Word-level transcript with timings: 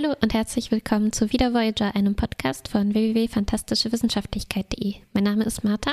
Hallo 0.00 0.14
und 0.20 0.32
herzlich 0.32 0.70
willkommen 0.70 1.12
zu 1.12 1.32
Wieder 1.32 1.52
Voyager, 1.52 1.96
einem 1.96 2.14
Podcast 2.14 2.68
von 2.68 2.94
www.fantastischewissenschaftlichkeit.de. 2.94 4.94
Mein 5.12 5.24
Name 5.24 5.42
ist 5.42 5.64
Martha. 5.64 5.90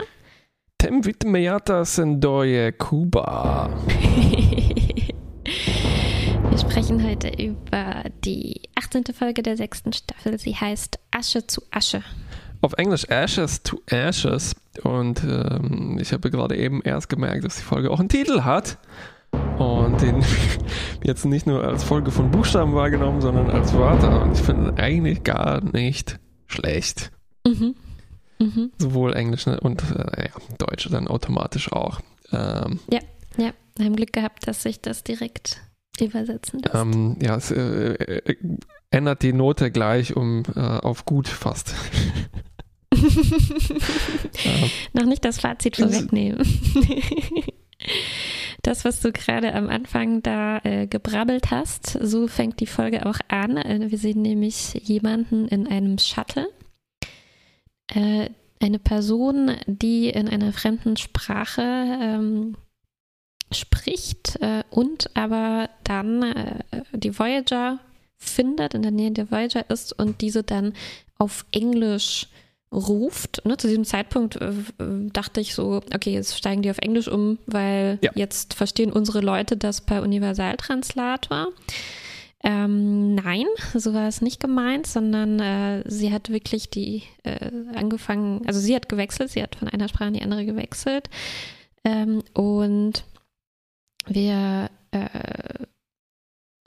Tem 0.77 1.03
Vitmeata 1.03 1.83
Sendoye 1.83 2.71
Kuba. 2.73 3.71
Wir 5.43 6.57
sprechen 6.59 7.03
heute 7.03 7.29
über 7.29 8.03
die 8.23 8.69
18. 8.75 9.05
Folge 9.05 9.41
der 9.41 9.57
sechsten 9.57 9.91
Staffel. 9.91 10.37
Sie 10.37 10.55
heißt 10.55 10.99
Asche 11.09 11.47
zu 11.47 11.63
Asche. 11.71 12.03
Auf 12.61 12.73
Englisch 12.73 13.05
Ashes 13.09 13.63
to 13.63 13.81
Ashes. 13.87 14.55
Und 14.83 15.23
ähm, 15.23 15.97
ich 15.99 16.13
habe 16.13 16.29
gerade 16.29 16.55
eben 16.55 16.83
erst 16.83 17.09
gemerkt, 17.09 17.43
dass 17.43 17.55
die 17.55 17.63
Folge 17.63 17.89
auch 17.89 17.99
einen 17.99 18.09
Titel 18.09 18.41
hat. 18.41 18.77
Und 19.57 20.01
den 20.01 20.23
jetzt 21.03 21.25
nicht 21.25 21.47
nur 21.47 21.63
als 21.63 21.83
Folge 21.83 22.11
von 22.11 22.31
Buchstaben 22.31 22.73
wahrgenommen, 22.75 23.21
sondern 23.21 23.49
als 23.49 23.73
Wörter. 23.73 24.21
Und 24.21 24.33
ich 24.33 24.41
finde 24.41 24.81
eigentlich 24.81 25.23
gar 25.23 25.61
nicht 25.61 26.19
schlecht. 26.47 27.11
Mhm. 27.45 27.75
Mhm. 28.39 28.71
Sowohl 28.77 29.13
Englisch 29.13 29.45
ne, 29.45 29.59
und 29.59 29.81
äh, 29.91 30.25
ja, 30.25 30.31
Deutsch 30.57 30.89
dann 30.91 31.07
automatisch 31.07 31.71
auch. 31.71 32.01
Ähm, 32.31 32.79
Ja, 32.91 32.99
ja. 33.37 33.51
Wir 33.77 33.85
haben 33.85 33.95
Glück 33.95 34.13
gehabt, 34.13 34.47
dass 34.47 34.63
sich 34.63 34.81
das 34.81 35.03
direkt 35.03 35.61
übersetzen 35.99 36.59
lässt. 36.59 36.75
ähm, 36.75 37.17
ja, 37.21 37.35
es 37.35 37.51
äh, 37.51 37.93
äh, 37.93 38.35
ändert 38.89 39.21
die 39.21 39.33
Note 39.33 39.71
gleich 39.71 40.15
um 40.15 40.43
äh, 40.55 40.59
auf 40.59 41.05
gut 41.05 41.27
fast. 41.27 41.73
Noch 44.93 45.05
nicht 45.05 45.25
das 45.25 45.39
Fazit 45.39 45.77
vorwegnehmen. 45.77 46.45
Das, 48.65 48.83
was 48.83 48.99
du 48.99 49.11
gerade 49.11 49.53
am 49.53 49.69
Anfang 49.69 50.23
da 50.23 50.57
äh, 50.63 50.87
gebrabbelt 50.87 51.51
hast, 51.51 51.85
so 52.01 52.27
fängt 52.27 52.59
die 52.59 52.65
Folge 52.65 53.05
auch 53.05 53.19
an. 53.27 53.57
Äh, 53.57 53.91
wir 53.91 53.99
sehen 53.99 54.23
nämlich 54.23 54.73
jemanden 54.73 55.47
in 55.47 55.67
einem 55.67 55.99
Shuttle. 55.99 56.49
Äh, 57.93 58.31
eine 58.59 58.79
Person, 58.79 59.51
die 59.67 60.09
in 60.09 60.27
einer 60.27 60.51
fremden 60.51 60.97
Sprache 60.97 61.61
ähm, 61.61 62.57
spricht 63.51 64.41
äh, 64.41 64.63
und 64.71 65.15
aber 65.15 65.69
dann 65.83 66.23
äh, 66.23 66.63
die 66.91 67.19
Voyager 67.19 67.77
findet, 68.17 68.73
in 68.73 68.81
der 68.81 68.89
Nähe 68.89 69.11
der 69.11 69.29
Voyager 69.29 69.69
ist 69.69 69.93
und 69.93 70.21
diese 70.21 70.41
dann 70.41 70.73
auf 71.19 71.45
Englisch 71.51 72.29
ruft. 72.75 73.41
Ne, 73.45 73.57
zu 73.57 73.67
diesem 73.67 73.85
Zeitpunkt 73.85 74.35
äh, 74.35 74.49
äh, 74.49 75.09
dachte 75.13 75.39
ich 75.41 75.55
so, 75.55 75.81
okay, 75.93 76.11
jetzt 76.11 76.37
steigen 76.37 76.61
die 76.61 76.69
auf 76.69 76.79
Englisch 76.79 77.07
um, 77.07 77.39
weil 77.45 77.97
Ja. 78.01 78.11
jetzt 78.15 78.53
verstehen 78.53 78.91
unsere 78.91 79.21
Leute 79.21 79.55
das 79.57 79.81
per 79.81 80.03
Universaltranslator. 80.03 81.47
Ähm, 82.43 83.15
nein, 83.15 83.45
so 83.73 83.93
war 83.93 84.07
es 84.07 84.21
nicht 84.21 84.39
gemeint, 84.39 84.85
sondern 84.85 85.39
äh, 85.39 85.83
sie 85.89 86.13
hat 86.13 86.29
wirklich 86.29 86.69
die 86.69 87.03
äh, 87.23 87.49
angefangen, 87.73 88.41
also 88.45 88.59
sie 88.59 88.75
hat 88.75 88.87
gewechselt, 88.89 89.31
sie 89.31 89.41
hat 89.41 89.55
von 89.55 89.67
einer 89.67 89.87
Sprache 89.87 90.09
in 90.09 90.13
die 90.15 90.21
andere 90.21 90.45
gewechselt. 90.45 91.09
Ähm, 91.83 92.21
und 92.33 93.03
wir, 94.05 94.69
äh, 94.91 95.65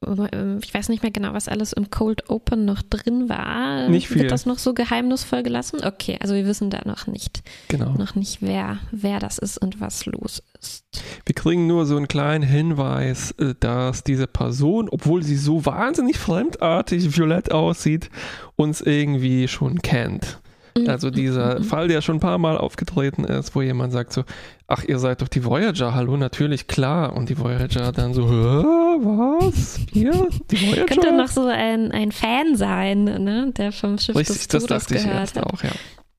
ich 0.01 0.73
weiß 0.73 0.91
nicht 0.91 1.03
mehr 1.03 1.11
genau, 1.11 1.33
was 1.33 1.49
alles 1.49 1.73
im 1.73 1.91
Cold 1.91 2.31
Open 2.31 2.65
noch 2.65 2.83
drin 2.83 3.29
war. 3.29 3.89
Nicht 3.89 4.09
viel. 4.09 4.23
Wird 4.23 4.31
das 4.31 4.47
noch 4.47 4.59
so 4.59 4.73
geheimnisvoll 4.73 5.43
gelassen? 5.43 5.81
Okay, 5.85 6.19
also 6.21 6.35
wir 6.35 6.47
wissen 6.47 6.71
da 6.71 6.83
noch 6.85 7.09
nicht, 7.09 7.43
genau. 7.67 7.93
noch 7.95 8.15
nicht, 8.15 8.41
wer, 8.41 8.79
wer 8.93 9.19
das 9.19 9.39
ist 9.39 9.59
und 9.59 9.81
was 9.81 10.07
los 10.07 10.43
ist. 10.61 10.85
Wir 11.27 11.35
kriegen 11.35 11.67
nur 11.67 11.85
so 11.85 11.97
einen 11.97 12.07
kleinen 12.07 12.45
Hinweis, 12.45 13.33
äh, 13.33 13.55
dass 13.59 14.05
diese 14.05 14.29
Person, 14.29 14.89
obwohl 14.89 15.25
sie 15.25 15.37
so 15.37 15.67
wahnsinnig 15.67 16.17
fremdartig 16.17 17.17
violett 17.17 17.51
aussieht, 17.51 18.09
uns 18.55 18.81
irgendwie 18.81 19.49
schon 19.49 19.83
kennt. 19.83 20.41
Also 20.87 21.11
dieser 21.11 21.59
Mhm. 21.61 21.65
Fall, 21.65 21.89
der 21.89 22.03
schon 22.03 22.17
ein 22.17 22.21
paar 22.21 22.39
Mal 22.39 22.57
aufgetreten 22.59 23.25
ist, 23.25 23.55
wo 23.55 23.63
jemand 23.63 23.93
sagt 23.93 24.13
so, 24.13 24.25
ach, 24.67 24.85
ihr 24.85 24.99
seid 24.99 25.23
doch 25.23 25.29
die 25.29 25.45
Voyager, 25.45 25.95
hallo, 25.95 26.17
natürlich, 26.17 26.67
klar. 26.67 27.17
Und 27.17 27.29
die 27.31 27.39
Voyager 27.39 27.91
dann 27.93 28.13
so, 28.15 28.29
was? 28.29 29.81
Ihr? 29.93 30.29
Die 30.51 30.57
Voyager? 30.67 30.85
Könnte 30.87 31.17
noch 31.17 31.29
so 31.29 31.47
ein, 31.47 31.91
ein 31.93 32.13
Fan 32.13 32.57
sein, 32.57 33.05
ne, 33.05 33.53
der 33.57 33.73
vom 33.73 33.99
Schiff 33.99 34.17
Richtig, 34.17 34.37
des 34.37 34.49
das 34.49 34.63
Todes 34.65 34.85
dachte 34.85 34.95
ich 34.97 35.03
gehört 35.03 35.21
erst 35.21 35.37
hat. 35.37 35.45
auch, 35.45 35.63
ja. 35.63 35.71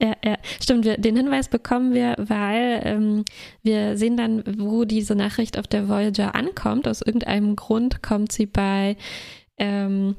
Ja, 0.02 0.14
ja, 0.24 0.38
stimmt. 0.62 0.86
Wir, 0.86 0.96
den 0.97 1.18
Hinweis 1.18 1.50
bekommen 1.50 1.94
wir, 1.94 2.16
weil 2.18 2.80
ähm, 2.86 3.26
wir 3.64 3.97
sehen 3.97 4.16
dann, 4.16 4.44
wo 4.58 4.86
diese 4.86 5.14
Nachricht 5.14 5.59
auf 5.59 5.68
der 5.68 5.90
Voyager 5.90 6.36
ankommt. 6.36 6.88
Aus 6.88 7.02
irgendeinem 7.02 7.58
Grund 7.58 8.02
kommt 8.02 8.31
sie 8.31 8.46
bei, 8.46 8.96
ähm, 9.58 10.16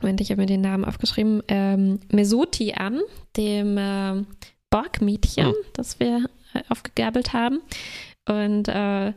Moment, 0.00 0.20
ich 0.20 0.30
habe 0.30 0.40
mir 0.40 0.46
den 0.46 0.60
Namen 0.60 0.84
aufgeschrieben, 0.84 1.42
ähm, 1.48 2.00
Mesoti 2.12 2.72
an, 2.74 3.00
dem 3.36 3.76
ähm, 3.78 4.26
Borg-Mädchen, 4.70 5.46
Hm. 5.46 5.54
das 5.72 5.98
wir 6.00 6.24
äh, 6.54 6.62
aufgegabelt 6.68 7.32
haben. 7.32 7.60
Und 8.28 8.68
äh, 8.68 9.12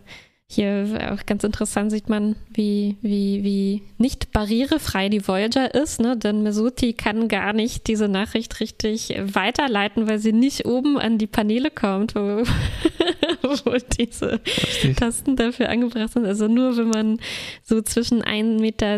hier 0.53 1.13
auch 1.13 1.25
ganz 1.25 1.45
interessant 1.45 1.91
sieht 1.91 2.09
man, 2.09 2.35
wie, 2.53 2.97
wie, 3.01 3.43
wie 3.43 3.83
nicht 3.97 4.33
barrierefrei 4.33 5.07
die 5.07 5.25
Voyager 5.25 5.73
ist, 5.73 6.01
ne? 6.01 6.17
Denn 6.17 6.43
Mesuti 6.43 6.91
kann 6.91 7.29
gar 7.29 7.53
nicht 7.53 7.87
diese 7.87 8.09
Nachricht 8.09 8.59
richtig 8.59 9.15
weiterleiten, 9.17 10.09
weil 10.09 10.19
sie 10.19 10.33
nicht 10.33 10.65
oben 10.65 10.97
an 10.97 11.17
die 11.17 11.27
Paneele 11.27 11.71
kommt, 11.71 12.15
wo, 12.15 12.43
wo 13.41 13.77
diese 13.97 14.41
Richtig. 14.45 14.97
Tasten 14.97 15.37
dafür 15.37 15.69
angebracht 15.69 16.11
sind. 16.13 16.25
Also 16.25 16.49
nur 16.49 16.75
wenn 16.75 16.89
man 16.89 17.19
so 17.63 17.81
zwischen 17.81 18.21
1,70 18.21 18.59
Meter 18.59 18.95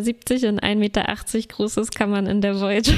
und 0.50 0.64
1,80 0.64 0.76
Meter 0.76 1.04
groß 1.50 1.78
ist, 1.78 1.96
kann 1.96 2.10
man 2.10 2.26
in 2.26 2.42
der 2.42 2.60
Voyager 2.60 2.94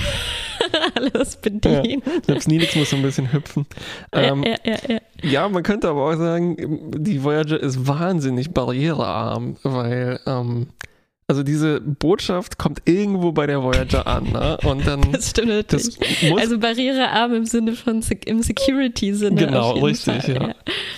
alles 0.95 1.35
bedienen. 1.37 2.01
Selbst 2.25 2.47
Nilix 2.47 2.75
muss 2.75 2.89
so 2.89 2.95
ein 2.95 3.01
bisschen 3.01 3.33
hüpfen. 3.33 3.65
Ähm, 4.13 4.43
ja, 4.43 4.55
ja, 4.63 4.77
ja, 4.87 4.95
ja. 4.95 4.99
Ja, 5.23 5.47
man 5.49 5.63
könnte 5.63 5.89
aber 5.89 6.09
auch 6.09 6.17
sagen, 6.17 6.91
die 7.03 7.23
Voyager 7.23 7.59
ist 7.59 7.87
wahnsinnig 7.87 8.51
barrierearm, 8.51 9.57
weil 9.63 10.19
ähm, 10.25 10.67
also 11.27 11.41
diese 11.41 11.81
Botschaft 11.81 12.59
kommt 12.59 12.83
irgendwo 12.85 13.31
bei 13.31 13.47
der 13.47 13.63
Voyager 13.63 14.05
an, 14.05 14.31
ne? 14.31 14.57
Und 14.63 14.85
dann 14.85 15.01
Das 15.11 15.31
stimmt 15.31 15.47
natürlich. 15.47 15.97
das 15.97 16.29
muss 16.29 16.41
Also 16.41 16.59
barrierearm 16.59 17.33
im 17.33 17.45
Sinne 17.45 17.73
von 17.73 18.03
im 18.25 18.43
Security-Sinne. 18.43 19.35
Genau, 19.35 19.71
richtig, 19.73 20.23
Fall, 20.23 20.55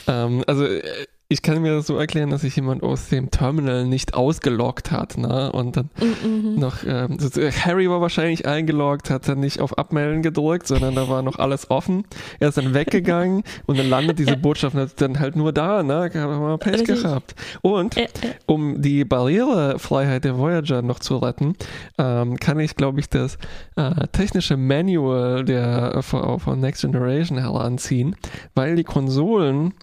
ja. 0.07 0.25
ähm, 0.25 0.43
also 0.45 0.65
äh, 0.65 0.81
ich 1.29 1.41
kann 1.41 1.61
mir 1.61 1.75
das 1.75 1.87
so 1.87 1.97
erklären, 1.97 2.29
dass 2.29 2.41
sich 2.41 2.55
jemand 2.55 2.83
aus 2.83 3.09
dem 3.09 3.31
Terminal 3.31 3.85
nicht 3.85 4.13
ausgeloggt 4.13 4.91
hat, 4.91 5.17
ne? 5.17 5.51
Und 5.51 5.75
dann 5.75 5.89
Mhm, 5.99 6.53
mhm. 6.53 6.59
noch 6.59 6.83
ähm, 6.85 7.17
Harry 7.65 7.89
war 7.89 7.99
wahrscheinlich 7.99 8.45
eingeloggt, 8.45 9.09
hat 9.09 9.27
dann 9.27 9.39
nicht 9.41 9.59
auf 9.59 9.77
Abmelden 9.77 10.21
gedrückt, 10.21 10.67
sondern 10.67 10.95
da 10.95 11.09
war 11.09 11.21
noch 11.23 11.37
alles 11.37 11.69
offen. 11.69 12.05
Er 12.39 12.49
ist 12.49 12.57
dann 12.57 12.73
weggegangen 12.73 13.43
und 13.65 13.77
dann 13.77 13.89
landet 13.89 14.19
diese 14.19 14.37
Botschaft 14.37 14.75
dann 15.01 15.19
halt 15.19 15.35
nur 15.35 15.51
da, 15.51 15.83
ne? 15.83 16.03
Hat 16.13 16.13
man 16.15 16.59
Pech 16.59 16.85
gehabt. 16.85 17.35
Und 17.61 17.97
Äh, 17.97 18.03
äh, 18.03 18.07
um 18.45 18.81
die 18.81 19.03
Barrierefreiheit 19.03 20.23
der 20.23 20.37
Voyager 20.37 20.81
noch 20.81 20.99
zu 20.99 21.17
retten, 21.17 21.55
ähm, 21.97 22.37
kann 22.37 22.59
ich, 22.59 22.75
glaube 22.75 23.01
ich, 23.01 23.09
das 23.09 23.37
äh, 23.75 24.07
technische 24.13 24.55
Manual 24.55 25.43
der 25.43 25.95
äh, 25.95 26.01
von 26.01 26.39
von 26.39 26.59
Next 26.59 26.81
Generation 26.81 27.37
heranziehen, 27.37 28.15
weil 28.55 28.75
die 28.75 28.83
Konsolen 28.83 29.73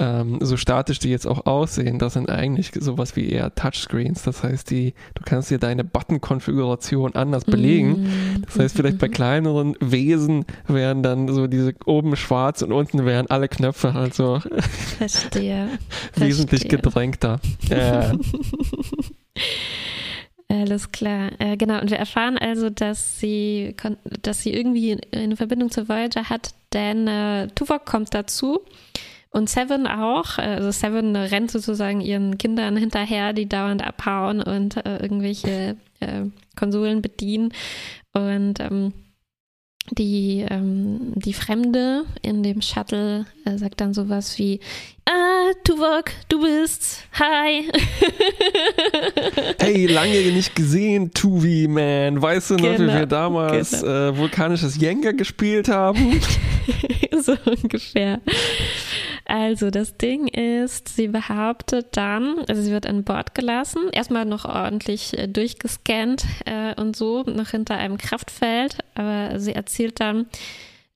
ähm, 0.00 0.38
so 0.40 0.56
statisch 0.56 1.00
die 1.00 1.10
jetzt 1.10 1.26
auch 1.26 1.46
aussehen, 1.46 1.98
das 1.98 2.12
sind 2.12 2.30
eigentlich 2.30 2.70
sowas 2.78 3.16
wie 3.16 3.28
eher 3.30 3.54
Touchscreens. 3.54 4.22
Das 4.22 4.44
heißt, 4.44 4.70
die, 4.70 4.94
du 5.14 5.22
kannst 5.24 5.50
dir 5.50 5.58
deine 5.58 5.82
Button-Konfiguration 5.82 7.14
anders 7.14 7.44
belegen. 7.44 8.02
mhm, 8.02 8.42
Das 8.46 8.58
heißt, 8.58 8.76
vielleicht 8.76 8.98
bei 8.98 9.08
mhm, 9.08 9.12
kleineren 9.12 9.76
Wesen 9.80 10.44
wären 10.68 11.02
dann 11.02 11.26
so 11.28 11.48
diese 11.48 11.74
oben 11.84 12.14
schwarz 12.14 12.62
und 12.62 12.72
unten 12.72 13.04
wären 13.04 13.26
alle 13.28 13.48
Knöpfe 13.48 13.94
halt 13.94 14.14
so. 14.14 14.40
Verstehe. 14.98 15.68
wesentlich 16.14 16.62
Verstehe. 16.62 16.80
gedrängter. 16.80 17.40
Ja. 17.68 18.12
Alles 20.48 20.90
klar. 20.90 21.30
Äh, 21.38 21.56
genau, 21.56 21.80
und 21.80 21.90
wir 21.90 21.98
erfahren 21.98 22.38
also, 22.38 22.70
dass 22.70 23.20
sie, 23.20 23.74
dass 24.22 24.42
sie 24.42 24.52
irgendwie 24.52 24.98
eine 25.12 25.36
Verbindung 25.36 25.70
zur 25.70 25.88
Voyager 25.88 26.28
hat, 26.30 26.54
denn 26.72 27.06
äh, 27.06 27.48
Tuvok 27.54 27.84
kommt 27.84 28.14
dazu 28.14 28.60
und 29.30 29.48
Seven 29.48 29.86
auch. 29.86 30.38
Also 30.38 30.70
Seven 30.70 31.14
rennt 31.16 31.50
sozusagen 31.50 32.00
ihren 32.00 32.38
Kindern 32.38 32.76
hinterher, 32.76 33.32
die 33.32 33.48
dauernd 33.48 33.86
abhauen 33.86 34.42
und 34.42 34.76
äh, 34.86 34.98
irgendwelche 34.98 35.76
äh, 36.00 36.22
Konsolen 36.56 37.02
bedienen. 37.02 37.52
Und 38.12 38.60
ähm, 38.60 38.92
die, 39.90 40.44
ähm, 40.48 41.12
die 41.14 41.32
Fremde 41.32 42.04
in 42.22 42.42
dem 42.42 42.62
Shuttle 42.62 43.26
äh, 43.44 43.56
sagt 43.56 43.80
dann 43.80 43.94
sowas 43.94 44.38
wie, 44.38 44.60
ah, 45.08 45.52
Tuvok, 45.64 46.10
du 46.28 46.42
bist, 46.42 47.04
hi. 47.18 47.70
Hey, 49.58 49.86
lange 49.86 50.20
nicht 50.32 50.54
gesehen, 50.54 51.12
Tuvi, 51.12 51.66
man. 51.68 52.20
Weißt 52.20 52.50
du 52.50 52.54
noch, 52.56 52.72
wie 52.72 52.76
Genau, 52.76 52.92
wir 52.94 53.06
damals 53.06 53.80
genau. 53.80 54.08
äh, 54.10 54.16
vulkanisches 54.16 54.76
Jenga 54.80 55.12
gespielt 55.12 55.68
haben? 55.68 56.20
so 57.22 57.34
ungefähr. 57.44 58.20
Also 59.24 59.70
das 59.70 59.96
Ding 59.98 60.28
ist, 60.28 60.88
sie 60.88 61.08
behauptet 61.08 61.88
dann, 61.96 62.38
also 62.48 62.62
sie 62.62 62.70
wird 62.70 62.86
an 62.86 63.04
Bord 63.04 63.34
gelassen, 63.34 63.90
erstmal 63.92 64.24
noch 64.24 64.44
ordentlich 64.46 65.16
äh, 65.18 65.26
durchgescannt 65.26 66.24
äh, 66.46 66.74
und 66.80 66.96
so, 66.96 67.24
noch 67.24 67.48
hinter 67.50 67.76
einem 67.76 67.98
Kraftfeld, 67.98 68.78
aber 68.94 69.38
sie 69.38 69.52
erzählt 69.52 70.00
dann, 70.00 70.26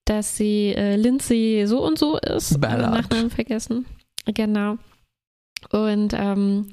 dass 0.06 0.36
sie 0.36 0.74
äh, 0.74 0.96
Lindsay 0.96 1.64
so 1.66 1.84
und 1.84 1.98
so 1.98 2.16
ist, 2.18 2.60
Ballard. 2.60 3.02
Nachnamen 3.02 3.30
vergessen. 3.30 3.86
Genau. 4.26 4.76
Und 5.70 6.12
ähm, 6.14 6.68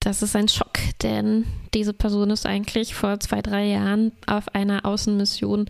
das 0.00 0.22
ist 0.22 0.36
ein 0.36 0.48
Schock, 0.48 0.78
denn 1.02 1.46
diese 1.72 1.94
Person 1.94 2.30
ist 2.30 2.46
eigentlich 2.46 2.94
vor 2.94 3.18
zwei, 3.20 3.40
drei 3.40 3.66
Jahren 3.66 4.12
auf 4.26 4.54
einer 4.54 4.84
Außenmission 4.84 5.66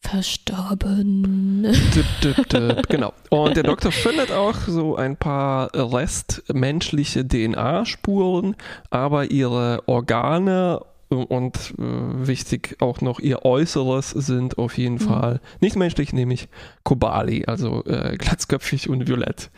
verstorben. 0.00 1.62
Dip, 1.94 2.04
dip, 2.22 2.48
dip. 2.48 2.88
Genau. 2.88 3.12
Und 3.30 3.56
der 3.56 3.64
Doktor 3.64 3.90
findet 3.90 4.30
auch 4.30 4.54
so 4.54 4.94
ein 4.96 5.16
paar 5.16 5.70
restmenschliche 5.74 7.26
DNA-Spuren, 7.26 8.56
aber 8.90 9.30
ihre 9.30 9.82
Organe 9.86 10.80
und 11.08 11.74
äh, 11.78 12.26
wichtig 12.26 12.76
auch 12.80 13.00
noch 13.00 13.20
ihr 13.20 13.44
Äußeres 13.44 14.10
sind 14.10 14.58
auf 14.58 14.76
jeden 14.76 14.96
Mhm. 14.96 15.00
Fall 15.00 15.40
nicht 15.60 15.76
menschlich, 15.76 16.12
nämlich 16.12 16.48
Kobali, 16.84 17.44
also 17.46 17.84
äh, 17.86 18.16
glatzköpfig 18.16 18.88
und 18.88 19.06
violett. 19.08 19.50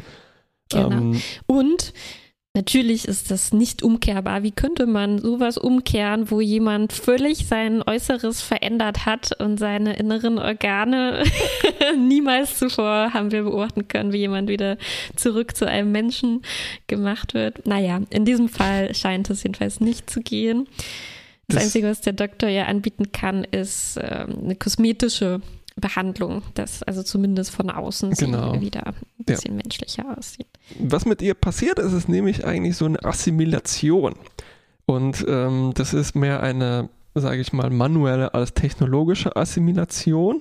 Genau. 0.71 0.91
Ähm, 0.91 1.23
Und 1.47 1.93
natürlich 2.55 3.07
ist 3.07 3.31
das 3.31 3.53
nicht 3.53 3.83
umkehrbar. 3.83 4.43
Wie 4.43 4.51
könnte 4.51 4.87
man 4.87 5.19
sowas 5.19 5.59
umkehren, 5.59 6.31
wo 6.31 6.41
jemand 6.41 6.93
völlig 6.93 7.47
sein 7.47 7.83
Äußeres 7.87 8.43
verändert 8.43 9.07
hat 9.07 9.39
und 9.41 9.59
seine 9.59 9.97
inneren 9.97 10.39
Organe 10.39 11.23
niemals 11.97 12.59
zuvor 12.59 13.13
haben 13.15 13.31
wir 13.31 13.45
beobachten 13.45 13.87
können, 13.87 14.13
wie 14.13 14.19
jemand 14.19 14.49
wieder 14.49 14.77
zurück 15.15 15.57
zu 15.57 15.67
einem 15.69 15.93
Menschen 15.93 16.43
gemacht 16.89 17.33
wird? 17.35 17.67
Naja, 17.67 18.01
in 18.11 18.25
diesem 18.25 18.49
Fall 18.49 18.95
scheint 18.95 19.31
es 19.31 19.43
jedenfalls 19.45 19.81
nicht 19.81 20.11
zu 20.11 20.21
gehen. 20.21 20.67
Das, 21.47 21.57
Das- 21.57 21.65
Einzige, 21.65 21.87
was 21.89 22.01
der 22.01 22.13
Doktor 22.13 22.49
ja 22.49 22.65
anbieten 22.67 23.13
kann, 23.13 23.45
ist 23.45 23.99
ähm, 24.03 24.39
eine 24.45 24.57
kosmetische 24.57 25.41
Behandlung, 25.81 26.43
das 26.55 26.83
also 26.83 27.03
zumindest 27.03 27.51
von 27.51 27.71
außen 27.71 28.15
sie 28.15 28.27
Genau. 28.27 28.61
wieder 28.61 28.87
ein 28.87 28.95
bisschen 29.25 29.57
menschlicher 29.57 30.05
aussieht. 30.17 30.47
was 30.79 31.05
mit 31.07 31.23
ihr 31.23 31.35
passiert 31.35 31.79
ist, 31.79 31.93
ist 31.93 32.09
nämlich 32.09 32.45
eigentlich 32.47 32.77
so 32.77 32.85
eine 32.87 33.03
Assimilation. 33.05 34.15
Und 34.87 35.25
ähm, 35.29 35.73
das 35.75 35.93
ist 35.95 36.15
mehr 36.15 36.43
eine, 36.43 36.89
sage 37.15 37.41
ich 37.41 37.53
mal, 37.53 37.71
manuelle 37.71 38.33
als 38.35 38.55
technologische 38.55 39.37
Assimilation. 39.37 40.41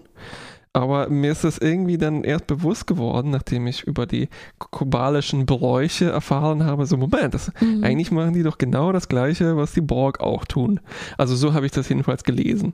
Aber 0.73 1.09
mir 1.09 1.31
ist 1.31 1.43
das 1.43 1.57
irgendwie 1.57 1.97
dann 1.97 2.23
erst 2.23 2.45
bewusst 2.45 2.85
geworden, 2.85 3.31
nachdem 3.31 3.65
ich 3.65 3.83
über 3.83 4.05
die 4.05 4.29
kubalischen 4.59 5.45
Bräuche 5.47 6.05
erfahren 6.11 6.65
habe, 6.65 6.85
so 6.85 6.97
Moment, 6.97 7.33
das, 7.33 7.51
Mhm. 7.59 7.83
eigentlich 7.83 8.11
machen 8.11 8.33
die 8.33 8.43
doch 8.43 8.57
genau 8.59 8.91
das 8.91 9.09
Gleiche, 9.09 9.57
was 9.57 9.73
die 9.73 9.81
Borg 9.81 10.19
auch 10.19 10.45
tun. 10.45 10.79
Also 11.17 11.35
so 11.35 11.53
habe 11.53 11.65
ich 11.65 11.71
das 11.71 11.89
jedenfalls 11.89 12.23
gelesen. 12.23 12.73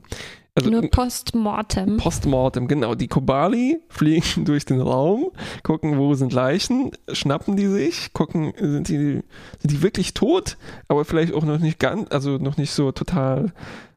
Also 0.56 0.70
Nur 0.70 0.88
postmortem. 0.88 1.96
Postmortem, 1.96 2.68
genau. 2.68 2.94
Die 2.94 3.08
Kobali 3.08 3.80
fliegen 3.88 4.44
durch 4.44 4.64
den 4.64 4.80
Raum, 4.80 5.32
gucken, 5.64 5.98
wo 5.98 6.14
sind 6.14 6.32
Leichen, 6.32 6.92
schnappen 7.12 7.56
die 7.56 7.66
sich, 7.66 8.12
gucken, 8.12 8.52
sind 8.56 8.88
die, 8.88 9.22
sind 9.58 9.70
die 9.70 9.82
wirklich 9.82 10.14
tot, 10.14 10.56
aber 10.86 11.04
vielleicht 11.04 11.34
auch 11.34 11.44
noch 11.44 11.58
nicht 11.58 11.80
ganz, 11.80 12.08
also 12.12 12.38
noch 12.38 12.56
nicht 12.56 12.70
so 12.70 12.92
total 12.92 13.52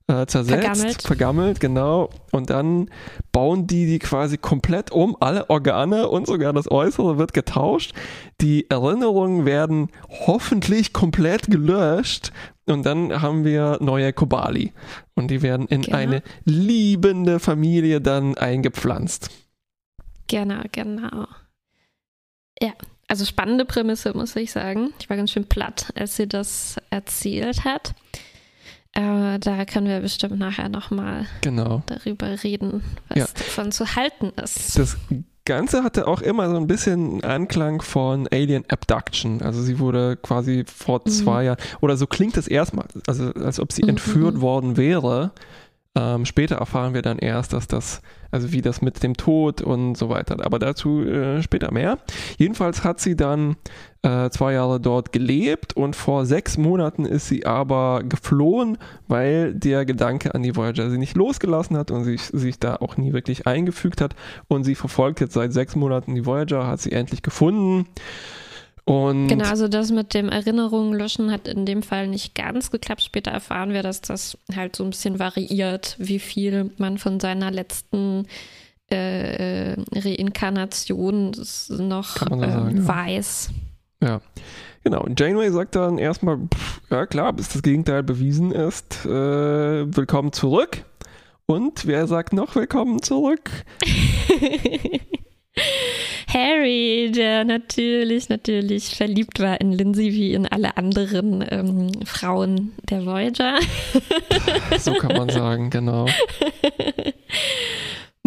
äh, 0.08 0.26
zersetzt, 0.26 0.64
Vergammelt. 0.64 1.02
vergammelt, 1.02 1.60
genau. 1.60 2.10
Und 2.32 2.50
dann 2.50 2.90
bauen 3.32 3.68
die 3.68 3.86
die 3.86 4.00
quasi 4.00 4.38
komplett 4.38 4.90
um, 4.92 5.18
alle 5.20 5.50
Organe 5.50 6.08
und 6.08 6.28
sogar 6.28 6.54
das 6.54 6.72
Äußere 6.72 7.18
wird 7.18 7.34
getauscht. 7.34 7.94
Die 8.40 8.70
Erinnerungen 8.70 9.46
werden 9.46 9.90
hoffentlich 10.10 10.94
komplett 10.94 11.48
gelöscht 11.48 12.32
und 12.68 12.86
dann 12.86 13.22
haben 13.22 13.44
wir 13.44 13.78
neue 13.82 14.14
Kobali. 14.14 14.72
Und 15.16 15.30
die 15.30 15.42
werden 15.42 15.68
in 15.68 15.82
Genau. 15.82 15.98
eine 15.98 16.24
liebende 16.46 17.40
Familie 17.40 18.00
dann 18.00 18.38
eingepflanzt. 18.38 19.30
Genau, 20.28 20.62
genau. 20.72 21.26
Ja, 22.62 22.72
also 23.08 23.24
spannende 23.26 23.66
Prämisse, 23.66 24.14
muss 24.16 24.36
ich 24.36 24.52
sagen. 24.52 24.94
Ich 25.00 25.10
war 25.10 25.18
ganz 25.18 25.32
schön 25.32 25.46
platt, 25.48 25.92
als 25.96 26.16
sie 26.18 26.28
das 26.28 26.78
erzählt 26.90 27.64
hat. 27.66 27.94
Äh, 28.98 29.38
da 29.40 29.64
können 29.66 29.88
wir 29.88 30.00
bestimmt 30.00 30.40
nachher 30.40 30.70
nochmal 30.70 31.28
Genau. 31.42 31.84
darüber 31.86 32.44
reden, 32.44 32.82
was 33.10 33.18
Ja. 33.20 33.26
davon 33.36 33.72
zu 33.72 33.96
halten 33.96 34.32
ist. 34.42 34.78
Das 34.80 34.98
Ganze 35.46 35.84
hatte 35.84 36.08
auch 36.08 36.22
immer 36.22 36.50
so 36.50 36.58
ein 36.58 36.66
bisschen 36.66 37.24
Anklang 37.24 37.82
von 37.84 38.28
Alien 38.32 38.66
Abduction. 38.70 39.42
Also 39.44 39.62
sie 39.62 39.78
wurde 39.80 40.18
quasi 40.18 40.66
vor 40.66 41.02
Mhm. 41.06 41.10
zwei 41.12 41.44
Jahren, 41.44 41.58
oder 41.80 41.96
so 41.96 42.08
klingt 42.08 42.38
es 42.38 42.48
erstmal, 42.48 42.86
also 43.06 43.32
als 43.34 43.60
ob 43.60 43.72
sie 43.72 43.84
Mhm, 43.84 43.90
entführt 43.90 44.36
mhm. 44.36 44.42
worden 44.42 44.78
wäre. 44.78 45.32
Ähm, 45.98 46.26
später 46.26 46.58
erfahren 46.58 46.94
wir 46.94 47.02
dann 47.02 47.18
erst, 47.18 47.54
dass 47.54 47.68
das, 47.68 48.04
also 48.30 48.52
wie 48.52 48.62
das 48.62 48.84
mit 48.84 49.02
dem 49.02 49.18
Tod 49.18 49.62
und 49.62 49.96
so 49.96 50.10
weiter, 50.10 50.38
aber 50.46 50.60
dazu 50.60 51.02
äh, 51.02 51.42
später 51.42 51.74
mehr. 51.74 51.98
Jedenfalls 52.38 52.84
hat 52.84 53.00
sie 53.00 53.16
dann 53.16 53.56
äh, 54.04 54.30
zwei 54.30 54.54
Jahre 54.54 54.80
dort 54.80 55.12
gelebt 55.12 55.76
und 55.76 55.96
vor 55.96 56.28
sechs 56.28 56.56
Monaten 56.60 57.06
ist 57.06 57.28
sie 57.28 57.48
aber 57.48 58.04
geflohen, 58.08 58.78
weil 59.08 59.56
der 59.56 59.86
Gedanke 59.86 60.36
an 60.36 60.44
die 60.44 60.56
Voyager 60.56 60.92
sie 60.92 61.00
nicht 61.00 61.18
losgelassen 61.18 61.76
hat 61.76 61.90
und 61.90 62.04
sich, 62.04 62.22
sich 62.26 62.60
da 62.60 62.76
auch 62.76 62.98
nie 62.98 63.14
wirklich 63.14 63.48
eingefügt 63.48 64.00
hat. 64.00 64.16
Und 64.48 64.66
sie 64.66 64.76
verfolgt 64.76 65.20
jetzt 65.20 65.34
seit 65.34 65.52
sechs 65.52 65.76
Monaten 65.76 66.14
die 66.14 66.28
Voyager, 66.28 66.68
hat 66.68 66.80
sie 66.80 66.92
endlich 66.92 67.24
gefunden. 67.24 67.88
Und 68.88 69.28
Genau, 69.28 69.50
also 69.50 69.68
das 69.68 69.92
mit 69.92 70.14
dem 70.14 70.30
Erinnerungen 70.30 70.94
löschen 70.94 71.30
hat 71.30 71.50
in 71.50 71.66
dem 71.66 71.84
Fall 71.84 72.08
nicht 72.08 72.36
ganz 72.36 72.72
geklappt. 72.72 73.02
Später 73.02 73.32
erfahren 73.32 73.74
wir, 73.74 73.84
dass 73.84 74.00
das 74.00 74.38
halt 74.56 74.78
so 74.78 74.86
ein 74.86 74.92
bisschen 74.92 75.20
variiert, 75.20 75.98
wie 76.00 76.20
viel 76.20 76.72
man 76.78 76.98
von 76.98 77.20
seiner 77.20 77.52
letzten 77.52 78.28
äh, 78.90 79.76
Reinkarnation 79.94 81.32
noch 81.32 82.22
äh, 82.22 82.40
sagen, 82.40 82.78
ja. 82.78 82.88
weiß. 82.88 83.50
Ja, 84.02 84.22
genau. 84.86 85.04
Und 85.04 85.20
Janeway 85.20 85.52
sagt 85.52 85.76
dann 85.76 85.98
erstmal, 85.98 86.38
pff, 86.38 86.82
ja 86.90 87.06
klar, 87.08 87.34
bis 87.34 87.50
das 87.50 87.64
Gegenteil 87.64 88.04
bewiesen 88.04 88.54
ist, 88.54 89.06
äh, 89.06 89.10
willkommen 89.10 90.32
zurück. 90.32 90.86
Und 91.46 91.88
wer 91.88 92.08
sagt 92.08 92.32
noch 92.32 92.56
willkommen 92.56 93.02
zurück? 93.02 93.52
Harry, 96.28 97.12
der 97.14 97.46
natürlich, 97.46 98.30
natürlich 98.30 98.96
verliebt 98.96 99.40
war 99.40 99.60
in 99.62 99.72
Lindsay 99.72 100.12
wie 100.12 100.34
in 100.34 100.46
alle 100.48 100.78
anderen 100.78 101.46
ähm, 101.50 101.92
Frauen 102.06 102.74
der 102.90 103.06
Voyager. 103.06 103.60
So 104.78 104.94
kann 104.94 105.16
man 105.16 105.30
sagen, 105.38 105.70
genau. 105.70 106.08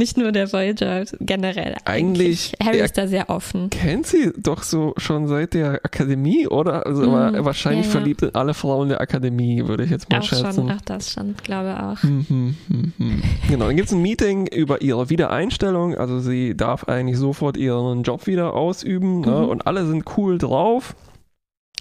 Nicht 0.00 0.16
nur 0.16 0.32
der 0.32 0.50
Voyager, 0.50 1.04
generell. 1.20 1.76
Eigentlich- 1.84 2.54
Harry 2.64 2.78
ja. 2.78 2.86
ist 2.86 2.96
da 2.96 3.06
sehr 3.06 3.28
offen. 3.28 3.68
Kennt 3.68 4.06
sie 4.06 4.32
doch 4.34 4.62
so 4.62 4.94
schon 4.96 5.28
seit 5.28 5.52
der 5.52 5.80
Akademie, 5.84 6.46
oder? 6.48 6.86
Also 6.86 7.02
Mm, 7.02 7.44
wahrscheinlich 7.44 7.84
ja, 7.86 7.92
ja. 7.92 7.98
verliebt 7.98 8.22
in 8.22 8.34
alle 8.34 8.54
Frauen 8.54 8.88
der 8.88 9.02
Akademie, 9.02 9.66
würde 9.68 9.84
ich 9.84 9.90
jetzt 9.90 10.08
mal 10.10 10.20
Auch 10.20 10.22
schätzen. 10.22 10.54
schon, 10.54 10.70
ach 10.70 10.80
das 10.86 11.12
schon, 11.12 11.34
glaube 11.44 11.78
auch. 11.82 12.02
Hm, 12.02 12.24
hm, 12.26 12.56
hm, 12.68 12.92
hm. 12.96 13.22
Genau, 13.50 13.66
dann 13.66 13.76
gibt 13.76 13.88
es 13.88 13.94
ein 13.94 14.00
Meeting 14.00 14.46
über 14.46 14.80
ihre 14.80 15.10
Wiedereinstellung. 15.10 15.94
Also 15.96 16.18
sie 16.20 16.56
darf 16.56 16.84
eigentlich 16.84 17.18
sofort 17.18 17.58
ihren 17.58 18.02
Job 18.02 18.26
wieder 18.26 18.54
ausüben 18.54 19.20
ne? 19.20 19.26
Mhm. 19.42 19.48
und 19.50 19.66
alle 19.66 19.84
sind 19.86 20.04
cool 20.16 20.38
drauf. 20.38 20.96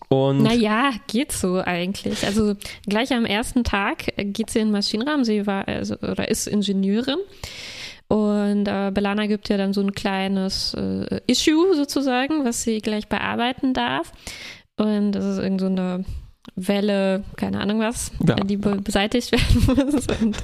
Und 0.10 0.42
Naja, 0.42 0.92
geht 1.08 1.32
so 1.32 1.62
eigentlich. 1.64 2.26
Also 2.26 2.56
gleich 2.88 3.14
am 3.14 3.26
ersten 3.26 3.64
Tag 3.64 4.06
geht 4.18 4.50
sie 4.50 4.60
in 4.60 4.68
den 4.70 4.72
Maschinenraum. 4.72 5.24
Sie 5.24 5.46
war 5.46 5.68
also, 5.68 5.96
oder 6.00 6.28
ist 6.30 6.48
Ingenieurin. 6.48 7.18
Und 8.10 8.68
äh, 8.68 8.92
Belana 8.94 9.28
gibt 9.28 9.50
ja 9.50 9.58
dann 9.58 9.72
so 9.74 9.82
ein 9.82 9.94
kleines 9.94 10.74
äh, 10.74 11.22
Issue 11.28 11.75
sozusagen, 11.75 12.44
was 12.44 12.63
sie 12.63 12.80
gleich 12.82 13.08
bearbeiten 13.08 13.74
darf. 13.74 14.12
Und 14.78 15.12
das 15.13 15.24
ist 15.25 15.38
irgend 15.39 15.62
so 15.62 15.68
eine 15.68 16.04
Welle, 16.56 17.24
keine 17.38 17.60
Ahnung 17.60 17.80
was, 17.82 18.12
Ja. 18.28 18.36
die 18.36 18.58
be 18.58 18.78
beseitigt 18.82 19.32
werden 19.68 19.92
muss. 19.92 20.08
Und, 20.22 20.38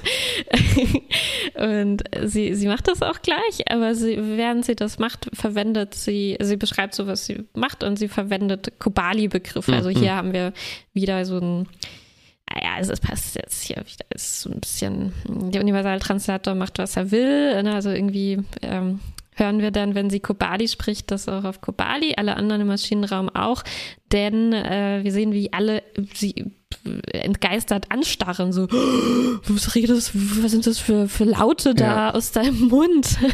und 1.56 2.04
sie, 2.24 2.54
sie 2.54 2.68
macht 2.68 2.86
das 2.86 3.02
auch 3.02 3.20
gleich, 3.22 3.68
aber 3.70 3.94
sie, 3.94 4.16
während 4.36 4.64
sie 4.64 4.76
das 4.76 4.98
macht, 4.98 5.28
verwendet 5.32 5.94
sie, 5.94 6.36
sie 6.40 6.56
beschreibt 6.56 6.94
so, 6.94 7.06
was 7.06 7.26
sie 7.26 7.44
macht 7.54 7.82
und 7.82 7.96
sie 7.98 8.08
verwendet 8.08 8.78
Kobali-Begriffe. 8.78 9.72
Also 9.72 9.90
Mhm. 9.90 9.94
hier 9.98 10.14
haben 10.14 10.32
wir 10.32 10.52
wieder 10.92 11.24
so 11.24 11.38
ein 11.38 11.68
naja, 12.56 12.76
also 12.76 12.92
es 12.92 13.00
passt 13.00 13.36
jetzt 13.36 13.62
hier 13.62 13.76
wieder, 13.76 14.06
ist 14.14 14.40
so 14.40 14.50
ein 14.50 14.60
bisschen, 14.60 15.12
der 15.28 15.60
Universaltranslator 15.62 16.54
macht, 16.54 16.78
was 16.78 16.96
er 16.96 17.10
will. 17.10 17.62
Ne? 17.62 17.74
Also 17.74 17.90
irgendwie 17.90 18.38
ähm, 18.62 19.00
hören 19.34 19.60
wir 19.60 19.70
dann, 19.70 19.94
wenn 19.94 20.08
sie 20.10 20.20
Kobali 20.20 20.66
spricht, 20.68 21.10
das 21.10 21.28
auch 21.28 21.44
auf 21.44 21.60
Kobali, 21.60 22.14
alle 22.16 22.36
anderen 22.36 22.62
im 22.62 22.68
Maschinenraum 22.68 23.28
auch. 23.28 23.62
Denn 24.12 24.52
äh, 24.52 25.00
wir 25.02 25.12
sehen, 25.12 25.32
wie 25.32 25.52
alle 25.52 25.82
sie 26.14 26.46
entgeistert 27.12 27.90
anstarren, 27.90 28.52
so, 28.52 28.66
was 29.48 29.74
redest, 29.74 30.12
was 30.42 30.50
sind 30.52 30.66
das 30.66 30.78
für, 30.78 31.08
für 31.08 31.24
Laute 31.24 31.74
da 31.74 31.84
Ja. 31.84 32.14
aus 32.14 32.32
deinem 32.32 32.68
Mund? 32.68 33.18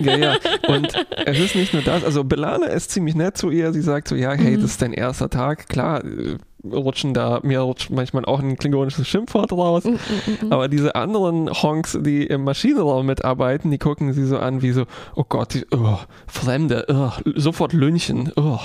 Ja, 0.00 0.16
ja. 0.16 0.36
Und 0.68 0.92
es 1.26 1.40
ist 1.40 1.56
nicht 1.56 1.72
nur 1.72 1.82
das. 1.82 2.04
Also 2.04 2.22
Belana 2.22 2.66
ist 2.66 2.92
ziemlich 2.92 3.16
nett 3.16 3.36
zu 3.36 3.50
ihr. 3.50 3.72
Sie 3.72 3.80
sagt 3.80 4.06
so, 4.06 4.14
ja, 4.14 4.30
hey, 4.32 4.56
Mhm. 4.56 4.62
das 4.62 4.70
ist 4.72 4.82
dein 4.82 4.92
erster 4.92 5.28
Tag. 5.28 5.68
Klar, 5.68 6.04
äh, 6.04 6.36
rutschen 6.64 7.14
da, 7.14 7.40
mir 7.42 7.60
rutscht 7.60 7.90
manchmal 7.90 8.24
auch 8.24 8.40
ein 8.40 8.56
klingonisches 8.56 9.06
Schimpfwort 9.06 9.52
raus. 9.52 9.84
Mm, 9.84 9.90
mm, 9.90 10.46
mm. 10.48 10.52
Aber 10.52 10.68
diese 10.68 10.94
anderen 10.94 11.50
Honks, 11.50 11.98
die 12.00 12.26
im 12.26 12.44
Maschinenraum 12.44 13.06
mitarbeiten, 13.06 13.70
die 13.70 13.78
gucken 13.78 14.12
sie 14.12 14.26
so 14.26 14.38
an 14.38 14.62
wie 14.62 14.72
so, 14.72 14.84
oh 15.14 15.24
Gott, 15.28 15.54
die, 15.54 15.66
oh, 15.70 15.98
Fremde, 16.26 16.84
oh, 16.88 17.12
sofort 17.36 17.72
lynchen. 17.72 18.32
Oh. 18.36 18.58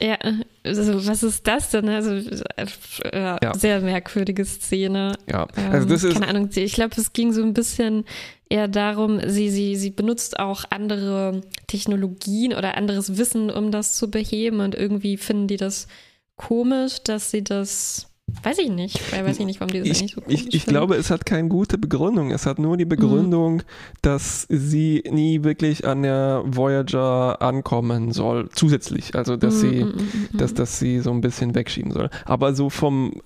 Ja, 0.00 0.18
also 0.62 1.06
was 1.08 1.22
ist 1.22 1.46
das 1.46 1.70
denn? 1.70 1.88
Also 1.88 2.12
äh, 2.12 2.66
ja, 3.14 3.38
Ja. 3.42 3.54
sehr 3.54 3.80
merkwürdige 3.80 4.44
Szene. 4.44 5.14
Ja, 5.30 5.46
Ähm, 5.56 5.72
also 5.72 5.88
das 5.88 6.04
ist, 6.04 6.12
keine 6.14 6.28
Ahnung, 6.28 6.50
ich 6.54 6.74
glaube, 6.74 6.94
es 6.98 7.12
ging 7.14 7.32
so 7.32 7.42
ein 7.42 7.54
bisschen 7.54 8.04
eher 8.50 8.68
darum, 8.68 9.20
sie, 9.26 9.48
sie, 9.48 9.74
sie 9.74 9.90
benutzt 9.90 10.38
auch 10.38 10.64
andere 10.68 11.40
Technologien 11.66 12.52
oder 12.52 12.76
anderes 12.76 13.16
Wissen, 13.16 13.50
um 13.50 13.70
das 13.70 13.94
zu 13.96 14.10
beheben 14.10 14.60
und 14.60 14.74
irgendwie 14.74 15.16
finden 15.16 15.48
die 15.48 15.56
das 15.56 15.88
komisch, 16.36 17.02
dass 17.02 17.30
sie 17.30 17.42
das, 17.44 18.08
weiß 18.42 18.58
ich 18.58 18.70
nicht, 18.70 19.00
weil 19.12 19.24
weiß 19.24 19.38
ich 19.38 19.46
nicht, 19.46 19.60
warum 19.60 19.72
die 19.72 19.78
das 19.78 19.88
ich, 19.88 19.98
eigentlich 19.98 20.14
so 20.14 20.20
komisch 20.20 20.46
ich, 20.48 20.54
ich 20.54 20.64
finden. 20.64 20.70
glaube, 20.70 20.96
es 20.96 21.10
hat 21.10 21.24
keine 21.26 21.48
gute 21.48 21.78
Begründung. 21.78 22.30
Es 22.32 22.44
hat 22.44 22.58
nur 22.58 22.76
die 22.76 22.84
Begründung, 22.84 23.62
dass 24.02 24.46
sie 24.50 25.02
nie 25.10 25.44
wirklich 25.44 25.86
an 25.86 26.02
der 26.02 26.42
Voyager 26.44 27.40
ankommen 27.40 28.12
soll, 28.12 28.48
zusätzlich. 28.52 29.14
Also, 29.14 29.36
dass 29.36 29.54
Mm, 29.56 29.58
sie, 29.60 29.84
mm, 29.84 29.88
mm, 29.88 30.36
dass, 30.38 30.54
dass 30.54 30.78
sie 30.78 30.98
so 31.00 31.10
ein 31.12 31.20
bisschen 31.20 31.54
wegschieben 31.54 31.92
soll. 31.92 32.10
Aber 32.24 32.54
so 32.54 32.68
vom, 32.68 33.22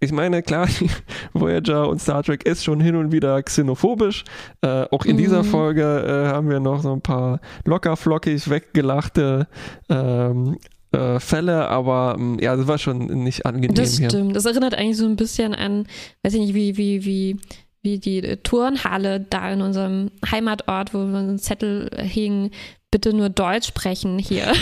ich 0.00 0.12
meine, 0.12 0.42
klar, 0.42 0.68
Voyager 1.32 1.88
und 1.88 2.00
Star 2.00 2.22
Trek 2.22 2.44
ist 2.44 2.62
schon 2.62 2.80
hin 2.80 2.94
und 2.96 3.10
wieder 3.10 3.42
xenophobisch. 3.42 4.24
Äh, 4.60 4.86
auch 4.90 5.04
in 5.06 5.16
dieser 5.16 5.42
Mhm. 5.42 5.46
Folge 5.46 5.82
äh, 6.06 6.28
haben 6.32 6.48
wir 6.50 6.60
noch 6.60 6.82
so 6.82 6.92
ein 6.92 7.00
paar 7.00 7.40
locker 7.64 7.96
flockig 7.96 8.48
weggelachte 8.50 9.48
ähm, 9.88 10.58
äh, 10.92 11.18
Fälle, 11.20 11.68
aber 11.68 12.16
ähm, 12.18 12.38
ja, 12.40 12.54
das 12.56 12.66
war 12.66 12.78
schon 12.78 13.06
nicht 13.24 13.46
angenehm 13.46 13.74
Das 13.74 13.98
hier. 13.98 14.10
stimmt. 14.10 14.36
Das 14.36 14.44
erinnert 14.44 14.74
eigentlich 14.74 14.96
so 14.98 15.06
ein 15.06 15.16
bisschen 15.16 15.54
an, 15.54 15.86
weiß 16.22 16.34
ich 16.34 16.40
nicht, 16.40 16.54
wie, 16.54 16.76
wie, 16.76 17.04
wie, 17.04 17.36
wie 17.82 17.98
die 17.98 18.20
Turnhalle 18.42 19.20
da 19.20 19.50
in 19.52 19.62
unserem 19.62 20.10
Heimatort, 20.30 20.94
wo 20.94 20.98
so 21.10 21.16
ein 21.16 21.38
Zettel 21.38 21.90
hing, 21.96 22.50
bitte 22.90 23.14
nur 23.14 23.30
Deutsch 23.30 23.68
sprechen 23.68 24.18
hier. 24.18 24.52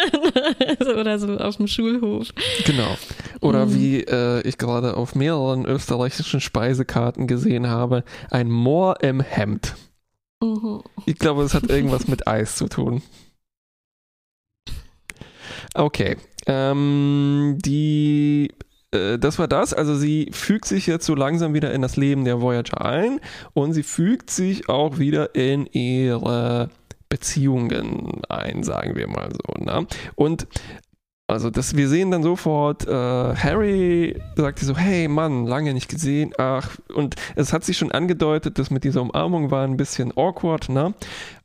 Oder 0.98 1.18
so 1.18 1.36
auf 1.36 1.56
dem 1.56 1.66
Schulhof. 1.66 2.28
Genau. 2.64 2.96
Oder 3.40 3.66
Mhm. 3.66 3.74
wie 3.74 4.00
äh, 4.02 4.40
ich 4.48 4.58
gerade 4.58 4.96
auf 4.96 5.14
mehreren 5.14 5.64
österreichischen 5.66 6.40
Speisekarten 6.40 7.26
gesehen 7.26 7.66
habe, 7.68 8.04
ein 8.30 8.50
Moor 8.50 9.02
im 9.02 9.20
Hemd. 9.20 9.74
Mhm. 10.42 10.82
Ich 11.06 11.18
glaube, 11.18 11.42
es 11.42 11.54
hat 11.54 11.68
irgendwas 11.68 12.06
mit 12.08 12.26
Eis 12.28 12.56
zu 12.56 12.68
tun. 12.68 13.02
Okay. 15.76 16.16
Ähm, 16.46 17.58
die, 17.60 18.52
äh, 18.92 19.18
das 19.18 19.38
war 19.38 19.48
das. 19.48 19.74
Also 19.74 19.94
sie 19.94 20.30
fügt 20.32 20.64
sich 20.64 20.86
jetzt 20.86 21.06
so 21.06 21.14
langsam 21.14 21.54
wieder 21.54 21.72
in 21.72 21.82
das 21.82 21.96
Leben 21.96 22.24
der 22.24 22.40
Voyager 22.40 22.84
ein 22.84 23.20
und 23.52 23.72
sie 23.72 23.82
fügt 23.82 24.30
sich 24.30 24.68
auch 24.68 24.98
wieder 24.98 25.34
in 25.34 25.66
ihre 25.66 26.70
Beziehungen 27.08 28.22
ein, 28.28 28.62
sagen 28.62 28.96
wir 28.96 29.08
mal 29.08 29.30
so. 29.32 29.62
Ne? 29.62 29.86
Und 30.14 30.46
also 31.28 31.50
das, 31.50 31.74
wir 31.74 31.88
sehen 31.88 32.12
dann 32.12 32.22
sofort, 32.22 32.86
äh, 32.86 32.90
Harry 32.92 34.16
sagt 34.36 34.60
so, 34.60 34.76
hey 34.76 35.08
Mann, 35.08 35.44
lange 35.44 35.74
nicht 35.74 35.88
gesehen, 35.88 36.32
ach, 36.38 36.76
und 36.94 37.16
es 37.34 37.52
hat 37.52 37.64
sich 37.64 37.76
schon 37.76 37.90
angedeutet, 37.90 38.60
dass 38.60 38.70
mit 38.70 38.84
dieser 38.84 39.02
Umarmung 39.02 39.50
war 39.50 39.64
ein 39.64 39.76
bisschen 39.76 40.16
awkward, 40.16 40.68
ne? 40.68 40.94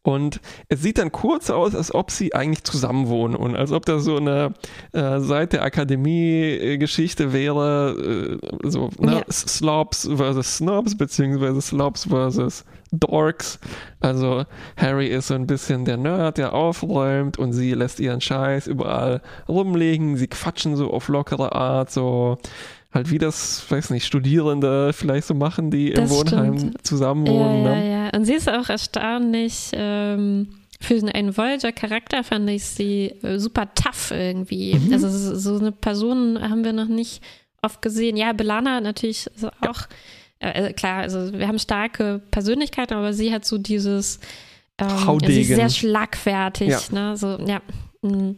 Und 0.03 0.41
es 0.67 0.81
sieht 0.81 0.97
dann 0.97 1.11
kurz 1.11 1.51
aus, 1.51 1.75
als 1.75 1.93
ob 1.93 2.09
sie 2.09 2.33
eigentlich 2.33 2.63
zusammenwohnen 2.63 3.35
und 3.35 3.55
als 3.55 3.71
ob 3.71 3.85
das 3.85 4.03
so 4.03 4.17
eine 4.17 4.53
äh, 4.93 5.19
seit 5.19 5.53
der 5.53 5.61
Akademie-Geschichte 5.61 7.33
wäre, 7.33 8.39
äh, 8.41 8.69
so 8.69 8.89
ne? 8.97 9.17
Ja. 9.17 9.23
Slobs 9.31 10.09
versus 10.15 10.57
Snobs, 10.57 10.97
beziehungsweise 10.97 11.61
Slobs 11.61 12.05
versus 12.05 12.65
Dorks. 12.91 13.59
Also 13.99 14.45
Harry 14.75 15.07
ist 15.07 15.27
so 15.27 15.35
ein 15.35 15.45
bisschen 15.45 15.85
der 15.85 15.97
Nerd, 15.97 16.37
der 16.37 16.53
aufräumt 16.53 17.37
und 17.37 17.53
sie 17.53 17.73
lässt 17.73 17.99
ihren 17.99 18.21
Scheiß 18.21 18.65
überall 18.65 19.21
rumlegen. 19.47 20.17
Sie 20.17 20.27
quatschen 20.27 20.75
so 20.75 20.91
auf 20.91 21.09
lockere 21.09 21.53
Art, 21.53 21.91
so 21.91 22.39
halt 22.93 23.09
wie 23.11 23.17
das, 23.17 23.69
weiß 23.69 23.89
nicht, 23.91 24.05
Studierende 24.05 24.93
vielleicht 24.93 25.27
so 25.27 25.33
machen, 25.33 25.71
die 25.71 25.89
im 25.89 25.95
Das 25.95 26.09
Wohnheim 26.09 26.57
stimmt. 26.57 26.85
zusammen 26.85 27.25
Ja, 27.25 27.31
wohnen. 27.33 27.63
ja, 27.65 27.75
ne? 27.75 27.91
ja. 27.91 28.09
Und 28.17 28.25
sie 28.25 28.33
ist 28.33 28.49
auch 28.49 28.69
erstaunlich. 28.69 29.69
Ähm, 29.73 30.47
für 30.81 30.95
einen 31.13 31.37
Voyager-Charakter 31.37 32.23
fand 32.23 32.49
ich 32.49 32.65
sie 32.65 33.13
äh, 33.21 33.37
super 33.37 33.73
tough 33.75 34.11
irgendwie. 34.11 34.73
Mhm. 34.75 34.93
Also 34.93 35.09
so 35.35 35.57
eine 35.59 35.71
Person 35.71 36.39
haben 36.41 36.63
wir 36.63 36.73
noch 36.73 36.87
nicht 36.87 37.21
oft 37.61 37.81
gesehen. 37.81 38.17
Ja, 38.17 38.33
Belana 38.33 38.81
natürlich 38.81 39.29
auch. 39.61 39.81
Äh, 40.39 40.73
klar, 40.73 41.01
also 41.03 41.31
wir 41.33 41.47
haben 41.47 41.59
starke 41.59 42.21
Persönlichkeiten, 42.31 42.95
aber 42.95 43.13
sie 43.13 43.31
hat 43.31 43.45
so 43.45 43.59
dieses. 43.59 44.19
Ähm, 44.79 45.19
sie 45.23 45.41
ist 45.41 45.49
sehr 45.49 45.69
schlagfertig. 45.69 46.69
Ja. 46.69 46.79
Ne? 46.91 47.15
So, 47.17 47.37
ja. 47.45 47.61
mm. 48.01 48.37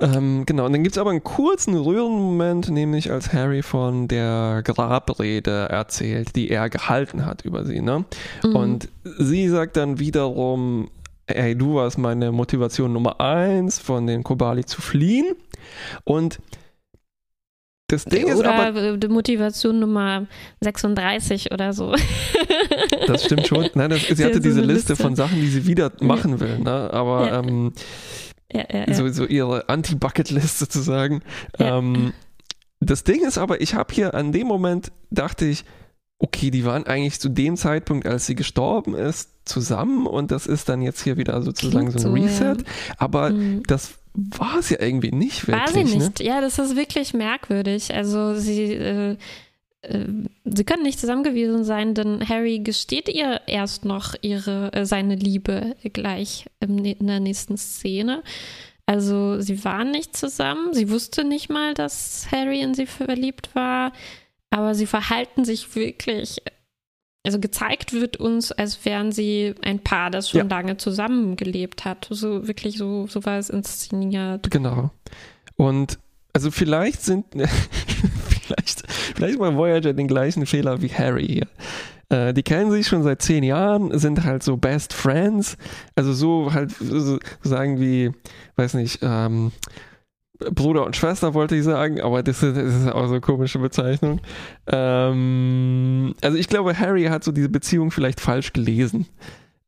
Ähm, 0.00 0.44
genau, 0.46 0.66
und 0.66 0.72
dann 0.72 0.82
gibt 0.82 0.94
es 0.94 0.98
aber 0.98 1.10
einen 1.10 1.24
kurzen 1.24 1.74
Rührenmoment, 1.76 2.70
nämlich 2.70 3.10
als 3.10 3.32
Harry 3.32 3.62
von 3.62 4.06
der 4.06 4.62
Grabrede 4.64 5.68
erzählt, 5.70 6.36
die 6.36 6.50
er 6.50 6.70
gehalten 6.70 7.26
hat 7.26 7.44
über 7.44 7.64
sie. 7.64 7.80
Ne? 7.80 8.04
Mhm. 8.44 8.56
Und 8.56 8.88
sie 9.18 9.48
sagt 9.48 9.76
dann 9.76 9.98
wiederum, 9.98 10.88
hey, 11.26 11.56
du 11.56 11.74
warst 11.74 11.98
meine 11.98 12.32
Motivation 12.32 12.92
Nummer 12.92 13.20
eins, 13.20 13.78
von 13.78 14.06
den 14.06 14.22
Kobali 14.22 14.64
zu 14.64 14.80
fliehen. 14.80 15.34
Und 16.04 16.38
das 17.90 18.04
Ding 18.04 18.28
ist 18.28 18.38
oder 18.38 18.54
aber, 18.54 18.80
äh, 18.82 18.98
die 18.98 19.08
Motivation 19.08 19.80
Nummer 19.80 20.26
36 20.60 21.52
oder 21.52 21.72
so. 21.72 21.94
das 23.06 23.24
stimmt 23.24 23.46
schon, 23.46 23.68
nein, 23.74 23.88
das, 23.90 24.02
sie 24.06 24.24
hatte 24.24 24.40
diese 24.40 24.60
Liste 24.60 24.92
Liste. 24.92 24.96
von 24.96 25.16
Sachen, 25.16 25.40
die 25.40 25.48
sie 25.48 25.66
wieder 25.66 25.90
machen 26.00 26.38
will, 26.38 26.58
ne? 26.58 26.90
aber 26.92 27.26
Ja. 27.26 27.40
ähm, 27.40 27.72
ja, 28.52 28.64
ja, 28.72 28.84
ja. 28.88 28.94
so, 28.94 29.08
so 29.08 29.24
ihre 29.26 29.68
Anti-Bucket-List 29.68 30.58
sozusagen. 30.58 31.22
Ähm, 31.58 32.12
das 32.80 33.04
Ding 33.04 33.24
ist 33.26 33.38
aber, 33.38 33.60
ich 33.60 33.74
habe 33.74 33.92
hier 33.92 34.14
an 34.14 34.32
dem 34.32 34.46
Moment, 34.46 34.92
dachte 35.10 35.44
ich, 35.46 35.64
okay, 36.20 36.50
die 36.50 36.64
waren 36.64 36.86
eigentlich 36.86 37.20
zu 37.20 37.28
dem 37.28 37.56
Zeitpunkt, 37.56 38.06
als 38.06 38.26
sie 38.26 38.34
gestorben 38.34 38.94
ist, 38.94 39.30
zusammen 39.44 40.06
und 40.06 40.30
das 40.30 40.46
ist 40.46 40.68
dann 40.68 40.82
jetzt 40.82 41.02
hier 41.02 41.16
wieder 41.16 41.40
sozusagen 41.42 41.88
Klingt 41.88 42.00
so 42.00 42.08
ein 42.12 42.28
so. 42.28 42.44
Reset. 42.44 42.64
Aber 42.98 43.30
Mhm. 43.30 43.62
das 43.66 43.94
war 44.14 44.58
es 44.58 44.70
ja 44.70 44.80
irgendwie 44.80 45.12
nicht 45.12 45.46
wirklich. 45.46 45.74
War 45.76 45.84
sie 45.86 45.96
Ne? 45.96 46.04
nicht. 46.04 46.20
Ja, 46.20 46.40
das 46.40 46.58
ist 46.58 46.74
wirklich 46.76 47.14
merkwürdig. 47.14 47.94
Also 47.94 48.34
sie, 48.34 48.72
äh, 48.74 49.16
äh, 49.82 50.04
sie 50.44 50.64
können 50.64 50.82
nicht 50.82 50.98
zusammen 51.00 51.22
gewesen 51.22 51.64
sein, 51.64 51.94
denn 51.94 52.28
Harry 52.28 52.58
gesteht 52.60 53.08
ihr 53.08 53.40
erst 53.46 53.84
noch 53.84 54.14
ihre, 54.22 54.72
äh, 54.72 54.86
seine 54.86 55.14
Liebe 55.14 55.76
gleich 55.92 56.46
im, 56.60 56.84
in 56.84 57.06
der 57.06 57.20
nächsten 57.20 57.56
Szene. 57.56 58.22
Also 58.86 59.40
sie 59.40 59.62
waren 59.64 59.90
nicht 59.90 60.16
zusammen. 60.16 60.72
Sie 60.72 60.90
wusste 60.90 61.22
nicht 61.22 61.50
mal, 61.50 61.74
dass 61.74 62.28
Harry 62.32 62.60
in 62.62 62.72
sie 62.74 62.86
verliebt 62.86 63.54
war. 63.54 63.92
Aber 64.50 64.74
sie 64.74 64.86
verhalten 64.86 65.44
sich 65.44 65.74
wirklich. 65.76 66.38
Also 67.26 67.38
gezeigt 67.38 67.92
wird 67.92 68.16
uns, 68.16 68.50
als 68.52 68.82
wären 68.86 69.12
sie 69.12 69.54
ein 69.60 69.80
Paar, 69.80 70.10
das 70.10 70.30
schon 70.30 70.48
Ja. 70.48 70.56
lange 70.56 70.78
zusammengelebt 70.78 71.84
hat. 71.84 72.08
So 72.10 72.48
wirklich 72.48 72.78
so, 72.78 73.06
so 73.06 73.26
war 73.26 73.38
es 73.38 73.50
inszeniert. 73.50 74.50
Genau. 74.50 74.90
Und 75.56 75.98
also 76.32 76.50
vielleicht 76.50 77.02
sind, 77.02 77.26
vielleicht, 78.48 78.84
vielleicht 78.90 79.38
mal 79.38 79.56
Voyager 79.56 79.92
den 79.92 80.08
gleichen 80.08 80.46
Fehler 80.46 80.82
wie 80.82 80.88
Harry 80.88 81.26
hier. 81.26 81.46
Äh, 82.10 82.32
die 82.32 82.42
kennen 82.42 82.70
sich 82.70 82.86
schon 82.86 83.02
seit 83.02 83.22
zehn 83.22 83.44
Jahren, 83.44 83.96
sind 83.98 84.24
halt 84.24 84.42
so 84.42 84.56
Best 84.56 84.94
Friends, 84.94 85.56
also 85.94 86.12
so 86.12 86.52
halt 86.52 86.70
so 86.70 87.18
sagen 87.42 87.80
wie, 87.80 88.12
weiß 88.56 88.74
nicht, 88.74 89.00
ähm, 89.02 89.52
Bruder 90.38 90.86
und 90.86 90.94
Schwester 90.94 91.34
wollte 91.34 91.56
ich 91.56 91.64
sagen, 91.64 92.00
aber 92.00 92.22
das 92.22 92.42
ist, 92.42 92.56
das 92.56 92.74
ist 92.74 92.92
auch 92.92 93.06
so 93.06 93.12
eine 93.12 93.20
komische 93.20 93.58
Bezeichnung. 93.58 94.20
Ähm, 94.68 96.14
also 96.22 96.38
ich 96.38 96.48
glaube, 96.48 96.78
Harry 96.78 97.04
hat 97.04 97.24
so 97.24 97.32
diese 97.32 97.48
Beziehung 97.48 97.90
vielleicht 97.90 98.20
falsch 98.20 98.52
gelesen. 98.52 99.06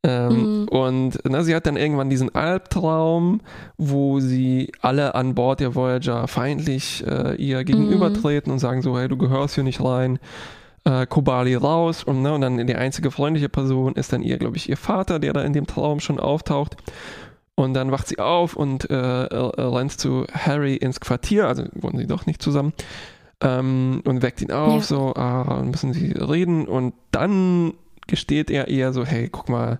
Ähm, 0.03 0.63
Mhm. 0.63 0.69
Und 0.69 1.19
na, 1.29 1.43
sie 1.43 1.55
hat 1.55 1.67
dann 1.67 1.77
irgendwann 1.77 2.09
diesen 2.09 2.35
Albtraum, 2.35 3.41
wo 3.77 4.19
sie 4.21 4.73
alle 4.81 5.15
an 5.15 5.35
Bord 5.35 5.61
der 5.61 5.75
Voyager 5.75 6.27
feindlich 6.27 7.05
äh, 7.07 7.35
ihr 7.37 7.65
gegenübertreten 7.65 8.51
und 8.53 8.59
sagen 8.61 8.81
so, 8.83 8.99
hey, 8.99 9.09
du 9.09 9.17
gehörst 9.19 9.57
hier 9.57 9.65
nicht 9.65 9.83
rein, 9.85 10.19
äh, 10.85 11.05
Kobali 11.07 11.55
raus. 11.55 12.03
Und, 12.03 12.23
ne, 12.23 12.33
und 12.33 12.41
dann 12.41 12.67
die 12.67 12.77
einzige 12.77 13.11
freundliche 13.11 13.51
Person 13.51 13.95
ist 13.95 14.13
dann 14.13 14.23
ihr, 14.23 14.39
glaube 14.39 14.57
ich, 14.57 14.69
ihr 14.71 14.79
Vater, 14.79 15.19
der 15.19 15.35
da 15.35 15.43
in 15.43 15.53
dem 15.53 15.67
Traum 15.67 16.01
schon 16.01 16.19
auftaucht. 16.19 16.77
Und 17.55 17.75
dann 17.75 17.91
wacht 17.93 18.09
sie 18.09 18.19
auf 18.19 18.57
und 18.57 18.89
äh, 18.89 18.95
rennt 18.97 19.93
zu 19.93 20.25
Harry 20.33 20.77
ins 20.77 21.01
Quartier, 21.01 21.47
also 21.47 21.65
wohnen 21.75 21.99
sie 21.99 22.07
doch 22.07 22.25
nicht 22.25 22.41
zusammen. 22.41 22.73
ähm, 23.43 24.03
und 24.07 24.23
weckt 24.23 24.41
ihn 24.43 24.53
auf, 24.53 24.75
Ja. 24.75 24.81
so, 24.83 25.15
ah, 25.15 25.63
müssen 25.65 25.93
sie 25.93 26.13
reden 26.13 26.67
und 26.67 26.93
dann 27.11 27.73
gesteht 28.11 28.51
er 28.51 28.69
eher 28.69 28.93
so, 28.93 29.05
hey, 29.07 29.29
guck 29.31 29.49
mal, 29.49 29.79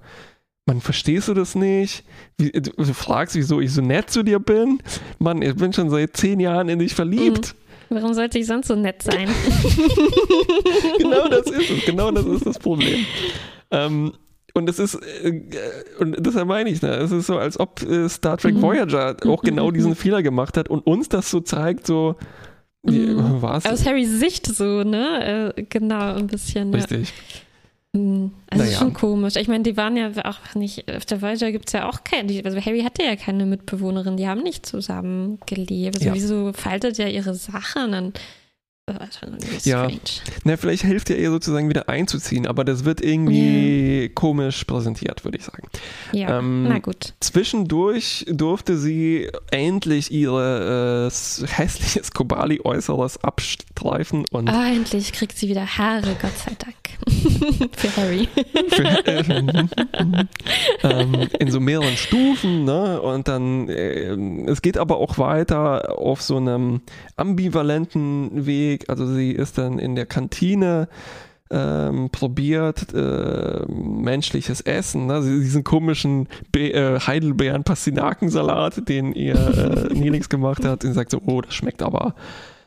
Mann, 0.67 0.81
verstehst 0.81 1.29
du 1.29 1.35
das 1.35 1.55
nicht? 1.55 2.05
Wie, 2.39 2.51
du, 2.53 2.71
fragst, 2.95 3.35
wieso 3.35 3.61
ich 3.61 3.73
so 3.73 3.83
nett 3.83 4.11
zu 4.11 4.23
dir 4.23 4.39
bin? 4.39 4.79
Mann, 5.19 5.43
ich 5.43 5.57
bin 5.57 5.73
schon 5.73 5.91
seit 5.91 6.17
zehn 6.17 6.39
Jahren 6.41 6.69
in 6.69 6.79
dich 6.79 6.95
verliebt. 6.95 7.55
Warum 7.89 8.15
sollte 8.15 8.39
ich 8.39 8.47
sonst 8.47 8.69
so 8.69 8.77
nett 8.77 9.03
sein? 9.03 9.29
genau 10.99 11.29
das 11.29 11.47
ist 11.51 11.71
es, 11.71 11.85
genau 11.85 12.11
das 12.11 12.25
ist 12.27 12.47
das 12.47 12.59
Problem. 12.59 13.05
Ähm, 13.73 14.15
und 14.53 14.69
es 14.69 14.81
ist, 14.81 14.97
äh, 14.97 15.43
und 16.01 16.17
deshalb 16.19 16.49
meine 16.49 16.71
ich, 16.71 16.83
ne, 16.83 16.89
es 16.97 17.13
ist 17.13 17.29
so, 17.29 17.39
als 17.39 17.61
ob 17.61 17.81
äh, 17.83 18.09
Star 18.09 18.37
Trek 18.37 18.57
Mhm. 18.57 18.63
Voyager 18.63 19.15
auch 19.27 19.45
Mhm, 19.45 19.47
genau 19.47 19.69
mhm, 19.69 19.75
diesen 19.75 19.95
Fehler 19.95 20.25
gemacht 20.25 20.57
hat 20.57 20.69
und 20.69 20.85
uns 20.89 21.09
das 21.09 21.31
so 21.31 21.39
zeigt, 21.39 21.87
so, 21.87 22.17
wie, 22.83 22.99
Mhm. 22.99 23.41
was? 23.43 23.65
Aus 23.65 23.87
Harrys 23.87 24.19
Sicht 24.19 24.47
so, 24.47 24.83
ne? 24.83 25.53
Äh, 25.57 25.63
genau, 25.69 26.15
ein 26.17 26.27
bisschen. 26.27 26.73
Ja. 26.73 26.79
Richtig. 26.81 27.13
Mhm. 27.13 27.50
Also 27.93 28.65
Naja. 28.65 28.79
schon 28.79 28.93
komisch. 28.93 29.35
Ich 29.37 29.49
meine, 29.49 29.65
die 29.65 29.77
waren 29.77 29.97
ja 29.97 30.11
auch 30.25 30.55
nicht, 30.55 30.89
auf 30.95 31.05
der 31.07 31.21
Voyager 31.23 31.51
gibt 31.51 31.69
es 31.69 31.73
ja 31.73 31.89
auch 31.89 32.05
keine, 32.05 32.41
also 32.45 32.61
Harry 32.65 32.83
hatte 32.83 33.03
ja 33.03 33.17
keine 33.17 33.47
Mitbewohnerin, 33.47 34.17
die 34.17 34.29
haben 34.29 34.43
nicht 34.43 34.65
zusammen 34.65 35.39
gelebt. 35.47 35.97
Also 35.97 36.09
Ja. 36.09 36.15
wieso 36.15 36.53
faltet 36.53 36.99
er 37.01 37.11
ihre 37.11 37.35
Sachen 37.35 37.93
dann? 37.93 38.13
schon 39.17 39.35
irgendwie 39.35 39.69
Ja. 39.71 39.85
strange. 39.85 40.01
Na, 40.43 40.57
vielleicht 40.57 40.83
hilft 40.83 41.11
ja 41.11 41.15
ihr 41.17 41.31
sozusagen 41.31 41.69
wieder 41.69 41.89
einzuziehen, 41.89 42.45
aber 42.49 42.65
das 42.65 42.85
wird 42.85 43.01
irgendwie 43.01 44.11
komisch 44.17 44.65
präsentiert, 44.65 45.23
würde 45.25 45.39
ich 45.39 45.45
sagen. 45.45 45.69
Ja, 46.13 46.41
Ähm, 46.41 46.65
na 46.65 46.81
gut. 46.81 47.15
Zwischendurch 47.21 48.27
durfte 48.29 48.77
sie 48.77 49.29
endlich 49.53 50.11
ihr 50.11 50.33
äh, 50.33 51.47
hässliches 51.47 52.11
Kobali-Äußeres 52.11 53.23
abstreifen 53.23 54.25
und 54.33 54.49
Ah, 54.49 54.67
endlich 54.73 55.13
kriegt 55.13 55.39
sie 55.39 55.49
wieder 55.49 55.67
Haare, 55.79 56.17
Gott 56.21 56.37
sei 56.39 56.57
Dank. 56.59 56.75
Für 57.77 57.97
Harry. 57.97 58.29
für, 58.69 59.07
äh, 59.07 59.25
ähm, 60.83 61.29
in 61.39 61.51
so 61.51 61.61
mehreren 61.61 61.97
Stufen, 61.97 62.65
ne? 62.65 63.01
Und 63.01 63.29
dann, 63.29 63.69
äh, 63.69 64.15
es 64.51 64.63
geht 64.63 64.79
aber 64.79 64.99
auch 64.99 65.19
weiter 65.19 65.99
auf 65.99 66.23
so 66.23 66.37
einem 66.37 66.81
ambivalenten 67.17 68.47
Weg. 68.47 68.89
Also 68.89 69.07
sie 69.07 69.33
ist 69.33 69.59
dann 69.59 69.79
in 69.79 69.95
der 69.95 70.07
Kantine 70.07 70.89
ähm, 71.51 72.11
probiert 72.11 72.95
äh, 72.95 73.65
menschliches 73.69 74.61
Essen, 74.61 75.07
ne? 75.07 75.21
Diesen 75.21 75.65
komischen 75.65 76.29
Be 76.53 76.73
äh, 76.73 77.01
Heidelbeeren-Pastinakensalat, 77.01 78.89
den 78.89 79.13
ihr 79.13 79.35
äh, 79.35 79.95
Nelix 79.95 80.29
gemacht 80.29 80.65
hat, 80.65 80.85
und 80.85 80.93
sagt 80.93 81.11
so, 81.11 81.21
oh, 81.27 81.41
das 81.41 81.55
schmeckt 81.55 81.83
aber 81.83 82.15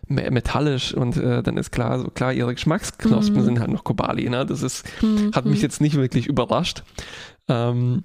metallisch 0.07 0.93
und 0.93 1.17
äh, 1.17 1.41
dann 1.43 1.57
ist 1.57 1.71
klar, 1.71 1.99
so 1.99 2.07
klar, 2.09 2.33
ihre 2.33 2.53
Geschmacksknospen 2.53 3.41
Mhm. 3.41 3.45
sind 3.45 3.59
halt 3.59 3.71
noch 3.71 3.83
Kobali, 3.83 4.29
ne? 4.29 4.45
Das 4.45 4.61
ist 4.61 4.85
Hm, 4.99 5.31
hat 5.33 5.45
mich 5.45 5.55
hm. 5.57 5.61
jetzt 5.63 5.81
nicht 5.81 5.95
wirklich 5.95 6.27
überrascht. 6.27 6.83
Ähm, 7.47 8.03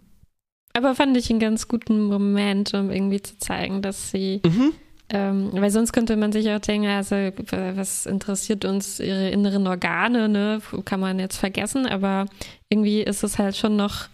Aber 0.75 0.95
fand 0.95 1.17
ich 1.17 1.29
einen 1.31 1.41
ganz 1.41 1.67
guten 1.69 2.05
Moment, 2.05 2.73
um 2.75 2.91
irgendwie 2.91 3.21
zu 3.21 3.39
zeigen, 3.39 3.83
dass 3.83 4.11
sie 4.11 4.41
mhm. 4.45 4.73
Ähm, 5.11 5.49
weil 5.55 5.71
sonst 5.71 5.95
könnte 5.95 6.19
man 6.19 6.33
sich 6.33 6.51
auch 6.51 6.59
denken, 6.59 6.87
also 6.87 7.17
was 7.17 8.05
interessiert 8.05 8.67
uns 8.67 9.01
ihre 9.01 9.31
inneren 9.31 9.67
Organe, 9.67 10.29
ne? 10.29 10.61
Kann 10.85 11.01
man 11.01 11.19
jetzt 11.19 11.39
vergessen, 11.39 11.87
aber 11.87 12.27
irgendwie 12.69 13.01
ist 13.01 13.23
es 13.25 13.39
halt 13.39 13.57
schon 13.57 13.75
noch 13.77 14.09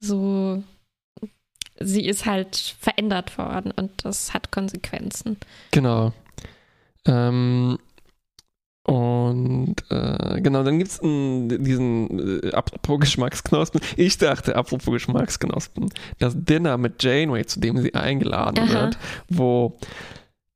so, 0.00 0.60
sie 1.78 2.04
ist 2.04 2.26
halt 2.26 2.74
verändert 2.80 3.38
worden 3.38 3.72
und 3.76 4.04
das 4.04 4.34
hat 4.34 4.50
Konsequenzen. 4.50 5.36
Genau. 5.70 6.12
Ähm, 7.06 7.78
und 8.84 9.76
äh, 9.90 10.40
genau, 10.40 10.64
dann 10.64 10.78
gibt 10.78 10.90
es 10.90 10.98
diesen 11.00 12.42
äh, 12.42 12.50
apropos 12.52 13.00
Geschmacksknospen. 13.00 13.80
Ich 13.96 14.18
dachte, 14.18 14.56
apropos 14.56 14.92
Geschmacksknospen, 14.92 15.90
das 16.18 16.34
Dinner 16.36 16.76
mit 16.78 17.02
Janeway, 17.02 17.44
zu 17.44 17.60
dem 17.60 17.78
sie 17.78 17.94
eingeladen 17.94 18.64
Aha. 18.64 18.72
wird, 18.72 18.98
wo 19.28 19.78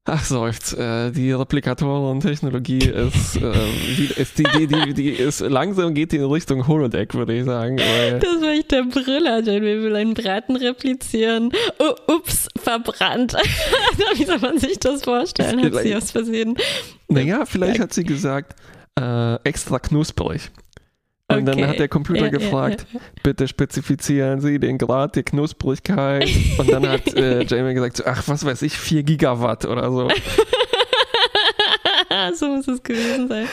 Ach 0.06 0.22
seufzt, 0.22 0.76
äh, 0.76 1.10
die 1.12 1.32
Replikatoren-Technologie 1.32 2.90
ist, 2.90 3.36
äh, 3.36 3.52
die, 3.96 4.10
ist 4.20 4.38
die, 4.38 4.42
die, 4.42 4.66
die, 4.66 4.92
die 4.92 5.08
ist 5.08 5.40
langsam 5.40 5.94
geht 5.94 6.12
die 6.12 6.16
in 6.16 6.26
Richtung 6.26 6.68
Holodeck, 6.68 7.14
würde 7.14 7.32
ich 7.34 7.46
sagen. 7.46 7.78
Weil, 7.78 8.18
Das 8.18 8.42
war 8.42 8.50
echt 8.50 8.70
der 8.70 8.82
Brüller, 8.82 9.40
Janeway 9.40 9.82
will 9.82 9.96
einen 9.96 10.12
Braten 10.12 10.56
replizieren. 10.56 11.52
Oh, 11.78 12.12
ups, 12.12 12.48
verbrannt. 12.62 13.32
Wie 14.16 14.24
soll 14.26 14.40
man 14.40 14.58
sich 14.58 14.78
das 14.78 15.04
vorstellen? 15.04 15.64
Hat 15.64 15.82
sie 15.82 15.96
aus 15.96 16.10
Versehen. 16.10 16.58
Naja, 17.08 17.46
vielleicht 17.46 17.80
hat 17.80 17.94
sie 17.94 18.04
gesagt, 18.04 18.56
äh, 19.00 19.36
extra 19.44 19.78
knusprig. 19.78 20.50
Und 21.38 21.46
dann 21.46 21.58
Okay. 21.58 21.66
hat 21.68 21.78
der 21.78 21.88
Computer 21.88 22.20
Ja, 22.20 22.26
ja, 22.26 22.30
gefragt, 22.32 22.86
bitte 23.22 23.46
spezifizieren 23.48 24.40
Sie 24.40 24.58
den 24.58 24.78
Grad 24.78 25.16
der 25.16 25.22
Knusprigkeit. 25.22 26.28
Und 26.58 26.70
dann 26.70 26.88
hat 26.88 27.12
äh, 27.14 27.42
Jamie 27.46 27.74
gesagt, 27.74 28.04
ach, 28.06 28.22
was 28.26 28.44
weiß 28.44 28.62
ich, 28.62 28.76
4 28.78 29.02
Gigawatt 29.02 29.64
oder 29.64 29.90
so. 29.90 30.08
so 32.34 32.46
muss 32.48 32.68
es 32.68 32.82
gewesen 32.82 33.28
sein. 33.28 33.46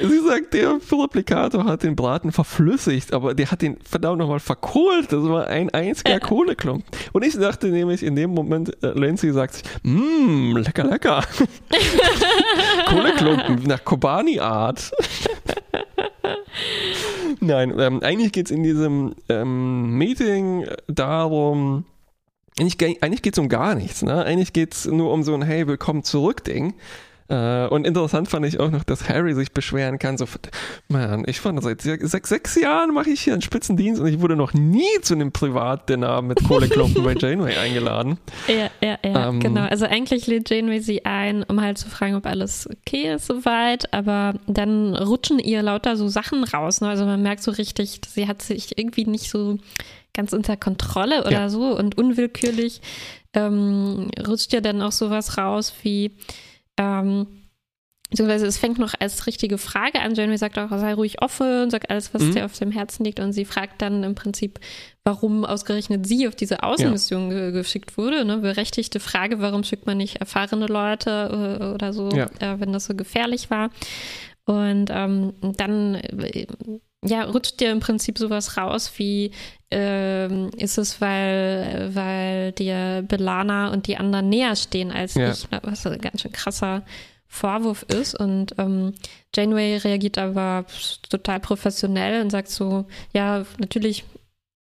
Sie 0.00 0.18
sagt, 0.26 0.54
der 0.54 0.78
Replikator 0.92 1.64
hat 1.64 1.82
den 1.82 1.96
Braten 1.96 2.30
verflüssigt, 2.32 3.12
aber 3.12 3.34
der 3.34 3.50
hat 3.50 3.62
den 3.62 3.78
verdammt 3.88 4.18
nochmal 4.18 4.38
verkohlt. 4.40 5.12
Das 5.12 5.22
war 5.24 5.46
ein 5.48 5.70
einziger 5.70 6.14
Äh. 6.16 6.20
Kohleklumpen. 6.20 6.84
Und 7.12 7.24
ich 7.24 7.36
dachte 7.36 7.68
nämlich 7.68 8.02
in 8.02 8.14
dem 8.16 8.30
Moment, 8.30 8.70
äh, 8.82 8.92
Lindsay 8.98 9.32
sagt, 9.32 9.54
sich, 9.54 9.64
mmm, 9.82 10.56
lecker, 10.58 10.84
lecker. 10.84 11.22
Kohleklumpen 12.86 13.62
nach 13.64 13.84
Kobani-Art. 13.84 14.92
Nein, 17.40 17.74
ähm, 17.78 18.02
eigentlich 18.02 18.32
geht 18.32 18.46
es 18.46 18.50
in 18.50 18.62
diesem 18.62 19.14
ähm, 19.28 19.96
Meeting 19.96 20.66
darum, 20.88 21.84
eigentlich, 22.58 22.76
ge- 22.76 22.98
eigentlich 23.00 23.22
geht 23.22 23.34
es 23.34 23.38
um 23.38 23.48
gar 23.48 23.74
nichts. 23.74 24.02
Ne? 24.02 24.22
Eigentlich 24.24 24.52
geht 24.52 24.74
es 24.74 24.84
nur 24.86 25.10
um 25.12 25.22
so 25.22 25.34
ein 25.34 25.42
Hey, 25.42 25.66
willkommen 25.66 26.02
zurück 26.04 26.44
Ding. 26.44 26.74
Äh, 27.30 27.68
und 27.68 27.86
interessant 27.86 28.28
fand 28.28 28.44
ich 28.44 28.58
auch 28.58 28.70
noch, 28.70 28.82
dass 28.82 29.08
Harry 29.08 29.34
sich 29.34 29.52
beschweren 29.52 29.98
kann, 30.00 30.18
so, 30.18 30.26
man, 30.88 31.22
ich 31.28 31.40
fand, 31.40 31.62
seit 31.62 31.80
sechs, 31.80 32.10
sechs 32.28 32.60
Jahren 32.60 32.92
mache 32.92 33.10
ich 33.10 33.20
hier 33.20 33.32
einen 33.34 33.42
Spitzendienst 33.42 34.00
und 34.00 34.08
ich 34.08 34.20
wurde 34.20 34.34
noch 34.34 34.52
nie 34.52 35.00
zu 35.02 35.14
einem 35.14 35.30
Privatdinner 35.30 36.22
mit 36.22 36.42
Kohleklumpen 36.44 37.04
bei 37.04 37.14
Janeway 37.18 37.56
eingeladen. 37.56 38.18
Ja, 38.48 38.68
ja, 38.82 38.98
ja, 39.04 39.28
Ähm. 39.28 39.38
genau. 39.38 39.60
Also 39.62 39.86
eigentlich 39.86 40.26
lädt 40.26 40.50
Janeway 40.50 40.80
sie 40.80 41.04
ein, 41.04 41.44
um 41.44 41.60
halt 41.60 41.78
zu 41.78 41.88
fragen, 41.88 42.16
ob 42.16 42.26
alles 42.26 42.68
okay 42.68 43.14
ist 43.14 43.26
soweit, 43.26 43.92
aber 43.94 44.34
dann 44.48 44.96
rutschen 44.96 45.38
ihr 45.38 45.62
lauter 45.62 45.96
so 45.96 46.08
Sachen 46.08 46.42
raus. 46.42 46.80
Ne? 46.80 46.88
Also 46.88 47.04
man 47.06 47.22
merkt 47.22 47.44
so 47.44 47.52
richtig, 47.52 48.00
sie 48.08 48.26
hat 48.26 48.42
sich 48.42 48.76
irgendwie 48.76 49.04
nicht 49.04 49.30
so 49.30 49.58
ganz 50.14 50.32
unter 50.32 50.56
Kontrolle 50.56 51.20
oder 51.20 51.30
Ja. 51.32 51.48
so 51.48 51.78
und 51.78 51.96
unwillkürlich 51.96 52.80
ähm, 53.34 54.10
rutscht 54.26 54.52
ja 54.52 54.60
dann 54.60 54.82
auch 54.82 54.90
sowas 54.90 55.38
raus 55.38 55.72
wie 55.84 56.10
ähm, 56.80 57.26
Beziehungsweise 58.10 58.46
es 58.46 58.58
fängt 58.58 58.80
noch 58.80 58.94
als 58.98 59.28
richtige 59.28 59.56
Frage 59.56 60.00
an. 60.00 60.16
Janeway 60.16 60.36
sagt 60.36 60.58
auch, 60.58 60.68
sei 60.70 60.94
ruhig 60.94 61.22
offen, 61.22 61.70
sag 61.70 61.88
alles, 61.92 62.12
was 62.12 62.22
Mhm. 62.22 62.34
dir 62.34 62.44
auf 62.44 62.58
dem 62.58 62.72
Herzen 62.72 63.04
liegt. 63.04 63.20
Und 63.20 63.32
sie 63.32 63.44
fragt 63.44 63.80
dann 63.82 64.02
im 64.02 64.16
Prinzip, 64.16 64.58
warum 65.04 65.44
ausgerechnet 65.44 66.08
sie 66.08 66.26
auf 66.26 66.34
diese 66.34 66.64
Außenmission 66.64 67.30
ge 67.30 67.52
geschickt 67.52 67.96
wurde. 67.96 68.24
Ne? 68.24 68.38
Berechtigte 68.38 68.98
Frage, 68.98 69.40
warum 69.40 69.62
schickt 69.62 69.86
man 69.86 69.98
nicht 69.98 70.16
erfahrene 70.16 70.66
Leute 70.66 71.58
äh, 71.60 71.64
oder 71.72 71.92
so, 71.92 72.08
Ja. 72.08 72.24
äh, 72.40 72.58
wenn 72.58 72.72
das 72.72 72.86
so 72.86 72.96
gefährlich 72.96 73.48
war. 73.48 73.70
Und 74.44 74.86
ähm, 74.90 75.34
dann 75.56 75.94
äh, 75.94 76.48
ja, 77.04 77.24
rutscht 77.24 77.60
dir 77.60 77.70
im 77.72 77.80
Prinzip 77.80 78.18
sowas 78.18 78.56
raus 78.56 78.92
wie, 78.96 79.30
ähm, 79.70 80.50
ist 80.56 80.78
es, 80.78 81.00
weil, 81.00 81.90
weil 81.94 82.52
dir 82.52 83.04
Belana 83.08 83.72
und 83.72 83.86
die 83.86 83.96
anderen 83.96 84.28
näher 84.28 84.56
stehen 84.56 84.90
als 84.90 85.14
Ja. 85.14 85.30
ich, 85.32 85.46
was 85.62 85.86
ein 85.86 85.98
ganz 86.00 86.22
schön 86.22 86.32
krasser 86.32 86.82
Vorwurf 87.26 87.84
ist. 87.84 88.18
Und 88.18 88.54
ähm, 88.58 88.94
Janeway 89.34 89.76
reagiert 89.76 90.18
aber 90.18 90.66
total 91.08 91.40
professionell 91.40 92.20
und 92.22 92.30
sagt 92.30 92.48
so, 92.48 92.86
ja, 93.14 93.44
natürlich 93.58 94.04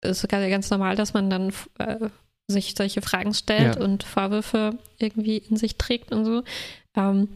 ist 0.01 0.23
es 0.23 0.29
ganz 0.29 0.69
normal, 0.69 0.95
dass 0.95 1.13
man 1.13 1.29
dann 1.29 1.51
äh, 1.79 2.09
sich 2.47 2.73
solche 2.77 3.01
Fragen 3.01 3.33
stellt 3.33 3.75
Ja. 3.75 3.81
und 3.83 4.03
Vorwürfe 4.03 4.77
irgendwie 4.97 5.37
in 5.37 5.57
sich 5.57 5.75
trägt 5.77 6.11
und 6.11 6.25
so. 6.25 6.43
Ähm, 6.95 7.27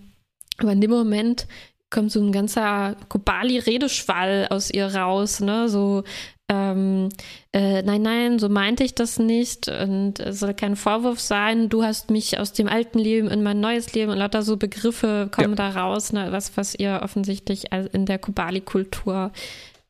aber 0.59 0.71
in 0.71 0.81
dem 0.81 0.91
Moment 0.91 1.47
kommt 1.93 2.11
so 2.11 2.19
ein 2.19 2.33
ganzer 2.33 2.95
Kobali-Redeschwall 3.07 4.47
aus 4.49 4.69
ihr 4.69 4.93
raus, 4.93 5.39
ne? 5.39 5.69
So, 5.69 6.03
ähm, 6.49 7.07
äh, 7.53 7.81
nein, 7.83 8.01
nein, 8.01 8.39
so 8.39 8.49
meinte 8.49 8.83
ich 8.83 8.95
das 8.95 9.17
nicht 9.17 9.69
und 9.69 10.19
es 10.19 10.39
soll 10.39 10.53
kein 10.53 10.75
Vorwurf 10.75 11.21
sein. 11.21 11.69
Du 11.69 11.83
hast 11.83 12.09
mich 12.11 12.37
aus 12.37 12.51
dem 12.51 12.67
alten 12.67 12.99
Leben 12.99 13.29
in 13.29 13.43
mein 13.43 13.61
neues 13.61 13.93
Leben 13.93 14.11
und 14.11 14.17
lauter 14.17 14.41
so 14.41 14.57
Begriffe 14.57 15.29
kommen 15.31 15.55
da 15.55 15.69
raus, 15.69 16.11
ne? 16.11 16.31
was, 16.31 16.57
was 16.57 16.75
ihr 16.75 16.99
offensichtlich 17.01 17.71
in 17.93 18.05
der 18.05 18.19
Kobali-Kultur 18.19 19.31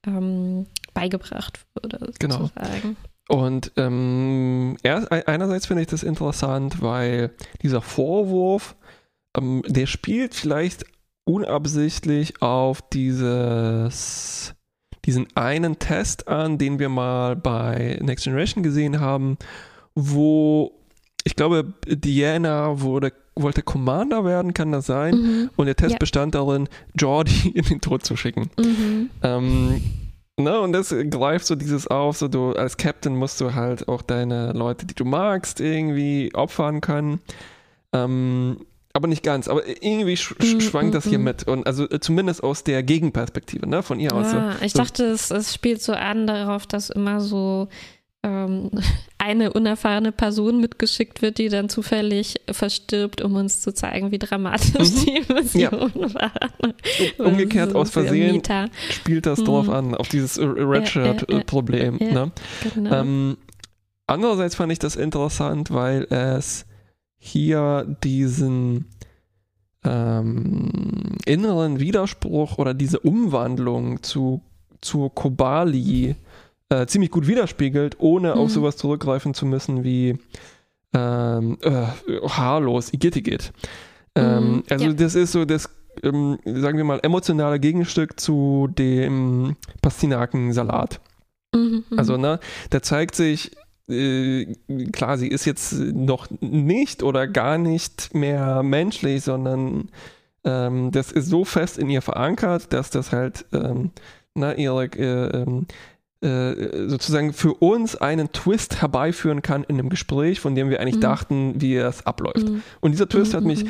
ähm, 0.05 0.67
beigebracht 0.93 1.59
wurde, 1.73 2.11
Genau. 2.19 2.37
sozusagen. 2.37 2.97
Und 3.29 3.71
ähm, 3.77 4.77
er, 4.83 5.11
einerseits 5.27 5.65
finde 5.65 5.81
ich 5.81 5.87
das 5.87 6.03
interessant, 6.03 6.81
weil 6.81 7.31
dieser 7.61 7.81
Vorwurf, 7.81 8.75
ähm, 9.35 9.63
der 9.65 9.87
spielt 9.87 10.35
vielleicht 10.35 10.85
unabsichtlich 11.25 12.41
auf 12.41 12.81
dieses, 12.89 14.55
diesen 15.05 15.27
einen 15.35 15.79
Test 15.79 16.27
an, 16.27 16.57
den 16.57 16.79
wir 16.79 16.89
mal 16.89 17.35
bei 17.35 17.99
Next 18.01 18.25
Generation 18.25 18.63
gesehen 18.63 18.99
haben, 18.99 19.37
wo 19.95 20.79
ich 21.25 21.35
glaube, 21.35 21.73
Diana 21.87 22.81
wurde, 22.81 23.13
wollte 23.35 23.61
Commander 23.61 24.25
werden, 24.25 24.53
kann 24.53 24.71
das 24.71 24.85
sein? 24.85 25.15
Mhm. 25.15 25.49
Und 25.55 25.67
der 25.67 25.75
Test 25.75 25.93
ja. 25.93 25.97
bestand 25.97 26.35
darin, 26.35 26.67
Jordi 26.99 27.49
in 27.53 27.63
den 27.63 27.81
Tod 27.81 28.05
zu 28.05 28.15
schicken. 28.15 28.49
Mhm. 28.57 29.09
Ähm, 29.21 29.81
Ne, 30.35 30.59
und 30.59 30.73
das 30.73 30.95
greift 31.11 31.45
so 31.45 31.53
dieses 31.53 31.85
auf, 31.85 32.17
so 32.17 32.27
du 32.27 32.53
als 32.53 32.77
Captain 32.77 33.15
musst 33.15 33.39
du 33.39 33.53
halt 33.53 33.87
auch 33.87 34.01
deine 34.01 34.51
Leute, 34.53 34.87
die 34.87 34.95
du 34.95 35.05
magst, 35.05 35.59
irgendwie 35.59 36.33
opfern 36.33 36.81
können. 36.81 37.21
Ähm, 37.93 38.57
aber 38.93 39.07
nicht 39.07 39.23
ganz, 39.23 39.47
aber 39.47 39.67
irgendwie 39.67 40.15
sch 40.15 40.35
mm, 40.39 40.59
schwankt 40.59 40.91
mm, 40.91 40.93
das 40.93 41.03
hier 41.05 41.17
mm. 41.17 41.23
mit. 41.23 41.47
Und 41.47 41.65
also 41.65 41.89
äh, 41.89 41.99
zumindest 41.99 42.43
aus 42.43 42.63
der 42.63 42.83
Gegenperspektive, 42.83 43.67
ne, 43.67 43.81
von 43.81 43.99
ihr 43.99 44.13
aus. 44.13 44.27
Ah, 44.27 44.55
so, 44.59 44.65
ich 44.65 44.73
dachte, 44.73 45.05
es, 45.05 45.31
es 45.31 45.53
spielt 45.53 45.81
so 45.81 45.93
an 45.93 46.27
darauf, 46.27 46.67
dass 46.67 46.91
immer 46.91 47.19
so 47.19 47.69
ähm, 48.21 48.69
eine 49.17 49.51
unerfahrene 49.51 50.11
Person 50.11 50.61
mitgeschickt 50.61 51.23
wird, 51.23 51.39
die 51.39 51.49
dann 51.49 51.69
zufällig 51.69 52.35
verstirbt, 52.51 53.21
um 53.21 53.35
uns 53.35 53.61
zu 53.61 53.73
zeigen, 53.73 54.11
wie 54.11 54.19
dramatisch 54.19 54.91
mhm. 54.91 55.05
die 55.05 55.33
Mission 55.33 55.91
ja. 55.95 56.13
war. 56.13 56.31
Umgekehrt 57.17 57.71
so 57.71 57.79
aus 57.79 57.89
Versehen 57.89 58.43
spielt 58.91 59.25
das 59.25 59.39
mhm. 59.39 59.45
drauf 59.45 59.69
an, 59.69 59.95
auf 59.95 60.07
dieses 60.07 60.39
Redshirt-Problem. 60.39 61.97
Ja, 61.99 62.07
ja, 62.07 62.13
ne? 62.13 62.31
genau. 62.75 62.95
ähm, 62.95 63.37
andererseits 64.05 64.53
fand 64.53 64.71
ich 64.71 64.79
das 64.79 64.95
interessant, 64.95 65.71
weil 65.71 66.03
es 66.11 66.67
hier 67.25 67.95
diesen 68.03 68.85
ähm, 69.85 71.15
inneren 71.25 71.79
Widerspruch 71.79 72.57
oder 72.57 72.73
diese 72.73 72.99
Umwandlung 72.99 74.03
zu, 74.03 74.41
zur 74.81 75.15
Kobali 75.15 76.15
äh, 76.67 76.85
ziemlich 76.85 77.11
gut 77.11 77.25
widerspiegelt, 77.25 77.95
ohne 77.99 78.33
mhm. 78.33 78.41
auf 78.41 78.51
sowas 78.51 78.75
zurückgreifen 78.75 79.33
zu 79.33 79.45
müssen 79.45 79.85
wie 79.85 80.17
ähm, 80.93 81.57
äh, 81.61 81.85
haarlos 82.27 82.91
Igittigit. 82.91 83.53
Ähm, 84.15 84.55
mhm, 84.55 84.63
also 84.69 84.85
ja. 84.87 84.93
das 84.93 85.15
ist 85.15 85.31
so 85.31 85.45
das, 85.45 85.69
ähm, 86.03 86.39
sagen 86.43 86.77
wir 86.77 86.83
mal, 86.83 86.99
emotionale 87.03 87.57
Gegenstück 87.57 88.19
zu 88.19 88.67
dem 88.69 89.55
Pastinakensalat. 89.81 90.99
Mhm, 91.55 91.85
mhm, 91.89 91.99
also, 91.99 92.17
ne, 92.17 92.41
da 92.69 92.81
zeigt 92.81 93.15
sich, 93.15 93.51
äh, 93.89 94.53
klar, 94.91 95.17
sie 95.17 95.27
ist 95.27 95.45
jetzt 95.45 95.73
noch 95.73 96.27
nicht 96.39 97.03
oder 97.03 97.27
gar 97.27 97.57
nicht 97.57 98.13
mehr 98.13 98.63
menschlich, 98.63 99.23
sondern 99.23 99.89
ähm, 100.43 100.91
das 100.91 101.11
ist 101.11 101.27
so 101.27 101.45
fest 101.45 101.77
in 101.77 101.89
ihr 101.89 102.01
verankert, 102.01 102.71
dass 102.73 102.89
das 102.89 103.11
halt 103.11 103.45
ähm, 103.53 103.91
na, 104.35 104.53
ihre 104.55 104.85
äh, 104.85 105.41
ähm, 105.41 105.67
äh, 106.21 106.87
sozusagen 106.87 107.33
für 107.33 107.53
uns 107.53 107.95
einen 107.95 108.31
Twist 108.31 108.81
herbeiführen 108.81 109.41
kann 109.41 109.63
in 109.65 109.77
einem 109.77 109.89
Gespräch, 109.89 110.39
von 110.39 110.55
dem 110.55 110.69
wir 110.69 110.79
eigentlich 110.79 110.95
mhm. 110.95 111.01
dachten, 111.01 111.61
wie 111.61 111.75
es 111.75 112.05
abläuft. 112.05 112.47
Mhm. 112.49 112.63
Und 112.79 112.91
dieser 112.91 113.09
Twist 113.09 113.33
mhm. 113.33 113.37
hat 113.37 113.43
mich 113.43 113.65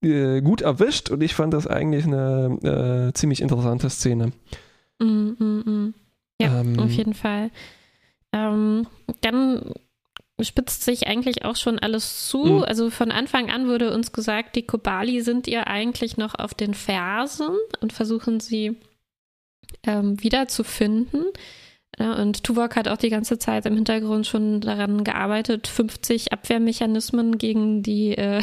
mhm. 0.00 0.10
äh, 0.10 0.40
gut 0.40 0.60
erwischt 0.60 1.10
und 1.10 1.22
ich 1.22 1.34
fand 1.34 1.52
das 1.52 1.66
eigentlich 1.66 2.04
eine 2.04 3.08
äh, 3.10 3.12
ziemlich 3.12 3.40
interessante 3.40 3.90
Szene. 3.90 4.30
Mhm, 5.00 5.36
mhm, 5.38 5.94
ja, 6.40 6.60
ähm, 6.60 6.78
auf 6.78 6.90
jeden 6.90 7.14
Fall. 7.14 7.50
Ähm, 8.36 8.86
dann 9.22 9.72
spitzt 10.42 10.84
sich 10.84 11.06
eigentlich 11.06 11.44
auch 11.44 11.56
schon 11.56 11.78
alles 11.78 12.28
zu. 12.28 12.44
Mhm. 12.44 12.64
Also 12.64 12.90
von 12.90 13.10
Anfang 13.10 13.50
an 13.50 13.68
wurde 13.68 13.92
uns 13.92 14.12
gesagt, 14.12 14.56
die 14.56 14.66
Kobali 14.66 15.22
sind 15.22 15.46
ihr 15.46 15.66
eigentlich 15.66 16.16
noch 16.16 16.34
auf 16.38 16.52
den 16.52 16.74
Fersen 16.74 17.56
und 17.80 17.92
versuchen 17.92 18.40
sie 18.40 18.76
ähm, 19.84 20.22
wiederzufinden. 20.22 21.24
Ja, 21.98 22.12
und 22.20 22.44
Tuvok 22.44 22.76
hat 22.76 22.88
auch 22.88 22.98
die 22.98 23.08
ganze 23.08 23.38
Zeit 23.38 23.64
im 23.64 23.74
Hintergrund 23.74 24.26
schon 24.26 24.60
daran 24.60 25.02
gearbeitet, 25.02 25.66
50 25.66 26.32
Abwehrmechanismen 26.32 27.38
gegen 27.38 27.82
die 27.82 28.10
äh, 28.10 28.42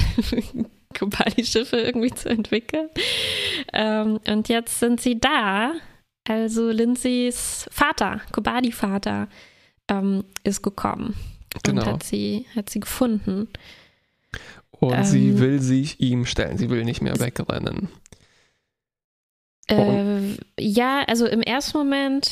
Kobali-Schiffe 0.97 1.77
irgendwie 1.77 2.11
zu 2.11 2.29
entwickeln. 2.29 2.89
Ähm, 3.71 4.19
und 4.27 4.49
jetzt 4.49 4.79
sind 4.79 4.99
sie 5.01 5.19
da. 5.19 5.73
Also 6.27 6.71
Lindsays 6.71 7.67
Vater, 7.69 8.21
Kobali-Vater, 8.31 9.27
ähm, 9.89 10.23
ist 10.43 10.61
gekommen 10.61 11.15
genau. 11.63 11.81
und 11.81 11.87
hat 11.87 12.03
sie, 12.03 12.45
hat 12.55 12.69
sie 12.69 12.79
gefunden. 12.79 13.47
Und 14.71 14.93
ähm, 14.93 15.03
sie 15.03 15.39
will 15.39 15.61
sich 15.61 15.99
ihm 15.99 16.25
stellen. 16.25 16.57
Sie 16.57 16.69
will 16.69 16.83
nicht 16.83 17.01
mehr 17.01 17.19
wegrennen. 17.19 17.89
Äh, 19.67 20.37
ja, 20.59 21.03
also 21.07 21.25
im 21.25 21.41
ersten 21.41 21.77
Moment 21.77 22.31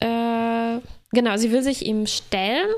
äh, 0.00 0.80
genau, 1.12 1.36
sie 1.36 1.52
will 1.52 1.62
sich 1.62 1.86
ihm 1.86 2.06
stellen. 2.06 2.68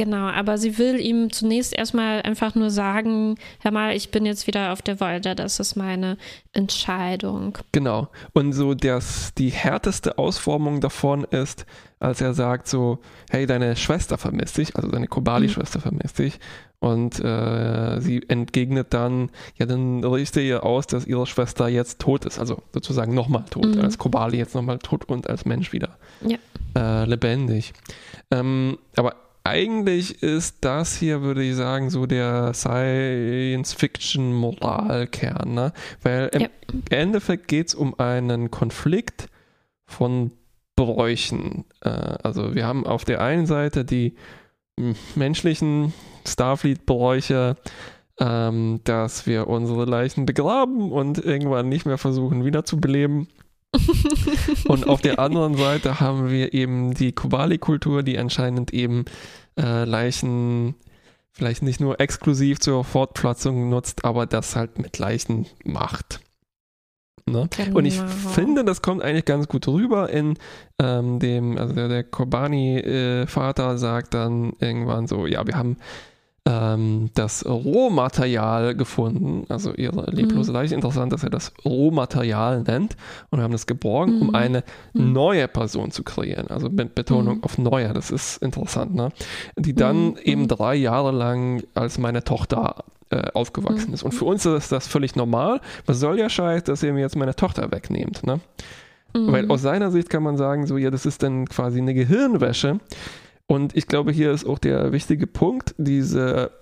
Genau, 0.00 0.28
aber 0.28 0.56
sie 0.56 0.78
will 0.78 0.98
ihm 0.98 1.30
zunächst 1.30 1.76
erstmal 1.76 2.22
einfach 2.22 2.54
nur 2.54 2.70
sagen, 2.70 3.34
hör 3.58 3.70
mal, 3.70 3.94
ich 3.94 4.10
bin 4.10 4.24
jetzt 4.24 4.46
wieder 4.46 4.72
auf 4.72 4.80
der 4.80 4.98
Wolde, 4.98 5.34
das 5.34 5.60
ist 5.60 5.76
meine 5.76 6.16
Entscheidung. 6.54 7.58
Genau. 7.72 8.08
Und 8.32 8.54
so 8.54 8.72
das, 8.72 9.34
die 9.34 9.50
härteste 9.50 10.16
Ausformung 10.16 10.80
davon 10.80 11.24
ist, 11.24 11.66
als 11.98 12.22
er 12.22 12.32
sagt 12.32 12.66
so, 12.66 13.00
hey, 13.28 13.44
deine 13.44 13.76
Schwester 13.76 14.16
vermisst 14.16 14.56
dich, 14.56 14.74
also 14.74 14.88
deine 14.88 15.06
Kobali-Schwester 15.06 15.80
mhm. 15.80 15.82
vermisst 15.82 16.18
dich. 16.18 16.40
Und 16.78 17.22
äh, 17.22 18.00
sie 18.00 18.22
entgegnet 18.26 18.94
dann, 18.94 19.28
ja, 19.56 19.66
dann 19.66 20.02
richte 20.02 20.40
ihr 20.40 20.64
aus, 20.64 20.86
dass 20.86 21.06
ihre 21.06 21.26
Schwester 21.26 21.68
jetzt 21.68 21.98
tot 21.98 22.24
ist, 22.24 22.38
also 22.38 22.62
sozusagen 22.72 23.12
nochmal 23.12 23.44
tot, 23.50 23.74
mhm. 23.74 23.82
als 23.82 23.98
Kobali 23.98 24.38
jetzt 24.38 24.54
nochmal 24.54 24.78
tot 24.78 25.04
und 25.10 25.28
als 25.28 25.44
Mensch 25.44 25.74
wieder 25.74 25.98
ja. 26.22 26.38
äh, 26.74 27.04
lebendig. 27.04 27.74
Ähm, 28.30 28.78
aber 28.96 29.14
eigentlich 29.44 30.22
ist 30.22 30.58
das 30.60 30.96
hier, 30.96 31.22
würde 31.22 31.42
ich 31.42 31.56
sagen, 31.56 31.90
so 31.90 32.06
der 32.06 32.54
Science-Fiction-Moralkern, 32.54 35.54
ne? 35.54 35.72
Weil 36.02 36.30
im 36.32 36.42
ja. 36.42 36.48
Endeffekt 36.90 37.48
geht 37.48 37.66
es 37.68 37.74
um 37.74 37.98
einen 37.98 38.50
Konflikt 38.50 39.28
von 39.86 40.32
Bräuchen. 40.76 41.64
Äh, 41.80 41.88
also 41.88 42.54
wir 42.54 42.66
haben 42.66 42.86
auf 42.86 43.04
der 43.04 43.22
einen 43.22 43.46
Seite 43.46 43.84
die 43.84 44.14
menschlichen 45.14 45.92
Starfleet-Bräuche, 46.26 47.56
ähm, 48.18 48.80
dass 48.84 49.26
wir 49.26 49.48
unsere 49.48 49.84
Leichen 49.84 50.26
begraben 50.26 50.92
und 50.92 51.18
irgendwann 51.18 51.68
nicht 51.68 51.86
mehr 51.86 51.98
versuchen 51.98 52.44
wiederzubeleben. 52.44 53.28
Und 54.68 54.88
auf 54.88 55.00
der 55.00 55.18
anderen 55.18 55.56
Seite 55.56 56.00
haben 56.00 56.28
wir 56.28 56.52
eben 56.54 56.94
die 56.94 57.12
Kobali-Kultur, 57.12 58.02
die 58.02 58.18
anscheinend 58.18 58.72
eben 58.72 59.04
äh, 59.58 59.84
Leichen 59.84 60.74
vielleicht 61.32 61.62
nicht 61.62 61.80
nur 61.80 62.00
exklusiv 62.00 62.58
zur 62.58 62.84
Fortpflanzung 62.84 63.70
nutzt, 63.70 64.04
aber 64.04 64.26
das 64.26 64.56
halt 64.56 64.78
mit 64.78 64.98
Leichen 64.98 65.46
macht. 65.64 66.20
Ne? 67.26 67.48
Genau. 67.56 67.78
Und 67.78 67.84
ich 67.84 68.00
finde, 68.00 68.64
das 68.64 68.82
kommt 68.82 69.02
eigentlich 69.02 69.24
ganz 69.24 69.46
gut 69.46 69.68
rüber 69.68 70.10
in 70.10 70.36
ähm, 70.80 71.18
dem, 71.18 71.56
also 71.56 71.74
der, 71.74 71.88
der 71.88 72.04
Kobani-Vater 72.04 73.74
äh, 73.74 73.78
sagt 73.78 74.14
dann 74.14 74.52
irgendwann 74.58 75.06
so, 75.06 75.26
ja, 75.26 75.46
wir 75.46 75.54
haben 75.54 75.76
ähm, 76.46 77.10
das 77.14 77.44
Rohmaterial 77.44 78.74
gefunden, 78.74 79.44
also 79.48 79.74
ihre 79.74 80.10
leblose 80.10 80.50
mhm. 80.50 80.56
Leiche. 80.56 80.74
Interessant, 80.74 81.12
dass 81.12 81.22
er 81.22 81.30
das 81.30 81.52
Rohmaterial 81.64 82.62
nennt 82.62 82.96
und 83.30 83.40
haben 83.40 83.52
das 83.52 83.66
geborgen, 83.66 84.16
mhm. 84.16 84.22
um 84.22 84.34
eine 84.34 84.64
mhm. 84.92 85.12
neue 85.12 85.48
Person 85.48 85.90
zu 85.90 86.02
kreieren. 86.02 86.48
Also 86.48 86.68
mit 86.70 86.94
Betonung 86.94 87.38
mhm. 87.38 87.44
auf 87.44 87.58
neue, 87.58 87.92
das 87.92 88.10
ist 88.10 88.42
interessant, 88.42 88.94
ne? 88.94 89.10
Die 89.56 89.74
dann 89.74 90.10
mhm. 90.10 90.16
eben 90.22 90.48
drei 90.48 90.74
Jahre 90.74 91.12
lang 91.12 91.62
als 91.74 91.98
meine 91.98 92.24
Tochter 92.24 92.84
äh, 93.10 93.30
aufgewachsen 93.34 93.92
ist. 93.92 94.02
Und 94.02 94.12
für 94.12 94.24
uns 94.24 94.46
ist 94.46 94.72
das 94.72 94.86
völlig 94.86 95.16
normal. 95.16 95.60
Was 95.86 96.00
soll 96.00 96.16
der 96.16 96.28
Scheiß, 96.28 96.64
dass 96.64 96.82
ihr 96.82 96.92
mir 96.92 97.00
jetzt 97.00 97.16
meine 97.16 97.34
Tochter 97.34 97.70
wegnehmt? 97.70 98.24
Ne? 98.24 98.40
Weil 99.12 99.50
aus 99.50 99.62
seiner 99.62 99.90
Sicht 99.90 100.08
kann 100.08 100.22
man 100.22 100.36
sagen, 100.36 100.66
so, 100.66 100.76
ja, 100.76 100.90
das 100.90 101.04
ist 101.04 101.22
dann 101.22 101.46
quasi 101.48 101.80
eine 101.80 101.94
Gehirnwäsche. 101.94 102.78
Und 103.50 103.76
ich 103.76 103.88
glaube, 103.88 104.12
hier 104.12 104.30
ist 104.30 104.44
auch 104.44 104.60
der 104.60 104.92
wichtige 104.92 105.26
Punkt, 105.26 105.74
diese 105.76 106.52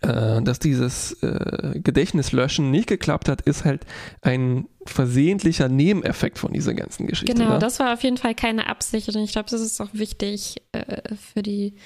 äh, 0.00 0.42
dass 0.42 0.58
dieses 0.58 1.12
äh, 1.22 1.78
Gedächtnislöschen 1.78 2.72
nicht 2.72 2.88
geklappt 2.88 3.28
hat, 3.28 3.42
ist 3.42 3.64
halt 3.64 3.86
ein 4.20 4.66
versehentlicher 4.84 5.68
Nebeneffekt 5.68 6.40
von 6.40 6.52
dieser 6.52 6.74
ganzen 6.74 7.06
Geschichte. 7.06 7.32
Genau, 7.32 7.50
ne? 7.50 7.58
das 7.60 7.78
war 7.78 7.92
auf 7.92 8.02
jeden 8.02 8.16
Fall 8.16 8.34
keine 8.34 8.66
Absicht 8.66 9.10
und 9.10 9.22
ich 9.22 9.30
glaube, 9.30 9.48
das 9.48 9.60
ist 9.60 9.80
auch 9.80 9.90
wichtig 9.92 10.56
äh, 10.72 11.14
für 11.14 11.44
die 11.44 11.76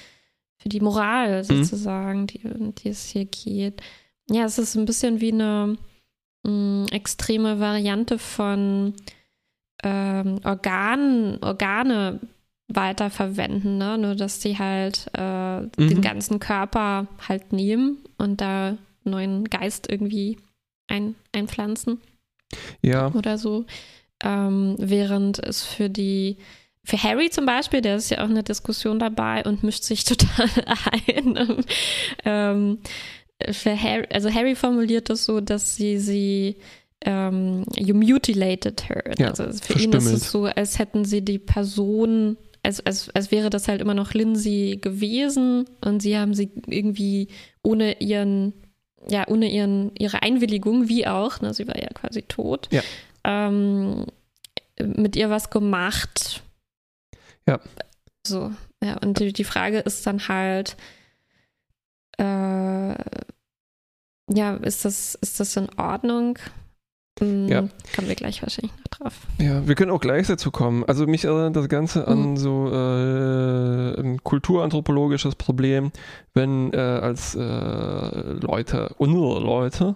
für 0.55 0.69
die 0.69 0.79
Moral 0.79 1.43
mhm. 1.43 1.43
sozusagen, 1.43 2.21
mhm. 2.21 2.27
die, 2.27 2.73
die 2.73 2.89
es 2.89 3.05
hier 3.09 3.25
geht. 3.25 3.83
Ja, 4.31 4.45
es 4.45 4.57
ist 4.57 4.73
ein 4.73 4.85
bisschen 4.85 5.21
wie 5.21 5.31
eine 5.31 5.77
mh, 6.41 6.49
mm, 6.51 6.85
extreme 6.91 7.59
Variante 7.59 8.17
von 8.17 8.95
ähm, 9.83 10.39
Organ, 10.43 11.37
Organe 11.43 12.19
weiterverwenden, 12.67 13.77
ne? 13.77 13.97
nur 13.97 14.15
dass 14.15 14.41
sie 14.41 14.57
halt 14.57 15.09
äh, 15.13 15.61
mhm. 15.61 15.69
den 15.77 16.01
ganzen 16.01 16.39
Körper 16.39 17.07
halt 17.27 17.53
nehmen 17.53 18.03
und 18.17 18.41
da 18.41 18.77
neuen 19.03 19.45
Geist 19.45 19.89
irgendwie 19.89 20.37
ein, 20.87 21.15
einpflanzen. 21.33 22.01
Ja. 22.81 23.13
Oder 23.13 23.37
so. 23.37 23.65
Ähm, 24.23 24.75
während 24.79 25.39
es 25.39 25.63
für 25.63 25.89
die 25.89 26.37
für 26.83 27.03
Harry 27.03 27.29
zum 27.29 27.45
Beispiel, 27.45 27.81
der 27.81 27.97
ist 27.97 28.09
ja 28.09 28.23
auch 28.23 28.29
in 28.29 28.35
der 28.35 28.43
Diskussion 28.43 28.97
dabei 28.97 29.43
und 29.43 29.61
mischt 29.61 29.83
sich 29.83 30.03
total 30.05 30.49
ein. 31.05 31.65
ähm, 32.23 32.79
für 33.51 33.81
Harry, 33.81 34.07
also 34.11 34.33
Harry 34.33 34.55
formuliert 34.55 35.09
das 35.09 35.25
so, 35.25 35.41
dass 35.41 35.75
sie 35.75 35.99
sie 35.99 36.55
ähm, 37.01 37.65
you 37.75 37.93
mutilated 37.93 38.89
her. 38.89 39.03
Ja, 39.17 39.27
also 39.27 39.51
für 39.61 39.79
ihn 39.79 39.91
ist 39.93 40.05
es 40.05 40.31
so, 40.31 40.45
als 40.45 40.79
hätten 40.79 41.05
sie 41.05 41.23
die 41.23 41.39
Person, 41.39 42.37
als, 42.67 42.85
als, 42.85 43.09
als 43.11 43.31
wäre 43.31 43.49
das 43.49 43.69
halt 43.69 43.79
immer 43.79 43.93
noch 43.93 44.13
Lindsay 44.13 44.77
gewesen 44.81 45.69
und 45.79 46.01
sie 46.01 46.17
haben 46.17 46.33
sie 46.33 46.51
irgendwie 46.67 47.29
ohne 47.63 48.01
ihren, 48.01 48.53
ja, 49.07 49.25
ohne 49.27 49.49
ihren, 49.49 49.95
ihre 49.95 50.21
Einwilligung, 50.21 50.89
wie 50.89 51.07
auch, 51.07 51.39
ne, 51.39 51.53
sie 51.53 51.65
war 51.65 51.79
ja 51.81 51.87
quasi 51.87 52.23
tot, 52.23 52.67
ja. 52.71 52.81
Ähm, 53.23 54.05
mit 54.79 55.15
ihr 55.15 55.29
was 55.29 55.49
gemacht. 55.49 56.43
Ja. 57.47 57.61
So, 58.25 58.51
ja, 58.83 58.97
und 58.97 59.19
die, 59.19 59.31
die 59.31 59.45
Frage 59.45 59.79
ist 59.79 60.05
dann 60.05 60.27
halt, 60.27 60.75
äh, 62.17 62.95
ja, 64.29 64.55
ist 64.61 64.83
das, 64.83 65.15
ist 65.15 65.39
das 65.39 65.55
in 65.55 65.69
Ordnung? 65.79 66.37
Hm, 67.19 67.47
ja. 67.47 67.67
Kommen 67.95 68.07
wir 68.07 68.15
gleich 68.15 68.41
wahrscheinlich 68.41 68.73
noch 68.77 68.97
drauf. 68.97 69.13
Ja, 69.39 69.67
wir 69.67 69.75
können 69.75 69.91
auch 69.91 70.01
gleich 70.01 70.27
dazu 70.27 70.51
kommen. 70.51 70.83
Also 70.85 71.07
mich 71.07 71.25
erinnert 71.25 71.55
das 71.55 71.69
Ganze 71.69 72.07
an 72.07 72.31
mhm. 72.31 72.37
so 72.37 72.69
äh, 72.71 73.99
ein 73.99 74.23
kulturanthropologisches 74.23 75.35
Problem, 75.35 75.91
wenn 76.33 76.73
äh, 76.73 76.77
als 76.77 77.35
äh, 77.35 77.41
Leute, 77.41 78.93
unsere 78.97 79.39
Leute, 79.39 79.95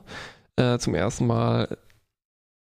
äh, 0.55 0.77
zum 0.79 0.95
ersten 0.95 1.27
Mal 1.27 1.77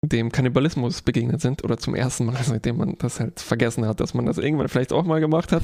dem 0.04 0.30
Kannibalismus 0.30 1.02
begegnet 1.02 1.40
sind 1.40 1.64
oder 1.64 1.76
zum 1.76 1.94
ersten 1.94 2.26
Mal, 2.26 2.36
seitdem 2.42 2.78
man 2.78 2.96
das 2.98 3.20
halt 3.20 3.40
vergessen 3.40 3.86
hat, 3.86 4.00
dass 4.00 4.14
man 4.14 4.26
das 4.26 4.38
irgendwann 4.38 4.68
vielleicht 4.68 4.92
auch 4.92 5.04
mal 5.04 5.20
gemacht 5.20 5.52
hat. 5.52 5.62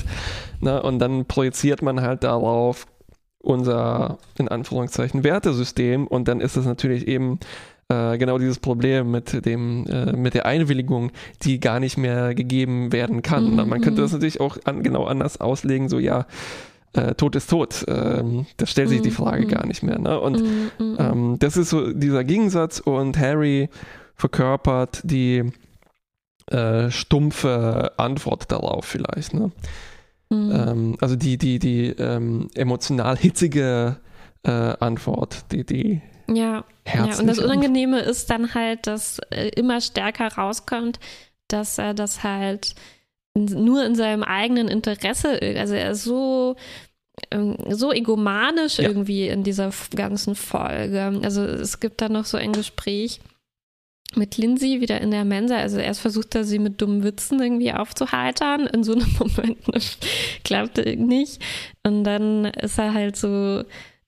Na, 0.60 0.78
und 0.78 0.98
dann 0.98 1.26
projiziert 1.26 1.82
man 1.82 2.00
halt 2.00 2.24
darauf 2.24 2.86
unser, 3.38 4.18
in 4.38 4.48
Anführungszeichen, 4.48 5.22
Wertesystem 5.22 6.06
und 6.06 6.28
dann 6.28 6.40
ist 6.40 6.56
es 6.56 6.64
natürlich 6.64 7.06
eben 7.06 7.38
äh, 7.88 8.18
genau 8.18 8.38
dieses 8.38 8.58
Problem 8.58 9.10
mit 9.10 9.44
dem, 9.44 9.86
äh, 9.86 10.12
mit 10.12 10.34
der 10.34 10.46
Einwilligung, 10.46 11.12
die 11.42 11.60
gar 11.60 11.80
nicht 11.80 11.96
mehr 11.96 12.34
gegeben 12.34 12.92
werden 12.92 13.22
kann. 13.22 13.50
Mhm. 13.50 13.68
Man 13.68 13.80
könnte 13.80 14.02
das 14.02 14.12
mhm. 14.12 14.18
natürlich 14.18 14.40
auch 14.40 14.56
an, 14.64 14.82
genau 14.82 15.04
anders 15.04 15.40
auslegen, 15.40 15.88
so 15.88 15.98
ja, 15.98 16.26
äh, 16.94 17.14
Tod 17.14 17.36
ist 17.36 17.50
tot. 17.50 17.84
Ähm, 17.88 18.46
da 18.56 18.66
stellt 18.66 18.88
sich 18.88 19.02
die 19.02 19.10
mhm. 19.10 19.14
Frage 19.14 19.44
mhm. 19.44 19.48
gar 19.48 19.66
nicht 19.66 19.82
mehr. 19.82 19.98
Ne? 19.98 20.18
Und 20.18 20.42
mhm. 20.42 20.96
ähm, 20.98 21.36
das 21.38 21.56
ist 21.56 21.70
so 21.70 21.92
dieser 21.92 22.24
Gegensatz 22.24 22.78
und 22.78 23.18
Harry 23.18 23.68
verkörpert 24.16 25.00
die 25.04 25.52
äh, 26.46 26.90
stumpfe 26.90 27.92
Antwort 27.96 28.50
darauf 28.50 28.84
vielleicht. 28.84 29.34
Ne? 29.34 29.50
Mhm. 30.30 30.52
Ähm, 30.52 30.96
also 31.00 31.16
die, 31.16 31.36
die, 31.36 31.58
die 31.58 31.88
ähm, 31.88 32.48
emotional 32.54 33.16
hitzige 33.16 33.96
äh, 34.44 34.50
Antwort, 34.50 35.52
die, 35.52 35.64
die 35.64 36.02
ja. 36.28 36.64
ja, 36.86 37.18
und 37.18 37.26
das 37.26 37.38
Unangenehme 37.38 37.98
Antwort. 37.98 38.10
ist 38.10 38.30
dann 38.30 38.54
halt, 38.54 38.86
dass 38.86 39.18
äh, 39.30 39.48
immer 39.50 39.80
stärker 39.80 40.28
rauskommt, 40.28 40.98
dass 41.48 41.78
er 41.78 41.94
das 41.94 42.22
halt 42.22 42.74
nur 43.36 43.84
in 43.84 43.96
seinem 43.96 44.22
eigenen 44.22 44.68
Interesse, 44.68 45.40
also 45.58 45.74
er 45.74 45.90
ist 45.90 46.04
so 46.04 46.56
ähm, 47.30 47.56
so 47.68 47.92
egomanisch 47.92 48.78
ja. 48.78 48.88
irgendwie 48.88 49.28
in 49.28 49.42
dieser 49.42 49.70
ganzen 49.94 50.34
Folge. 50.34 51.20
Also 51.22 51.42
es 51.42 51.80
gibt 51.80 52.00
da 52.00 52.08
noch 52.08 52.24
so 52.24 52.36
ein 52.36 52.52
Gespräch, 52.52 53.20
mit 54.16 54.36
Lindsay 54.36 54.80
wieder 54.80 55.00
in 55.00 55.10
der 55.10 55.24
Mensa. 55.24 55.56
Also 55.56 55.78
erst 55.78 56.00
versucht 56.00 56.34
er 56.34 56.44
sie 56.44 56.58
mit 56.58 56.80
dummen 56.80 57.02
Witzen 57.02 57.40
irgendwie 57.40 57.72
aufzuheitern. 57.72 58.66
In 58.66 58.84
so 58.84 58.92
einem 58.92 59.12
Moment 59.18 59.58
klappte 60.44 60.96
nicht. 60.96 61.42
Und 61.82 62.04
dann 62.04 62.46
ist 62.46 62.78
er 62.78 62.94
halt 62.94 63.16
so 63.16 63.64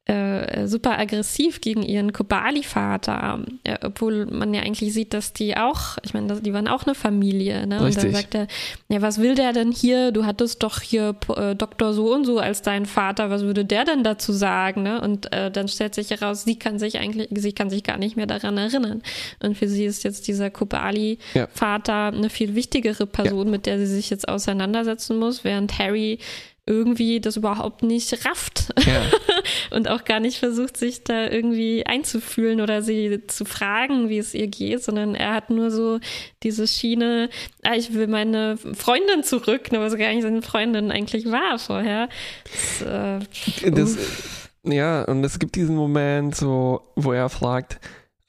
äh, 0.06 0.68
super 0.68 1.00
aggressiv 1.00 1.60
gegen 1.60 1.82
ihren 1.82 2.12
Kobali-Vater, 2.12 3.40
äh, 3.64 3.76
obwohl 3.82 4.26
man 4.26 4.54
ja 4.54 4.62
eigentlich 4.62 4.94
sieht, 4.94 5.12
dass 5.12 5.32
die 5.32 5.56
auch, 5.56 5.98
ich 6.04 6.14
meine, 6.14 6.40
die 6.40 6.52
waren 6.52 6.68
auch 6.68 6.84
eine 6.84 6.94
Familie. 6.94 7.66
Ne? 7.66 7.82
Und 7.82 7.96
dann 7.96 8.12
sagt 8.12 8.36
er, 8.36 8.46
ja, 8.88 9.02
was 9.02 9.20
will 9.20 9.34
der 9.34 9.52
denn 9.52 9.72
hier? 9.72 10.12
Du 10.12 10.24
hattest 10.24 10.62
doch 10.62 10.80
hier 10.80 11.16
äh, 11.36 11.56
Doktor 11.56 11.92
so 11.92 12.14
und 12.14 12.24
so 12.24 12.38
als 12.38 12.62
dein 12.62 12.86
Vater, 12.86 13.30
was 13.30 13.42
würde 13.42 13.64
der 13.64 13.84
denn 13.84 14.04
dazu 14.04 14.32
sagen? 14.32 14.84
Ne? 14.84 15.00
Und 15.00 15.32
äh, 15.32 15.50
dann 15.50 15.66
stellt 15.66 15.96
sich 15.96 16.10
heraus, 16.10 16.44
sie 16.44 16.56
kann 16.56 16.78
sich 16.78 16.98
eigentlich, 16.98 17.28
sie 17.32 17.52
kann 17.52 17.68
sich 17.68 17.82
gar 17.82 17.98
nicht 17.98 18.16
mehr 18.16 18.26
daran 18.26 18.58
erinnern. 18.58 19.02
Und 19.42 19.58
für 19.58 19.66
sie 19.66 19.86
ist 19.86 20.04
jetzt 20.04 20.28
dieser 20.28 20.50
Kobali-Vater 20.50 21.92
ja. 21.92 22.08
eine 22.08 22.30
viel 22.30 22.54
wichtigere 22.54 23.06
Person, 23.06 23.46
ja. 23.46 23.50
mit 23.50 23.66
der 23.66 23.78
sie 23.78 23.86
sich 23.86 24.08
jetzt 24.10 24.28
auseinandersetzen 24.28 25.18
muss, 25.18 25.42
während 25.42 25.80
Harry 25.80 26.20
irgendwie 26.66 27.20
das 27.20 27.36
überhaupt 27.36 27.84
nicht 27.84 28.26
rafft 28.26 28.74
ja. 28.84 29.02
und 29.70 29.88
auch 29.88 30.04
gar 30.04 30.18
nicht 30.18 30.38
versucht, 30.38 30.76
sich 30.76 31.04
da 31.04 31.28
irgendwie 31.28 31.86
einzufühlen 31.86 32.60
oder 32.60 32.82
sie 32.82 33.22
zu 33.28 33.44
fragen, 33.44 34.08
wie 34.08 34.18
es 34.18 34.34
ihr 34.34 34.48
geht, 34.48 34.82
sondern 34.82 35.14
er 35.14 35.34
hat 35.34 35.50
nur 35.50 35.70
so 35.70 36.00
diese 36.42 36.66
Schiene, 36.66 37.30
ah, 37.62 37.74
ich 37.74 37.94
will 37.94 38.08
meine 38.08 38.56
Freundin 38.56 39.22
zurück, 39.22 39.70
ne, 39.70 39.80
was 39.80 39.96
gar 39.96 40.12
nicht 40.12 40.22
seine 40.22 40.42
Freundin 40.42 40.90
eigentlich 40.90 41.26
war 41.26 41.58
vorher. 41.58 42.08
Das, 42.80 43.22
äh, 43.62 43.70
das, 43.70 43.96
ja, 44.64 45.04
und 45.04 45.22
es 45.22 45.38
gibt 45.38 45.54
diesen 45.54 45.76
Moment, 45.76 46.34
so, 46.34 46.82
wo 46.96 47.12
er 47.12 47.28
fragt, 47.28 47.78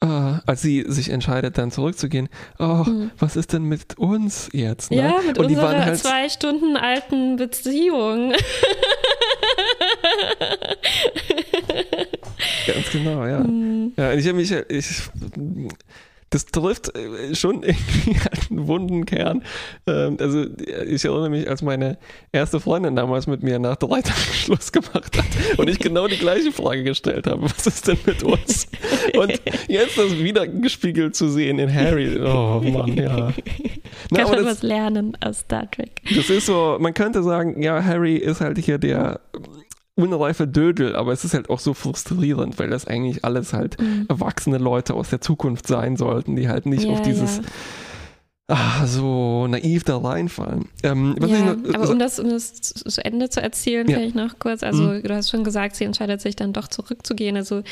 Uh, 0.04 0.38
als 0.46 0.62
sie 0.62 0.84
sich 0.86 1.10
entscheidet, 1.10 1.58
dann 1.58 1.72
zurückzugehen, 1.72 2.28
oh, 2.60 2.86
hm. 2.86 3.10
was 3.18 3.34
ist 3.34 3.52
denn 3.52 3.64
mit 3.64 3.98
uns 3.98 4.48
jetzt? 4.52 4.92
Ne? 4.92 4.98
Ja, 4.98 5.18
mit 5.26 5.36
und 5.38 5.46
unserer 5.46 5.84
halt 5.84 5.98
zwei 5.98 6.28
Stunden 6.28 6.76
alten 6.76 7.34
Beziehung. 7.34 8.32
Ganz 12.66 12.90
genau, 12.92 13.26
ja. 13.26 13.40
Hm. 13.40 13.92
Ja, 13.96 14.12
ich 14.12 14.24
habe 14.28 14.36
mich, 14.38 14.52
ich, 14.52 15.02
das 16.30 16.46
trifft 16.46 16.94
äh, 16.96 17.34
schon 17.34 17.62
irgendwie 17.62 18.16
einen 18.50 18.66
wunden 18.66 19.04
Kern. 19.06 19.42
Ähm, 19.86 20.16
also 20.20 20.44
ich 20.86 21.04
erinnere 21.04 21.30
mich, 21.30 21.48
als 21.48 21.62
meine 21.62 21.98
erste 22.32 22.60
Freundin 22.60 22.96
damals 22.96 23.26
mit 23.26 23.42
mir 23.42 23.58
nach 23.58 23.76
drei 23.76 24.02
Tagen 24.02 24.20
Schluss 24.32 24.72
gemacht 24.72 25.16
hat 25.16 25.58
und 25.58 25.68
ich 25.68 25.78
genau 25.78 26.06
die 26.06 26.18
gleiche 26.18 26.52
Frage 26.52 26.84
gestellt 26.84 27.26
habe, 27.26 27.42
was 27.42 27.66
ist 27.66 27.88
denn 27.88 27.98
mit 28.06 28.22
uns? 28.22 28.68
Und 29.16 29.40
jetzt 29.68 29.98
das 29.98 30.18
wieder 30.18 30.46
gespiegelt 30.46 31.16
zu 31.16 31.28
sehen 31.28 31.58
in 31.58 31.72
Harry, 31.72 32.18
oh 32.20 32.60
Mann, 32.60 32.96
ja. 32.96 33.32
Na, 34.10 34.22
Kann 34.22 34.30
man 34.30 34.44
was 34.44 34.62
lernen 34.62 35.16
aus 35.20 35.40
Star 35.40 35.70
Trek. 35.70 36.02
Das 36.14 36.30
ist 36.30 36.46
so, 36.46 36.76
man 36.80 36.94
könnte 36.94 37.22
sagen, 37.22 37.62
ja, 37.62 37.82
Harry 37.82 38.16
ist 38.16 38.40
halt 38.40 38.58
hier 38.58 38.78
der 38.78 39.20
unreife 39.98 40.46
Dödel, 40.46 40.94
aber 40.96 41.12
es 41.12 41.24
ist 41.24 41.34
halt 41.34 41.50
auch 41.50 41.58
so 41.58 41.74
frustrierend, 41.74 42.58
weil 42.58 42.70
das 42.70 42.86
eigentlich 42.86 43.24
alles 43.24 43.52
halt 43.52 43.80
mhm. 43.80 44.06
erwachsene 44.08 44.58
Leute 44.58 44.94
aus 44.94 45.10
der 45.10 45.20
Zukunft 45.20 45.66
sein 45.66 45.96
sollten, 45.96 46.36
die 46.36 46.48
halt 46.48 46.66
nicht 46.66 46.84
ja, 46.84 46.92
auf 46.92 47.02
dieses 47.02 47.38
ja. 47.38 47.42
Ah, 48.50 48.86
so 48.86 49.46
naiv 49.46 49.84
da 49.84 49.98
reinfallen. 49.98 50.70
Ähm, 50.82 51.16
ja, 51.20 51.54
noch, 51.54 51.74
aber 51.74 51.90
um 51.90 51.98
das, 51.98 52.18
um 52.18 52.30
das 52.30 52.54
zu 52.54 53.04
Ende 53.04 53.28
zu 53.28 53.42
erzählen, 53.42 53.86
ja. 53.86 53.98
vielleicht 53.98 54.14
noch 54.14 54.38
kurz. 54.38 54.62
Also, 54.62 54.84
mhm. 54.84 55.02
du 55.02 55.14
hast 55.14 55.28
schon 55.28 55.44
gesagt, 55.44 55.76
sie 55.76 55.84
entscheidet 55.84 56.22
sich 56.22 56.34
dann 56.34 56.54
doch 56.54 56.68
zurückzugehen. 56.68 57.36
Also, 57.36 57.62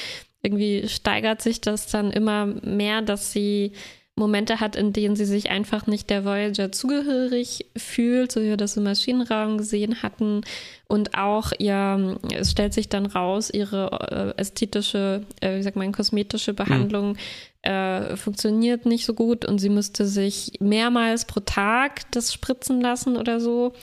irgendwie 0.42 0.86
steigert 0.86 1.40
sich 1.40 1.62
das 1.62 1.86
dann 1.86 2.10
immer 2.10 2.44
mehr, 2.44 3.00
dass 3.00 3.32
sie 3.32 3.72
Momente 4.18 4.60
hat, 4.60 4.76
in 4.76 4.94
denen 4.94 5.14
sie 5.14 5.26
sich 5.26 5.50
einfach 5.50 5.86
nicht 5.86 6.08
der 6.08 6.24
Voyager 6.24 6.72
zugehörig 6.72 7.66
fühlt, 7.76 8.32
so 8.32 8.40
wie 8.40 8.46
wir 8.46 8.56
das 8.56 8.76
im 8.78 8.84
Maschinenraum 8.84 9.58
gesehen 9.58 10.02
hatten. 10.02 10.40
Und 10.88 11.18
auch 11.18 11.52
ihr, 11.58 12.18
es 12.34 12.50
stellt 12.50 12.72
sich 12.72 12.88
dann 12.88 13.04
raus, 13.04 13.50
ihre 13.50 14.34
äh, 14.36 14.40
ästhetische, 14.40 15.22
äh, 15.40 15.58
wie 15.58 15.62
sagt 15.62 15.76
man, 15.76 15.92
kosmetische 15.92 16.54
Behandlung 16.54 17.10
mhm. 17.10 17.70
äh, 17.70 18.16
funktioniert 18.16 18.86
nicht 18.86 19.04
so 19.04 19.12
gut 19.12 19.44
und 19.44 19.58
sie 19.58 19.68
müsste 19.68 20.06
sich 20.06 20.52
mehrmals 20.60 21.26
pro 21.26 21.40
Tag 21.40 22.10
das 22.12 22.32
spritzen 22.32 22.80
lassen 22.80 23.18
oder 23.18 23.38
so. 23.38 23.74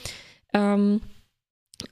Ähm, 0.52 1.00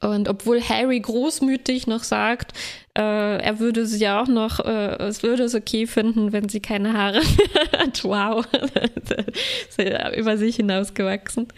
und 0.01 0.29
obwohl 0.29 0.61
Harry 0.61 0.99
großmütig 0.99 1.87
noch 1.87 2.03
sagt, 2.03 2.53
äh, 2.95 3.39
er 3.39 3.59
würde 3.59 3.87
sie 3.87 4.01
ja 4.01 4.23
auch 4.23 4.29
noch, 4.29 4.61
äh, 4.61 4.97
es 5.05 5.23
würde 5.23 5.45
es 5.45 5.55
okay 5.55 5.87
finden, 5.87 6.33
wenn 6.33 6.51
sie 6.51 6.61
keine 6.61 6.93
Haare 6.93 7.21
hat. 7.79 8.05
Wow. 8.05 8.47
über 10.17 10.37
sich 10.37 10.57
hinausgewachsen. 10.57 11.49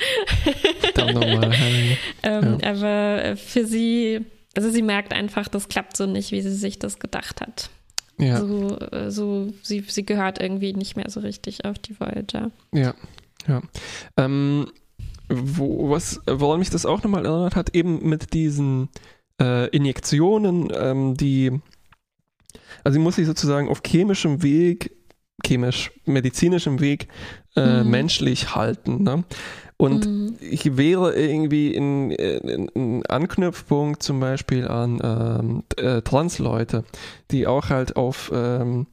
Dann 0.94 1.14
nochmal, 1.14 1.50
ähm, 2.22 2.58
ja. 2.62 2.70
Aber 2.70 3.36
für 3.36 3.66
sie, 3.66 4.20
also 4.56 4.70
sie 4.70 4.82
merkt 4.82 5.12
einfach, 5.12 5.48
das 5.48 5.68
klappt 5.68 5.96
so 5.96 6.06
nicht, 6.06 6.30
wie 6.30 6.40
sie 6.40 6.54
sich 6.54 6.78
das 6.78 7.00
gedacht 7.00 7.40
hat. 7.40 7.68
Ja. 8.16 8.40
So, 8.40 8.78
äh, 8.78 9.10
so 9.10 9.52
sie, 9.62 9.80
sie 9.80 10.06
gehört 10.06 10.40
irgendwie 10.40 10.72
nicht 10.72 10.96
mehr 10.96 11.10
so 11.10 11.18
richtig 11.18 11.64
auf 11.64 11.80
die 11.80 11.98
Voyager. 11.98 12.52
Ja, 12.72 12.94
ja. 13.48 13.60
Ähm, 14.16 14.68
wo, 15.28 15.90
was, 15.90 16.20
woran 16.26 16.60
mich 16.60 16.70
das 16.70 16.86
auch 16.86 17.02
nochmal 17.02 17.26
erinnert 17.26 17.56
hat, 17.56 17.74
eben 17.74 18.08
mit 18.08 18.34
diesen 18.34 18.88
äh, 19.40 19.68
Injektionen, 19.68 20.72
ähm, 20.74 21.16
die, 21.16 21.50
also 22.82 22.94
sie 22.94 23.02
muss 23.02 23.16
sich 23.16 23.26
sozusagen 23.26 23.68
auf 23.68 23.82
chemischem 23.84 24.42
Weg 24.42 24.92
chemisch-medizinischem 25.44 26.80
Weg 26.80 27.08
äh, 27.56 27.82
mhm. 27.82 27.90
menschlich 27.90 28.54
halten. 28.54 29.02
Ne? 29.02 29.24
Und 29.76 30.06
mhm. 30.06 30.36
ich 30.40 30.76
wäre 30.76 31.14
irgendwie 31.14 31.74
in, 31.74 32.10
in, 32.12 32.68
in, 32.68 33.06
Anknüpfpunkt 33.06 34.02
zum 34.02 34.20
Beispiel 34.20 34.68
an 34.68 35.00
ähm, 35.02 35.64
äh, 35.76 36.02
Transleute, 36.02 36.84
die 37.30 37.46
auch 37.46 37.70
halt 37.70 37.96
auf 37.96 38.30
ähm, 38.32 38.86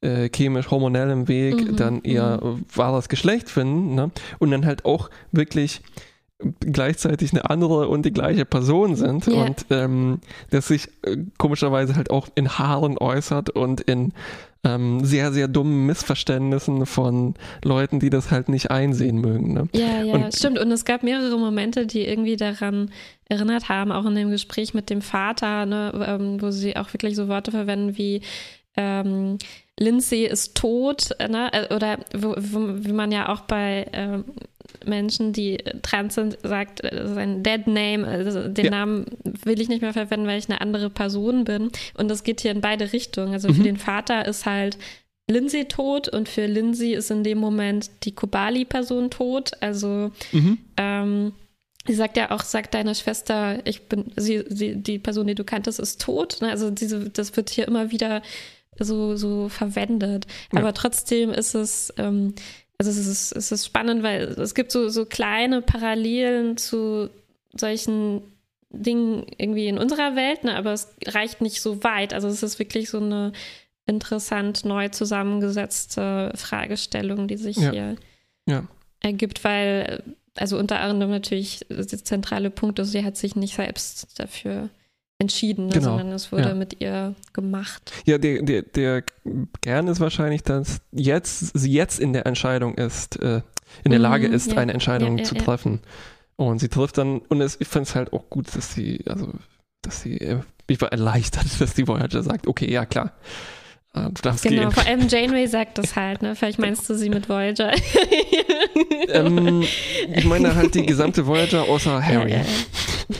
äh, 0.00 0.28
chemisch-hormonellem 0.28 1.28
Weg 1.28 1.56
mhm. 1.56 1.76
dann 1.76 2.02
ihr 2.04 2.40
mhm. 2.42 2.64
wahres 2.74 3.08
Geschlecht 3.08 3.48
finden 3.48 3.94
ne? 3.94 4.10
und 4.38 4.50
dann 4.50 4.66
halt 4.66 4.84
auch 4.84 5.10
wirklich 5.32 5.80
gleichzeitig 6.60 7.32
eine 7.32 7.50
andere 7.50 7.88
und 7.88 8.04
die 8.04 8.12
gleiche 8.12 8.44
Person 8.44 8.94
sind 8.94 9.26
yeah. 9.26 9.44
und 9.44 9.66
ähm, 9.70 10.20
das 10.50 10.68
sich 10.68 10.88
äh, 11.02 11.16
komischerweise 11.36 11.96
halt 11.96 12.10
auch 12.10 12.28
in 12.34 12.58
Haaren 12.58 12.96
äußert 12.96 13.50
und 13.50 13.80
in 13.80 14.12
ähm, 14.64 15.04
sehr, 15.04 15.32
sehr 15.32 15.48
dummen 15.48 15.86
Missverständnissen 15.86 16.86
von 16.86 17.34
Leuten, 17.64 18.00
die 18.00 18.10
das 18.10 18.30
halt 18.30 18.48
nicht 18.48 18.70
einsehen 18.70 19.20
mögen. 19.20 19.54
Ne? 19.54 19.68
Ja, 19.72 20.02
ja, 20.02 20.14
und, 20.14 20.34
stimmt. 20.34 20.58
Und 20.58 20.70
es 20.72 20.84
gab 20.84 21.02
mehrere 21.02 21.38
Momente, 21.38 21.86
die 21.86 22.04
irgendwie 22.04 22.36
daran 22.36 22.90
erinnert 23.28 23.68
haben, 23.68 23.92
auch 23.92 24.04
in 24.06 24.14
dem 24.14 24.30
Gespräch 24.30 24.74
mit 24.74 24.90
dem 24.90 25.02
Vater, 25.02 25.66
ne, 25.66 25.92
ähm, 26.06 26.42
wo 26.42 26.50
sie 26.50 26.76
auch 26.76 26.92
wirklich 26.92 27.14
so 27.14 27.28
Worte 27.28 27.50
verwenden 27.50 27.96
wie 27.96 28.22
ähm, 28.76 29.38
Lindsay 29.78 30.24
ist 30.24 30.56
tot, 30.56 31.10
ne? 31.18 31.52
Äh, 31.52 31.74
oder 31.74 31.98
wo, 32.14 32.34
wo, 32.36 32.84
wie 32.84 32.92
man 32.92 33.12
ja 33.12 33.28
auch 33.28 33.40
bei 33.42 33.86
ähm, 33.92 34.24
Menschen, 34.84 35.32
die 35.32 35.58
trans 35.82 36.14
sind, 36.14 36.38
sagt, 36.42 36.84
äh, 36.84 37.06
sein 37.06 37.42
Dead 37.42 37.66
Name, 37.66 38.06
also 38.06 38.48
den 38.48 38.66
ja. 38.66 38.70
Namen 38.70 39.06
will 39.44 39.60
ich 39.60 39.68
nicht 39.68 39.82
mehr 39.82 39.92
verwenden, 39.92 40.26
weil 40.26 40.38
ich 40.38 40.48
eine 40.48 40.60
andere 40.60 40.90
Person 40.90 41.44
bin. 41.44 41.70
Und 41.94 42.08
das 42.08 42.22
geht 42.22 42.40
hier 42.40 42.50
in 42.50 42.60
beide 42.60 42.92
Richtungen. 42.92 43.32
Also 43.32 43.48
mhm. 43.48 43.54
für 43.54 43.62
den 43.62 43.76
Vater 43.76 44.26
ist 44.26 44.46
halt 44.46 44.78
Lindsay 45.30 45.66
tot 45.66 46.08
und 46.08 46.28
für 46.28 46.46
Lindsay 46.46 46.94
ist 46.94 47.10
in 47.10 47.22
dem 47.22 47.38
Moment 47.38 47.90
die 48.04 48.14
Kobali-Person 48.14 49.10
tot. 49.10 49.52
Also 49.60 50.10
mhm. 50.32 50.58
ähm, 50.76 51.32
sie 51.86 51.94
sagt 51.94 52.16
ja 52.16 52.30
auch, 52.30 52.42
sagt 52.42 52.74
deine 52.74 52.94
Schwester, 52.94 53.66
ich 53.66 53.88
bin, 53.88 54.12
sie, 54.16 54.44
sie, 54.48 54.76
die 54.76 54.98
Person, 54.98 55.26
die 55.26 55.34
du 55.34 55.44
kanntest, 55.44 55.80
ist 55.80 56.00
tot. 56.00 56.38
Ne? 56.40 56.50
Also 56.50 56.70
diese, 56.70 57.10
das 57.10 57.36
wird 57.36 57.50
hier 57.50 57.68
immer 57.68 57.90
wieder 57.90 58.22
so, 58.78 59.16
so 59.16 59.48
verwendet. 59.48 60.26
Ja. 60.52 60.60
Aber 60.60 60.72
trotzdem 60.72 61.30
ist 61.30 61.54
es, 61.54 61.92
ähm, 61.98 62.34
also 62.78 62.90
es 62.92 63.06
ist, 63.06 63.32
es 63.32 63.50
ist 63.50 63.66
spannend, 63.66 64.04
weil 64.04 64.22
es 64.22 64.54
gibt 64.54 64.70
so, 64.70 64.88
so 64.88 65.04
kleine 65.04 65.62
Parallelen 65.62 66.56
zu 66.56 67.10
solchen 67.52 68.22
Dingen 68.70 69.26
irgendwie 69.36 69.66
in 69.66 69.78
unserer 69.78 70.14
Welt, 70.14 70.44
ne, 70.44 70.54
aber 70.54 70.72
es 70.72 70.94
reicht 71.06 71.40
nicht 71.40 71.60
so 71.60 71.82
weit. 71.82 72.14
Also 72.14 72.28
es 72.28 72.42
ist 72.42 72.58
wirklich 72.58 72.88
so 72.88 72.98
eine 72.98 73.32
interessant 73.86 74.64
neu 74.64 74.88
zusammengesetzte 74.90 76.32
Fragestellung, 76.36 77.26
die 77.26 77.38
sich 77.38 77.56
ja. 77.56 77.70
hier 77.70 77.96
ja. 78.46 78.64
ergibt, 79.00 79.42
weil, 79.42 80.02
also 80.36 80.58
unter 80.58 80.78
anderem 80.80 81.10
natürlich 81.10 81.64
der 81.68 81.86
zentrale 81.86 82.50
Punkt 82.50 82.78
ist, 82.78 82.92
sie 82.92 83.04
hat 83.04 83.16
sich 83.16 83.34
nicht 83.34 83.56
selbst 83.56 84.20
dafür 84.20 84.68
entschieden, 85.18 85.66
ne, 85.66 85.72
genau. 85.72 85.96
sondern 85.96 86.12
es 86.12 86.30
wurde 86.30 86.48
ja. 86.48 86.54
mit 86.54 86.80
ihr 86.80 87.14
gemacht. 87.32 87.92
Ja, 88.06 88.18
der, 88.18 88.42
der, 88.42 88.62
der 88.62 89.02
Kern 89.62 89.88
ist 89.88 90.00
wahrscheinlich, 90.00 90.42
dass 90.42 90.80
jetzt, 90.92 91.58
sie 91.58 91.72
jetzt 91.72 91.98
in 91.98 92.12
der 92.12 92.26
Entscheidung 92.26 92.74
ist, 92.76 93.20
äh, 93.20 93.42
in 93.84 93.90
der 93.90 93.98
Lage 93.98 94.28
mhm, 94.28 94.34
ist, 94.34 94.52
ja. 94.52 94.58
eine 94.58 94.72
Entscheidung 94.72 95.18
ja, 95.18 95.24
zu 95.24 95.34
treffen. 95.34 95.80
Und 96.36 96.60
sie 96.60 96.68
trifft 96.68 96.98
dann, 96.98 97.18
und 97.18 97.40
es, 97.40 97.60
ich 97.60 97.66
finde 97.66 97.88
es 97.88 97.96
halt 97.96 98.12
auch 98.12 98.30
gut, 98.30 98.54
dass 98.54 98.74
sie, 98.74 99.04
also, 99.06 99.32
dass 99.82 100.02
sie, 100.02 100.18
äh, 100.18 100.40
ich 100.68 100.80
war 100.80 100.92
erleichtert, 100.92 101.46
dass 101.60 101.74
die 101.74 101.88
Voyager 101.88 102.22
sagt, 102.22 102.46
okay, 102.46 102.70
ja 102.70 102.86
klar, 102.86 103.12
du 103.94 104.22
darfst 104.22 104.44
genau, 104.44 104.62
gehen. 104.62 104.70
vor 104.72 104.86
allem 104.86 105.08
Janeway 105.08 105.46
sagt 105.46 105.78
das 105.78 105.96
halt, 105.96 106.22
ne? 106.22 106.34
Vielleicht 106.34 106.58
meinst 106.58 106.88
du 106.88 106.94
sie 106.94 107.08
mit 107.08 107.28
Voyager. 107.28 107.72
ähm, 109.08 109.64
ich 110.14 110.24
meine 110.24 110.54
halt 110.54 110.74
die 110.74 110.86
gesamte 110.86 111.26
Voyager 111.26 111.62
außer 111.62 112.04
Harry. 112.04 112.32
Ja, 112.32 112.38
ja. 112.38 112.44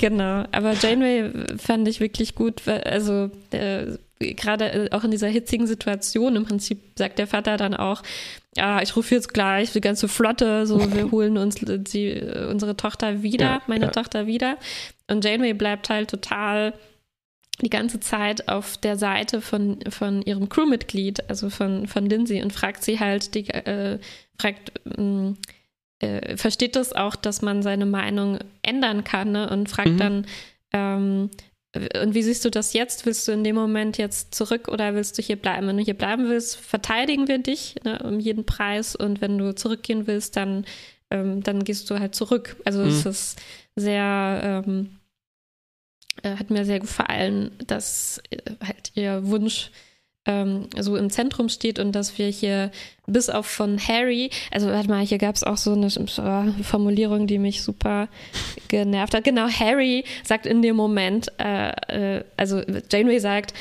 Genau, 0.01 0.45
aber 0.53 0.75
Janeway 0.75 1.31
fand 1.57 1.89
ich 1.89 2.01
wirklich 2.01 2.35
gut, 2.35 2.69
also 2.69 3.31
äh, 3.51 3.97
gerade 4.19 4.73
äh, 4.73 4.91
auch 4.91 5.05
in 5.05 5.11
dieser 5.11 5.29
hitzigen 5.29 5.67
Situation 5.67 6.37
im 6.37 6.45
Prinzip 6.45 6.81
sagt 6.97 7.19
der 7.19 7.27
Vater 7.27 7.57
dann 7.57 7.75
auch, 7.75 8.03
ja, 8.57 8.83
ich 8.83 8.97
rufe 8.97 9.15
jetzt 9.15 9.33
gleich 9.33 9.73
die 9.73 9.81
ganze 9.81 10.09
Flotte, 10.09 10.67
so 10.67 10.93
wir 10.93 11.11
holen 11.11 11.39
uns 11.39 11.57
die, 11.57 12.21
unsere 12.51 12.77
Tochter 12.77 13.23
wieder, 13.23 13.45
ja, 13.45 13.63
meine 13.67 13.91
Tochter 13.91 14.27
wieder. 14.27 14.59
Und 15.09 15.25
Janeway 15.25 15.55
bleibt 15.55 15.89
halt 15.89 16.11
total 16.11 16.75
die 17.61 17.71
ganze 17.71 18.01
Zeit 18.01 18.49
auf 18.49 18.77
der 18.77 18.97
Seite 18.97 19.41
von, 19.41 19.81
von 19.89 20.23
ihrem 20.23 20.49
Crewmitglied, 20.49 21.29
also 21.29 21.51
von, 21.51 21.87
von 21.87 22.07
Lindsay, 22.07 22.43
und 22.43 22.53
fragt 22.53 22.85
sie 22.85 23.01
halt, 23.01 23.35
die, 23.35 23.49
äh, 23.51 23.99
fragt, 24.39 24.73
ähm, 24.97 25.37
äh, 26.01 26.37
versteht 26.37 26.77
das 26.77 26.93
auch, 26.93 27.17
dass 27.17 27.43
man 27.43 27.63
seine 27.63 27.87
Meinung 27.87 28.39
ändern 28.63 29.03
kann, 29.03 29.33
ne? 29.33 29.51
Und 29.51 29.69
fragt 29.69 29.91
mhm. 29.91 29.99
dann, 29.99 30.27
ähm, 30.73 31.31
und 32.03 32.15
wie 32.15 32.23
siehst 32.23 32.45
du 32.45 32.51
das 32.51 32.73
jetzt? 32.73 33.05
Willst 33.05 33.29
du 33.29 33.33
in 33.33 33.45
dem 33.45 33.55
Moment 33.55 33.99
jetzt 33.99 34.35
zurück 34.35 34.69
oder 34.69 34.95
willst 34.95 35.19
du 35.19 35.23
hier 35.23 35.37
bleiben? 35.37 35.67
Wenn 35.67 35.77
du 35.77 35.85
hier 35.85 35.97
bleiben 35.99 36.29
willst, 36.29 36.57
verteidigen 36.57 37.29
wir 37.29 37.39
dich 37.39 37.77
ne, 37.85 37.99
um 38.05 38.21
jeden 38.21 38.47
Preis. 38.47 38.97
Und 38.97 39.21
wenn 39.21 39.37
du 39.37 39.55
zurückgehen 39.55 40.07
willst, 40.07 40.37
dann, 40.37 40.65
ähm, 41.11 41.43
dann 41.43 41.65
gehst 41.65 41.91
du 41.91 41.99
halt 41.99 42.15
zurück. 42.15 42.57
Also 42.65 42.83
mhm. 42.83 42.89
es 42.89 43.07
ist 43.07 43.39
sehr 43.77 44.65
ähm, 44.67 44.98
äh, 46.23 46.37
hat 46.37 46.51
mir 46.51 46.65
sehr 46.65 46.81
gefallen, 46.81 47.53
dass 47.67 48.21
äh, 48.31 48.39
halt 48.65 48.93
ihr 48.95 49.27
Wunsch 49.27 49.71
ähm, 50.27 50.69
so 50.79 50.97
im 50.97 51.11
Zentrum 51.11 51.49
steht 51.49 51.79
und 51.79 51.93
dass 51.93 52.19
wir 52.19 52.29
hier 52.29 52.71
bis 53.07 53.31
auf 53.31 53.47
von 53.47 53.79
Harry, 53.79 54.31
also 54.51 54.69
warte 54.69 54.89
mal, 54.89 55.05
hier 55.05 55.19
gab 55.19 55.35
es 55.35 55.43
auch 55.43 55.57
so 55.57 55.73
eine 55.73 55.87
äh, 55.87 56.63
Formulierung, 56.63 57.27
die 57.27 57.39
mich 57.39 57.63
super 57.63 58.09
genervt 58.69 59.15
hat. 59.15 59.25
Genau, 59.25 59.49
Harry 59.49 60.05
sagt 60.25 60.47
in 60.47 60.61
dem 60.63 60.77
Moment, 60.77 61.33
äh, 61.39 62.19
äh, 62.19 62.25
also 62.37 62.63
Janeway 62.91 63.19
sagt, 63.19 63.55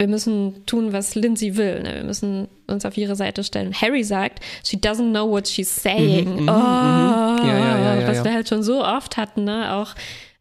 wir 0.00 0.08
müssen 0.08 0.64
tun, 0.64 0.92
was 0.92 1.16
Lindsay 1.16 1.56
will. 1.56 1.82
Ne? 1.82 1.96
Wir 1.96 2.04
müssen 2.04 2.48
uns 2.68 2.84
auf 2.84 2.96
ihre 2.96 3.16
Seite 3.16 3.42
stellen. 3.42 3.74
Harry 3.74 4.04
sagt, 4.04 4.40
she 4.64 4.76
doesn't 4.76 5.10
know 5.10 5.28
what 5.28 5.48
she's 5.48 5.74
saying. 5.74 6.36
Mhm, 6.36 6.42
mhm 6.42 6.48
oh, 6.48 6.52
mhm. 6.52 7.48
Ja, 7.48 7.58
ja, 7.58 8.00
ja, 8.00 8.08
was 8.08 8.24
wir 8.24 8.32
halt 8.32 8.48
schon 8.48 8.62
so 8.62 8.84
oft 8.84 9.16
hatten, 9.16 9.44
ne? 9.44 9.74
Auch 9.74 9.94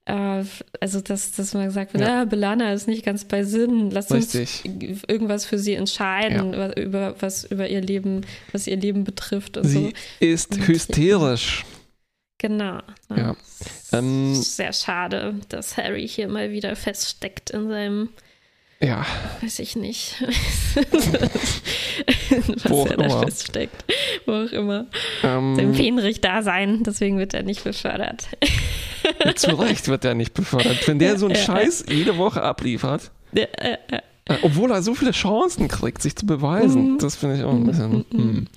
also 0.07 1.01
dass, 1.01 1.33
dass 1.33 1.53
man 1.53 1.65
gesagt 1.65 1.93
wird, 1.93 2.03
ja. 2.03 2.21
ah, 2.21 2.25
Belana 2.25 2.73
ist 2.73 2.87
nicht 2.87 3.03
ganz 3.03 3.25
bei 3.25 3.43
Sinn, 3.43 3.91
lass 3.91 4.11
Richtig. 4.11 4.63
uns 4.65 5.03
irgendwas 5.07 5.45
für 5.45 5.59
sie 5.59 5.73
entscheiden, 5.73 6.53
ja. 6.53 6.73
über 6.73 7.15
was 7.19 7.43
über 7.43 7.67
ihr 7.67 7.81
Leben, 7.81 8.21
was 8.51 8.67
ihr 8.67 8.77
Leben 8.77 9.03
betrifft. 9.03 9.59
sie 9.63 9.87
so. 9.87 9.91
ist 10.19 10.53
und 10.53 10.67
hysterisch. 10.67 11.65
Genau. 12.37 12.79
Ja. 13.15 13.35
Ähm, 13.91 14.35
sehr 14.35 14.71
schade, 14.71 15.35
dass 15.49 15.75
Harry 15.75 16.07
hier 16.07 16.27
mal 16.27 16.51
wieder 16.51 16.75
feststeckt 16.75 17.49
in 17.49 17.67
seinem 17.67 18.09
ja. 18.79 19.05
Weiß 19.41 19.57
ich 19.59 19.75
nicht. 19.75 20.21
Was 22.29 22.69
Wo 22.69 22.85
er 22.85 22.97
da 22.97 23.05
immer. 23.05 23.23
feststeckt. 23.23 23.85
Wo 24.27 24.33
auch 24.33 24.51
immer. 24.51 24.85
Ähm, 25.23 25.55
Sein 25.55 25.73
Fähnrich-Dasein, 25.73 26.83
deswegen 26.83 27.17
wird 27.17 27.33
er 27.33 27.41
nicht 27.41 27.63
befördert. 27.63 28.27
Zu 29.35 29.59
Recht 29.59 29.87
wird 29.87 30.05
er 30.05 30.13
nicht 30.13 30.33
befördert. 30.33 30.87
Wenn 30.87 30.99
der 30.99 31.17
so 31.17 31.27
einen 31.27 31.35
Scheiß 31.35 31.85
jede 31.89 32.17
Woche 32.17 32.41
abliefert. 32.41 33.11
Äh, 33.33 33.77
obwohl 34.43 34.71
er 34.71 34.81
so 34.81 34.93
viele 34.93 35.11
Chancen 35.11 35.67
kriegt, 35.67 36.01
sich 36.01 36.15
zu 36.15 36.25
beweisen. 36.25 36.93
Mhm. 36.93 36.97
Das 36.99 37.15
finde 37.15 37.37
ich 37.37 37.43
auch 37.43 37.53
ein 37.53 37.65
bisschen. 37.65 38.05
Mhm. 38.11 38.19
mhm. 38.19 38.47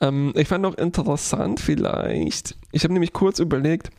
Ähm, 0.00 0.32
ich 0.36 0.48
fand 0.48 0.66
auch 0.66 0.74
interessant, 0.74 1.60
vielleicht. 1.60 2.56
Ich 2.72 2.84
habe 2.84 2.92
nämlich 2.92 3.12
kurz 3.12 3.38
überlegt, 3.38 3.90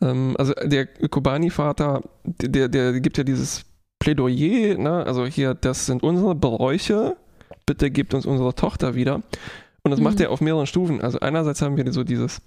ähm, 0.00 0.36
also 0.38 0.52
der 0.62 0.86
Kobani-Vater, 0.86 2.02
der, 2.24 2.68
der 2.68 3.00
gibt 3.00 3.18
ja 3.18 3.24
dieses 3.24 3.64
Plädoyer, 3.98 4.78
ne? 4.78 5.04
also 5.04 5.26
hier, 5.26 5.54
das 5.54 5.86
sind 5.86 6.02
unsere 6.02 6.34
Bräuche, 6.34 7.16
bitte 7.66 7.90
gebt 7.90 8.14
uns 8.14 8.26
unsere 8.26 8.54
Tochter 8.54 8.94
wieder. 8.94 9.22
Und 9.82 9.90
das 9.90 9.98
mhm. 9.98 10.04
macht 10.04 10.20
er 10.20 10.30
auf 10.30 10.40
mehreren 10.40 10.66
Stufen. 10.66 11.00
Also 11.00 11.20
einerseits 11.20 11.62
haben 11.62 11.76
wir 11.76 11.92
so 11.92 12.04
dieses 12.04 12.40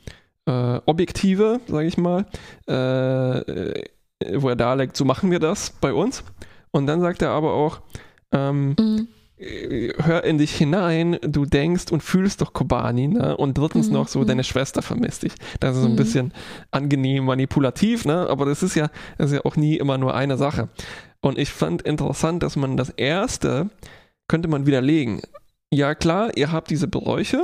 äh, 0.46 0.80
Objektive, 0.86 1.60
sage 1.68 1.88
ich 1.88 1.98
mal, 1.98 2.26
äh, 2.68 3.84
wo 4.38 4.50
er 4.50 4.56
darlegt, 4.56 4.98
so 4.98 5.06
machen 5.06 5.32
wir 5.32 5.40
das 5.40 5.72
bei 5.82 5.94
uns. 5.94 6.24
Und 6.72 6.88
dann 6.88 7.02
sagt 7.02 7.22
er 7.22 7.30
aber 7.30 7.54
auch, 7.54 7.82
ähm, 8.32 8.76
mhm. 8.80 9.08
hör 9.38 10.24
in 10.24 10.38
dich 10.38 10.56
hinein, 10.56 11.18
du 11.22 11.46
denkst 11.46 11.92
und 11.92 12.02
fühlst 12.02 12.42
doch 12.42 12.54
Kobani, 12.54 13.08
ne? 13.08 13.36
Und 13.36 13.58
drittens 13.58 13.88
mhm. 13.88 13.94
noch 13.94 14.08
so, 14.08 14.20
mhm. 14.20 14.28
deine 14.28 14.44
Schwester 14.44 14.82
vermisst 14.82 15.24
dich. 15.24 15.34
Das 15.60 15.76
ist 15.76 15.82
so 15.82 15.88
ein 15.88 15.94
mhm. 15.94 15.98
bisschen 15.98 16.34
angenehm 16.72 17.26
manipulativ, 17.26 18.06
ne? 18.06 18.28
Aber 18.30 18.46
das 18.46 18.64
ist 18.64 18.76
ja, 18.76 18.90
das 19.18 19.32
ist 19.32 19.38
ja 19.38 19.46
auch 19.46 19.56
nie 19.56 19.78
immer 19.78 19.98
nur 19.98 20.16
eine 20.16 20.38
Sache. 20.38 20.70
Und 21.22 21.38
ich 21.38 21.52
fand 21.52 21.82
interessant, 21.82 22.42
dass 22.44 22.56
man 22.56 22.78
das 22.78 22.90
erste 22.90 23.70
könnte 24.28 24.48
man 24.48 24.66
widerlegen. 24.66 25.22
Ja, 25.74 25.94
klar, 25.94 26.36
ihr 26.38 26.52
habt 26.52 26.70
diese 26.70 26.88
Bräuche 26.88 27.44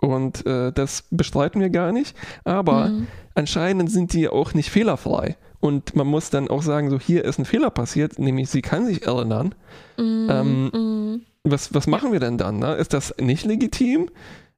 und 0.00 0.46
äh, 0.46 0.72
das 0.72 1.04
bestreiten 1.10 1.60
wir 1.60 1.70
gar 1.70 1.92
nicht, 1.92 2.16
aber 2.44 2.88
mhm. 2.88 3.06
anscheinend 3.34 3.90
sind 3.90 4.12
die 4.12 4.28
auch 4.28 4.54
nicht 4.54 4.70
fehlerfrei. 4.70 5.36
Und 5.60 5.96
man 5.96 6.06
muss 6.06 6.30
dann 6.30 6.48
auch 6.48 6.62
sagen, 6.62 6.88
so 6.88 7.00
hier 7.00 7.24
ist 7.24 7.38
ein 7.38 7.44
Fehler 7.44 7.70
passiert, 7.70 8.18
nämlich 8.18 8.48
sie 8.48 8.62
kann 8.62 8.86
sich 8.86 9.06
erinnern. 9.06 9.54
Mhm. 9.96 10.28
Ähm, 10.30 10.70
mhm. 10.72 11.22
was, 11.42 11.74
was 11.74 11.88
machen 11.88 12.12
wir 12.12 12.20
denn 12.20 12.38
dann? 12.38 12.60
Ne? 12.60 12.74
Ist 12.74 12.94
das 12.94 13.14
nicht 13.20 13.44
legitim? 13.44 14.08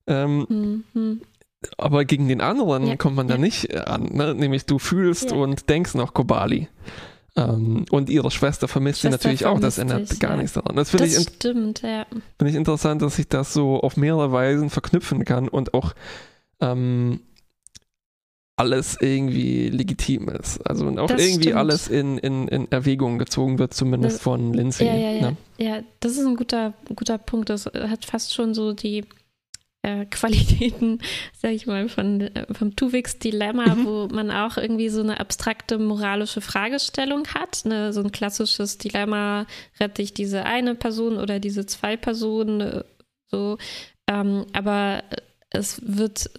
Ähm, 0.07 0.85
mhm. 0.93 1.23
Aber 1.79 2.05
gegen 2.05 2.29
den 2.29 2.41
anderen 2.41 2.87
ja. 2.87 2.97
kommt 2.97 3.17
man 3.17 3.29
da 3.29 3.37
nicht 3.39 3.75
an, 3.77 4.05
ne? 4.13 4.35
nämlich 4.35 4.67
du 4.67 4.79
fühlst 4.79 5.33
und 5.33 5.69
denkst 5.69 5.95
noch 5.95 6.15
Kobali. 6.15 6.69
Ähm, 7.37 7.85
und 7.91 8.11
ihre 8.11 8.31
Schwester 8.31 8.67
vermisst 8.69 9.01
Schwester 9.01 9.19
sie 9.19 9.25
natürlich 9.25 9.47
auch, 9.47 9.61
das 9.61 9.79
ändert 9.79 10.11
dich, 10.11 10.19
gar 10.19 10.37
nichts 10.37 10.55
daran. 10.55 10.77
Das 10.77 10.91
finde 10.91 11.07
ich, 11.07 11.19
stimmt, 11.19 11.83
ja. 11.83 12.07
Find 12.39 12.51
ich 12.51 12.57
interessant, 12.57 13.03
dass 13.03 13.19
ich 13.19 13.29
das 13.29 13.53
so 13.53 13.81
auf 13.81 13.97
mehrere 13.97 14.33
Weisen 14.33 14.71
verknüpfen 14.71 15.25
kann 15.25 15.49
und 15.49 15.75
auch 15.75 15.95
ähm, 16.61 17.21
alles 18.57 18.99
irgendwie 19.01 19.71
legitim 19.71 20.29
ist. 20.29 20.61
Also 20.69 20.87
und 20.87 20.99
auch 20.99 21.07
das 21.07 21.23
irgendwie 21.23 21.45
stimmt. 21.45 21.57
alles 21.57 21.89
in, 21.89 22.19
in, 22.19 22.47
in 22.49 22.71
Erwägung 22.71 23.19
gezogen 23.19 23.59
wird, 23.59 23.73
zumindest 23.73 24.17
das, 24.17 24.23
von 24.23 24.53
Lindsay. 24.53 24.87
Ja, 24.87 24.95
ja, 24.95 25.11
ja. 25.13 25.31
Ne? 25.31 25.37
ja, 25.57 25.81
das 26.01 26.13
ist 26.13 26.27
ein 26.27 26.37
guter, 26.37 26.75
guter 26.95 27.17
Punkt. 27.17 27.49
Das 27.49 27.67
hat 27.67 28.05
fast 28.05 28.35
schon 28.35 28.53
so 28.53 28.73
die 28.75 29.05
äh, 29.83 30.07
Qualitäten, 30.07 31.01
sag 31.37 31.53
ich 31.53 31.67
mal, 31.67 31.89
von, 31.89 32.21
äh, 32.21 32.47
vom 32.53 32.77
Tuviks 32.77 33.19
Dilemma, 33.19 33.75
mhm. 33.75 33.85
wo 33.85 34.09
man 34.09 34.31
auch 34.31 34.57
irgendwie 34.57 34.89
so 34.89 35.01
eine 35.01 35.21
abstrakte 35.21 35.79
moralische 35.79 36.41
Fragestellung 36.41 37.27
hat. 37.29 37.63
Ne? 37.65 37.93
So 37.93 38.01
ein 38.01 38.13
klassisches 38.13 38.79
Dilemma, 38.79 39.47
rette 39.79 40.03
ich 40.03 40.15
diese 40.15 40.45
eine 40.45 40.75
Person 40.75 41.17
oder 41.17 41.41
diese 41.41 41.67
zwei 41.67 41.97
Personen, 41.97 42.61
äh, 42.61 42.85
so. 43.31 43.59
Ähm, 44.09 44.47
aber 44.53 45.05
es 45.51 45.81
wird 45.85 46.31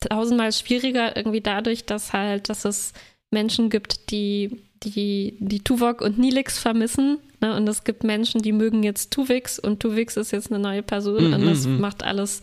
tausendmal 0.00 0.52
schwieriger 0.52 1.16
irgendwie 1.16 1.40
dadurch, 1.40 1.86
dass 1.86 2.12
halt, 2.12 2.48
dass 2.48 2.64
es 2.64 2.92
Menschen 3.30 3.70
gibt, 3.70 4.10
die 4.10 4.62
die, 4.84 5.36
die 5.40 5.60
Tuvok 5.60 6.00
und 6.00 6.18
Nilix 6.18 6.58
vermissen. 6.58 7.18
Ne? 7.40 7.56
Und 7.56 7.68
es 7.68 7.84
gibt 7.84 8.04
Menschen, 8.04 8.42
die 8.42 8.52
mögen 8.52 8.82
jetzt 8.82 9.10
Tuvix 9.10 9.58
und 9.58 9.80
Tuvix 9.80 10.16
ist 10.16 10.32
jetzt 10.32 10.50
eine 10.50 10.60
neue 10.60 10.82
Person 10.82 11.30
mm 11.30 11.34
und 11.34 11.46
das 11.46 11.66
mhm. 11.66 11.80
macht 11.80 12.02
alles 12.02 12.40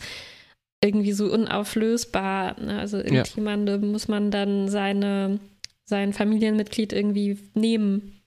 irgendwie 0.82 1.12
so 1.12 1.32
unauflösbar. 1.32 2.60
Ne? 2.60 2.78
Also 2.78 2.98
irgendjemandem 2.98 3.82
ja. 3.82 3.88
muss 3.88 4.08
man 4.08 4.30
dann 4.30 4.68
seine, 4.68 5.40
sein 5.84 6.12
Familienmitglied 6.12 6.92
irgendwie 6.92 7.38
nehmen, 7.54 8.22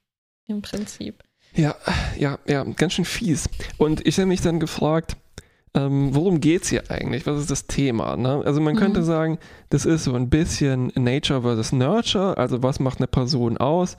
im 0.48 0.62
Prinzip. 0.62 1.24
Ja, 1.56 1.76
ja, 2.18 2.40
ja, 2.48 2.64
ganz 2.64 2.94
schön 2.94 3.06
fies. 3.06 3.50
Und 3.78 4.06
ich 4.06 4.18
habe 4.18 4.28
mich 4.28 4.42
dann 4.42 4.60
gefragt, 4.60 5.16
ähm, 5.76 6.16
worum 6.16 6.40
geht 6.40 6.64
es 6.64 6.70
hier 6.70 6.90
eigentlich? 6.90 7.28
Was 7.28 7.40
ist 7.40 7.52
das 7.52 7.68
Thema? 7.68 8.16
Ne? 8.16 8.42
Also 8.46 8.62
man 8.62 8.76
mhm. 8.76 8.80
könnte 8.80 9.04
sagen, 9.04 9.38
das 9.70 9.86
ist 9.86 10.06
so 10.06 10.14
ein 10.14 10.30
bisschen 10.30 10.92
Nature 10.96 11.42
versus 11.42 11.74
Nurture, 11.74 12.38
also 12.38 12.64
was 12.64 12.80
macht 12.80 13.00
eine 13.00 13.08
Person 13.08 13.58
aus? 13.58 13.98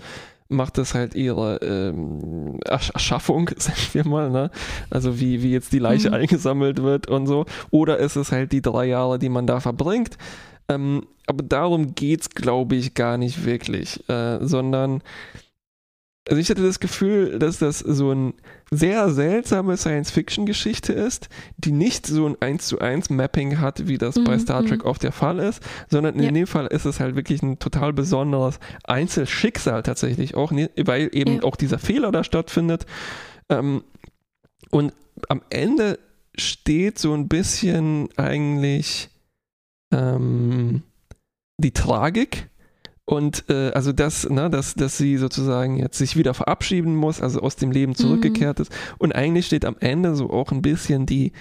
Macht 0.48 0.78
das 0.78 0.94
halt 0.94 1.14
ihre 1.14 1.56
ähm, 1.56 2.60
Erschaffung, 2.64 3.50
sagen 3.56 3.76
wir 3.92 4.06
mal, 4.06 4.30
ne? 4.30 4.50
Also 4.90 5.18
wie, 5.18 5.42
wie 5.42 5.50
jetzt 5.50 5.72
die 5.72 5.80
Leiche 5.80 6.08
mhm. 6.08 6.14
eingesammelt 6.14 6.82
wird 6.82 7.08
und 7.08 7.26
so. 7.26 7.46
Oder 7.70 7.98
ist 7.98 8.16
es 8.16 8.32
halt 8.32 8.52
die 8.52 8.62
drei 8.62 8.86
Jahre, 8.86 9.18
die 9.18 9.28
man 9.28 9.46
da 9.46 9.60
verbringt? 9.60 10.16
Ähm, 10.68 11.06
aber 11.26 11.42
darum 11.42 11.94
geht 11.94 12.22
es, 12.22 12.30
glaube 12.30 12.76
ich, 12.76 12.94
gar 12.94 13.18
nicht 13.18 13.44
wirklich, 13.44 14.08
äh, 14.08 14.38
sondern 14.40 15.02
also 16.28 16.40
ich 16.40 16.50
hatte 16.50 16.62
das 16.62 16.80
Gefühl, 16.80 17.38
dass 17.38 17.58
das 17.58 17.78
so 17.78 18.10
eine 18.10 18.34
sehr 18.70 19.10
seltsame 19.10 19.76
Science-Fiction-Geschichte 19.76 20.92
ist, 20.92 21.28
die 21.56 21.70
nicht 21.70 22.06
so 22.06 22.26
ein 22.26 22.36
1 22.40 22.66
zu 22.66 22.80
1 22.80 23.10
Mapping 23.10 23.60
hat, 23.60 23.86
wie 23.86 23.96
das 23.96 24.16
mhm, 24.16 24.24
bei 24.24 24.38
Star 24.38 24.64
Trek 24.64 24.80
mhm. 24.82 24.90
oft 24.90 25.02
der 25.04 25.12
Fall 25.12 25.38
ist, 25.38 25.62
sondern 25.88 26.20
ja. 26.20 26.28
in 26.28 26.34
dem 26.34 26.46
Fall 26.48 26.66
ist 26.66 26.84
es 26.84 26.98
halt 26.98 27.14
wirklich 27.14 27.42
ein 27.42 27.60
total 27.60 27.92
besonderes 27.92 28.58
Einzelschicksal 28.84 29.84
tatsächlich 29.84 30.34
auch, 30.34 30.50
ne, 30.50 30.70
weil 30.76 31.10
eben 31.12 31.36
ja. 31.36 31.42
auch 31.44 31.54
dieser 31.54 31.78
Fehler 31.78 32.10
da 32.10 32.24
stattfindet. 32.24 32.86
Ähm, 33.48 33.84
und 34.70 34.92
am 35.28 35.42
Ende 35.48 35.98
steht 36.36 36.98
so 36.98 37.14
ein 37.14 37.28
bisschen 37.28 38.08
eigentlich 38.16 39.10
ähm, 39.92 40.82
die 41.58 41.72
Tragik 41.72 42.48
und 43.06 43.44
äh, 43.48 43.70
also 43.70 43.92
das, 43.92 44.28
ne, 44.28 44.50
dass, 44.50 44.74
dass 44.74 44.98
sie 44.98 45.16
sozusagen 45.16 45.78
jetzt 45.78 45.96
sich 45.96 46.16
wieder 46.16 46.34
verabschieden 46.34 46.96
muss, 46.96 47.22
also 47.22 47.40
aus 47.40 47.54
dem 47.54 47.70
Leben 47.70 47.94
zurückgekehrt 47.94 48.58
mhm. 48.58 48.62
ist. 48.62 48.72
Und 48.98 49.14
eigentlich 49.14 49.46
steht 49.46 49.64
am 49.64 49.76
Ende 49.78 50.16
so 50.16 50.28
auch 50.28 50.50
ein 50.50 50.60
bisschen 50.60 51.06
die, 51.06 51.32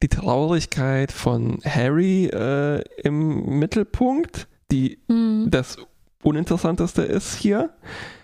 die 0.00 0.08
Traurigkeit 0.08 1.10
von 1.10 1.58
Harry 1.64 2.26
äh, 2.26 2.84
im 3.02 3.58
Mittelpunkt, 3.58 4.46
die 4.70 4.98
mhm. 5.08 5.48
das 5.50 5.78
Uninteressanteste 6.22 7.02
ist 7.02 7.34
hier. 7.34 7.70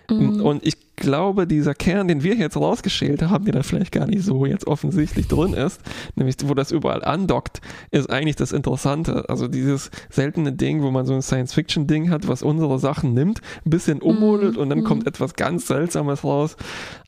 Mhm. 0.09 0.41
Und 0.41 0.65
ich 0.65 0.95
glaube, 0.95 1.47
dieser 1.47 1.73
Kern, 1.73 2.07
den 2.07 2.23
wir 2.23 2.35
jetzt 2.35 2.57
rausgeschält 2.57 3.21
haben, 3.23 3.45
der 3.45 3.53
da 3.53 3.63
vielleicht 3.63 3.91
gar 3.91 4.07
nicht 4.07 4.23
so 4.23 4.45
jetzt 4.45 4.67
offensichtlich 4.67 5.27
drin 5.27 5.53
ist, 5.53 5.81
nämlich 6.15 6.35
wo 6.45 6.53
das 6.53 6.71
überall 6.71 7.03
andockt, 7.03 7.61
ist 7.91 8.09
eigentlich 8.09 8.35
das 8.35 8.51
Interessante. 8.51 9.29
Also 9.29 9.47
dieses 9.47 9.91
seltene 10.09 10.53
Ding, 10.53 10.81
wo 10.81 10.91
man 10.91 11.05
so 11.05 11.13
ein 11.13 11.21
Science-Fiction-Ding 11.21 12.09
hat, 12.09 12.27
was 12.27 12.43
unsere 12.43 12.79
Sachen 12.79 13.13
nimmt, 13.13 13.41
ein 13.65 13.69
bisschen 13.69 14.01
ummodelt 14.01 14.55
mhm. 14.55 14.61
und 14.61 14.69
dann 14.69 14.79
mhm. 14.79 14.85
kommt 14.85 15.07
etwas 15.07 15.33
ganz 15.33 15.67
Seltsames 15.67 16.23
raus. 16.23 16.55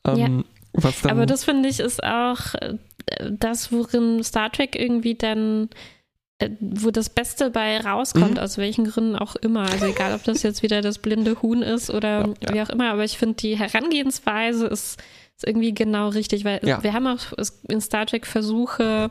Ähm, 0.04 0.44
ja. 0.74 0.90
Aber 1.04 1.26
das 1.26 1.44
finde 1.44 1.68
ich 1.68 1.80
ist 1.80 2.04
auch 2.04 2.54
äh, 2.60 2.74
das, 3.30 3.72
worin 3.72 4.22
Star 4.22 4.52
Trek 4.52 4.76
irgendwie 4.76 5.14
dann 5.14 5.70
wo 6.60 6.90
das 6.90 7.08
Beste 7.10 7.50
bei 7.50 7.80
rauskommt, 7.80 8.32
mhm. 8.34 8.38
aus 8.38 8.58
welchen 8.58 8.84
Gründen 8.84 9.16
auch 9.16 9.34
immer. 9.36 9.62
Also 9.62 9.86
egal, 9.86 10.14
ob 10.14 10.22
das 10.24 10.42
jetzt 10.42 10.62
wieder 10.62 10.82
das 10.82 10.98
blinde 10.98 11.42
Huhn 11.42 11.62
ist 11.62 11.90
oder 11.90 12.28
ja, 12.28 12.34
ja. 12.40 12.54
wie 12.54 12.62
auch 12.62 12.68
immer, 12.68 12.92
aber 12.92 13.04
ich 13.04 13.18
finde, 13.18 13.34
die 13.34 13.58
Herangehensweise 13.58 14.66
ist, 14.66 15.00
ist, 15.36 15.46
irgendwie 15.46 15.74
genau 15.74 16.08
richtig, 16.08 16.44
weil 16.44 16.60
ja. 16.64 16.82
wir 16.82 16.92
haben 16.92 17.06
auch 17.06 17.20
in 17.68 17.80
Star 17.80 18.06
Trek 18.06 18.26
Versuche, 18.26 19.10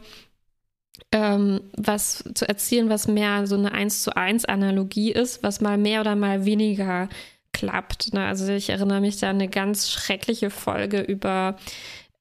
ähm, 1.11 1.61
was 1.75 2.23
zu 2.33 2.47
erzielen, 2.47 2.89
was 2.89 3.07
mehr 3.07 3.45
so 3.45 3.55
eine 3.55 3.71
1 3.73 4.03
zu 4.03 4.15
1 4.15 4.45
Analogie 4.45 5.11
ist, 5.11 5.43
was 5.43 5.61
mal 5.61 5.77
mehr 5.77 6.01
oder 6.01 6.15
mal 6.15 6.45
weniger 6.45 7.09
klappt. 7.53 8.13
Ne? 8.13 8.25
Also 8.25 8.51
ich 8.51 8.69
erinnere 8.69 9.01
mich 9.01 9.19
da 9.19 9.29
an 9.29 9.37
eine 9.37 9.49
ganz 9.49 9.89
schreckliche 9.89 10.49
Folge 10.49 11.01
über 11.01 11.57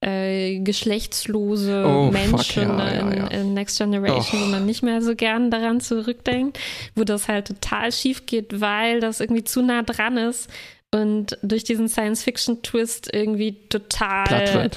äh, 0.01 0.59
geschlechtslose 0.59 1.85
oh, 1.85 2.11
Menschen 2.11 2.67
fuck, 2.67 2.77
ja, 2.79 2.87
in, 2.89 3.11
ja, 3.11 3.17
ja. 3.17 3.27
in, 3.27 3.53
Next 3.53 3.77
Generation, 3.77 4.41
oh. 4.41 4.45
wo 4.45 4.49
man 4.51 4.65
nicht 4.65 4.83
mehr 4.83 5.01
so 5.01 5.15
gern 5.15 5.49
daran 5.49 5.79
zurückdenkt, 5.79 6.59
wo 6.95 7.03
das 7.03 7.27
halt 7.27 7.47
total 7.47 7.91
schief 7.91 8.25
geht, 8.25 8.61
weil 8.61 8.99
das 8.99 9.19
irgendwie 9.19 9.43
zu 9.43 9.61
nah 9.61 9.81
dran 9.81 10.17
ist 10.17 10.49
und 10.93 11.37
durch 11.41 11.63
diesen 11.63 11.89
Science-Fiction-Twist 11.89 13.13
irgendwie 13.13 13.67
total 13.69 14.69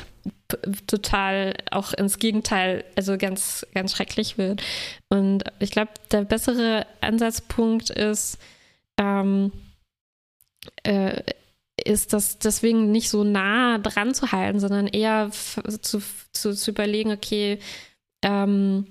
total 0.86 1.54
auch 1.70 1.92
ins 1.92 2.18
Gegenteil, 2.18 2.84
also 2.96 3.16
ganz, 3.16 3.66
ganz 3.74 3.92
schrecklich 3.92 4.38
wird. 4.38 4.62
Und 5.08 5.44
ich 5.60 5.70
glaube, 5.70 5.90
der 6.10 6.24
bessere 6.24 6.86
Ansatzpunkt 7.00 7.90
ist, 7.90 8.38
ähm, 8.98 9.52
äh, 10.82 11.22
ist 11.84 12.12
das 12.12 12.38
deswegen 12.38 12.90
nicht 12.90 13.10
so 13.10 13.24
nah 13.24 13.78
dran 13.78 14.14
zu 14.14 14.32
halten, 14.32 14.60
sondern 14.60 14.86
eher 14.86 15.30
zu, 15.30 16.00
zu, 16.32 16.54
zu 16.54 16.70
überlegen, 16.70 17.12
okay, 17.12 17.58
ähm, 18.22 18.86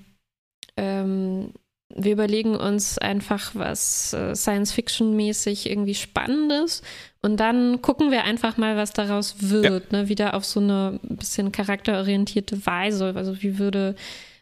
ähm, 0.77 1.53
wir 1.95 2.11
überlegen 2.11 2.55
uns 2.55 2.99
einfach 2.99 3.55
was 3.55 4.13
äh, 4.13 4.35
Science-Fiction-mäßig 4.35 5.69
irgendwie 5.69 5.95
Spannendes 5.95 6.83
und 7.21 7.37
dann 7.39 7.81
gucken 7.81 8.11
wir 8.11 8.23
einfach 8.23 8.57
mal, 8.57 8.77
was 8.77 8.93
daraus 8.93 9.35
wird, 9.39 9.91
ja. 9.91 10.01
ne? 10.01 10.09
wieder 10.09 10.35
auf 10.35 10.45
so 10.45 10.59
eine 10.59 10.99
bisschen 11.03 11.51
charakterorientierte 11.51 12.65
Weise. 12.65 13.13
Also 13.15 13.41
wie 13.41 13.57
würde 13.57 13.95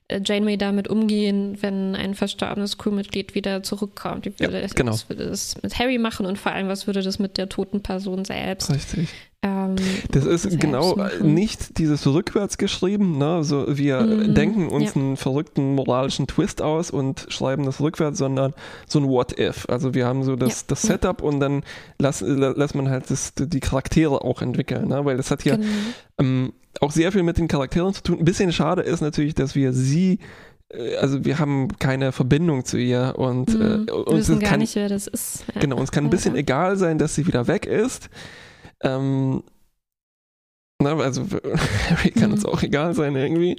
Janeway 0.09 0.57
damit 0.57 0.87
umgehen, 0.87 1.57
wenn 1.61 1.95
ein 1.95 2.15
verstorbenes 2.15 2.77
Crewmitglied 2.77 3.35
wieder 3.35 3.61
zurückkommt? 3.63 4.25
Wie 4.25 4.39
würde, 4.39 4.61
ja, 4.61 4.67
genau. 4.73 4.93
Was 4.93 5.09
würde 5.09 5.25
das 5.25 5.61
mit 5.61 5.77
Harry 5.77 5.97
machen 5.97 6.25
und 6.25 6.37
vor 6.37 6.53
allem, 6.53 6.69
was 6.69 6.87
würde 6.87 7.01
das 7.01 7.19
mit 7.19 7.37
der 7.37 7.49
toten 7.49 7.81
Person 7.81 8.23
selbst 8.23 8.69
Richtig. 8.69 9.09
Ähm, 9.43 9.75
das 10.11 10.25
ist 10.25 10.59
genau 10.59 10.95
machen. 10.95 11.33
nicht 11.33 11.77
dieses 11.77 12.07
rückwärts 12.07 12.57
geschrieben. 12.57 13.19
Ne? 13.19 13.35
Also 13.35 13.77
wir 13.77 14.01
mhm. 14.01 14.33
denken 14.33 14.67
uns 14.67 14.95
ja. 14.95 15.01
einen 15.01 15.17
verrückten 15.17 15.75
moralischen 15.75 16.25
Twist 16.25 16.61
aus 16.61 16.89
und 16.89 17.27
schreiben 17.29 17.65
das 17.65 17.79
rückwärts, 17.79 18.17
sondern 18.17 18.53
so 18.87 18.99
ein 18.99 19.07
What 19.07 19.37
If. 19.37 19.67
Also 19.69 19.93
wir 19.93 20.07
haben 20.07 20.23
so 20.23 20.35
das, 20.35 20.61
ja. 20.61 20.65
das 20.69 20.81
Setup 20.81 21.21
und 21.21 21.39
dann 21.39 21.63
lässt, 21.99 22.21
lässt 22.21 22.73
man 22.73 22.89
halt 22.89 23.11
das, 23.11 23.33
die 23.37 23.59
Charaktere 23.59 24.23
auch 24.23 24.41
entwickeln. 24.41 24.87
Ne? 24.87 25.05
Weil 25.05 25.17
das 25.17 25.29
hat 25.29 25.43
hier 25.43 25.57
genau. 25.57 25.67
ähm, 26.19 26.53
auch 26.81 26.91
sehr 26.91 27.11
viel 27.11 27.23
mit 27.23 27.37
den 27.37 27.47
Charakteren 27.47 27.93
zu 27.93 28.03
tun. 28.03 28.19
Ein 28.19 28.25
bisschen 28.25 28.51
schade 28.51 28.81
ist 28.81 29.01
natürlich, 29.01 29.35
dass 29.35 29.55
wir 29.55 29.73
sie 29.73 30.19
äh, 30.69 30.95
also 30.97 31.25
wir 31.25 31.39
haben 31.39 31.69
keine 31.79 32.11
Verbindung 32.11 32.65
zu 32.65 32.77
ihr 32.77 33.13
und 33.17 33.53
mhm. 33.53 33.87
äh, 33.87 33.91
uns 33.91 34.07
wir 34.09 34.17
wissen 34.17 34.39
gar 34.39 34.51
kann, 34.51 34.59
nicht, 34.59 34.75
wer 34.75 34.89
das 34.89 35.07
ist. 35.07 35.45
Ja. 35.53 35.61
Genau, 35.61 35.77
uns 35.77 35.91
kann 35.91 36.05
ein 36.05 36.09
bisschen 36.09 36.35
ja. 36.35 36.41
egal 36.41 36.77
sein, 36.77 36.97
dass 36.97 37.15
sie 37.15 37.27
wieder 37.27 37.47
weg 37.47 37.65
ist. 37.65 38.09
Ähm, 38.81 39.43
na, 40.79 40.95
also 40.97 41.25
Harry 41.89 42.11
kann 42.11 42.29
mhm. 42.29 42.33
uns 42.33 42.45
auch 42.45 42.61
egal 42.61 42.93
sein 42.93 43.15
irgendwie. 43.15 43.57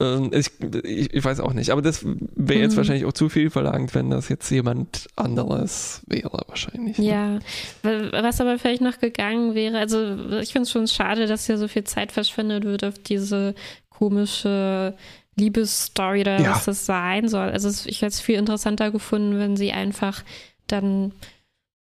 Ähm, 0.00 0.30
ich, 0.32 0.50
ich, 0.84 1.14
ich, 1.14 1.24
weiß 1.24 1.40
auch 1.40 1.52
nicht, 1.52 1.70
aber 1.70 1.82
das 1.82 2.04
wäre 2.04 2.60
jetzt 2.60 2.72
mhm. 2.72 2.76
wahrscheinlich 2.78 3.04
auch 3.04 3.12
zu 3.12 3.28
viel 3.28 3.50
verlangt, 3.50 3.94
wenn 3.94 4.10
das 4.10 4.28
jetzt 4.28 4.50
jemand 4.50 5.06
anderes 5.16 6.02
wäre, 6.06 6.42
wahrscheinlich. 6.46 6.98
Ne? 6.98 7.04
Ja, 7.04 7.38
was 7.82 8.40
aber 8.40 8.58
vielleicht 8.58 8.82
noch 8.82 8.98
gegangen 8.98 9.54
wäre, 9.54 9.78
also 9.78 10.38
ich 10.40 10.52
finde 10.52 10.62
es 10.62 10.70
schon 10.70 10.88
schade, 10.88 11.26
dass 11.26 11.46
hier 11.46 11.58
so 11.58 11.68
viel 11.68 11.84
Zeit 11.84 12.12
verschwendet 12.12 12.64
wird 12.64 12.84
auf 12.84 12.98
diese 12.98 13.54
komische 13.90 14.94
Liebesstory 15.36 16.22
oder 16.22 16.40
ja. 16.40 16.50
was 16.50 16.64
das 16.64 16.86
sein 16.86 17.28
soll. 17.28 17.50
Also 17.50 17.68
ich 17.86 18.02
hätte 18.02 18.12
es 18.12 18.20
viel 18.20 18.36
interessanter 18.36 18.90
gefunden, 18.90 19.38
wenn 19.38 19.56
sie 19.56 19.72
einfach 19.72 20.22
dann 20.66 21.12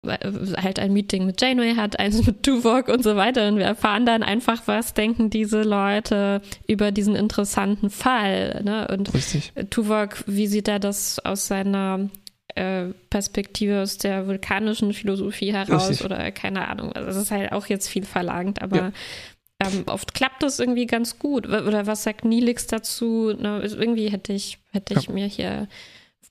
halt 0.04 0.78
ein 0.78 0.92
Meeting 0.92 1.26
mit 1.26 1.40
Janeway 1.40 1.74
hat, 1.74 1.98
eins 1.98 2.26
mit 2.26 2.42
Tuvok 2.42 2.88
und 2.88 3.02
so 3.02 3.16
weiter. 3.16 3.48
Und 3.48 3.56
wir 3.56 3.64
erfahren 3.64 4.06
dann 4.06 4.22
einfach, 4.22 4.62
was 4.66 4.94
denken 4.94 5.30
diese 5.30 5.62
Leute 5.62 6.42
über 6.66 6.92
diesen 6.92 7.16
interessanten 7.16 7.90
Fall. 7.90 8.62
Ne? 8.64 8.88
Und 8.88 9.12
Richtig. 9.14 9.52
Tuvok, 9.70 10.24
wie 10.26 10.46
sieht 10.46 10.68
er 10.68 10.78
das 10.78 11.18
aus 11.24 11.46
seiner 11.46 12.10
äh, 12.54 12.86
Perspektive, 13.10 13.82
aus 13.82 13.98
der 13.98 14.26
vulkanischen 14.26 14.92
Philosophie 14.92 15.52
heraus 15.52 15.90
Richtig. 15.90 16.04
oder 16.04 16.30
keine 16.32 16.68
Ahnung. 16.68 16.92
Also 16.92 17.08
das 17.08 17.16
ist 17.16 17.30
halt 17.30 17.52
auch 17.52 17.66
jetzt 17.66 17.88
viel 17.88 18.04
verlangt, 18.04 18.62
aber 18.62 18.76
ja. 18.76 18.92
ähm, 19.60 19.84
oft 19.86 20.14
klappt 20.14 20.42
das 20.42 20.60
irgendwie 20.60 20.86
ganz 20.86 21.18
gut. 21.18 21.46
Oder 21.46 21.86
was 21.86 22.04
sagt 22.04 22.24
Nilix 22.24 22.66
dazu? 22.66 23.32
Ne? 23.36 23.60
Irgendwie 23.64 24.08
hätte 24.10 24.32
ich, 24.32 24.58
hätte 24.72 24.94
ich 24.94 25.06
ja. 25.06 25.12
mir 25.12 25.26
hier 25.26 25.68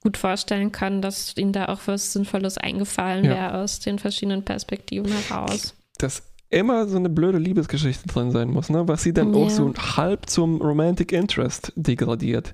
gut 0.02 0.18
vorstellen 0.18 0.72
kann, 0.72 1.02
dass 1.02 1.36
ihnen 1.38 1.54
da 1.54 1.66
auch 1.66 1.82
was 1.86 2.14
Sinnvolles 2.14 2.58
eingefallen 2.58 3.26
ja. 3.26 3.32
wäre 3.32 3.54
aus 3.56 3.80
den 3.80 4.00
verschiedenen 4.00 4.44
Perspektiven 4.44 5.12
heraus. 5.12 5.76
Dass 5.98 6.24
immer 6.50 6.88
so 6.88 6.98
eine 6.98 7.10
blöde 7.10 7.40
Liebesgeschichte 7.40 8.08
drin 8.08 8.32
sein 8.32 8.50
muss, 8.50 8.70
ne? 8.70 8.88
was 8.88 9.04
sie 9.04 9.14
dann 9.14 9.34
ja. 9.34 9.40
auch 9.40 9.50
so 9.50 9.74
halb 9.74 10.30
zum 10.30 10.62
Romantic 10.62 11.12
Interest 11.12 11.74
degradiert. 11.76 12.54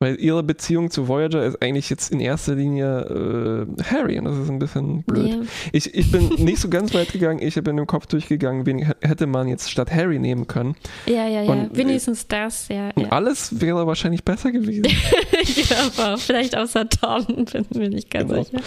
Weil 0.00 0.20
ihre 0.20 0.44
Beziehung 0.44 0.92
zu 0.92 1.08
Voyager 1.08 1.44
ist 1.44 1.60
eigentlich 1.60 1.90
jetzt 1.90 2.12
in 2.12 2.20
erster 2.20 2.54
Linie 2.54 3.66
äh, 3.78 3.82
Harry 3.82 4.16
und 4.18 4.26
das 4.26 4.38
ist 4.38 4.48
ein 4.48 4.60
bisschen 4.60 5.02
blöd. 5.02 5.26
Yeah. 5.26 5.42
Ich, 5.72 5.92
ich 5.92 6.12
bin 6.12 6.28
nicht 6.38 6.60
so 6.60 6.68
ganz 6.68 6.94
weit 6.94 7.12
gegangen, 7.12 7.40
ich 7.42 7.54
bin 7.56 7.76
im 7.76 7.86
Kopf 7.88 8.06
durchgegangen, 8.06 8.64
wen 8.64 8.94
hätte 9.00 9.26
man 9.26 9.48
jetzt 9.48 9.68
statt 9.70 9.90
Harry 9.90 10.20
nehmen 10.20 10.46
können. 10.46 10.76
Ja, 11.06 11.26
ja, 11.26 11.42
ja. 11.42 11.50
Und, 11.50 11.76
Wenigstens 11.76 12.28
das, 12.28 12.68
ja. 12.68 12.90
ja. 12.96 13.08
Alles 13.08 13.60
wäre 13.60 13.88
wahrscheinlich 13.88 14.22
besser 14.22 14.52
gewesen. 14.52 14.84
glaube 15.68 16.14
auch. 16.14 16.18
Vielleicht 16.18 16.56
außer 16.56 16.88
Tom, 16.88 17.26
bin 17.52 17.66
mir 17.74 17.88
nicht 17.88 18.10
ganz 18.10 18.30
genau. 18.30 18.42
sicher. 18.42 18.60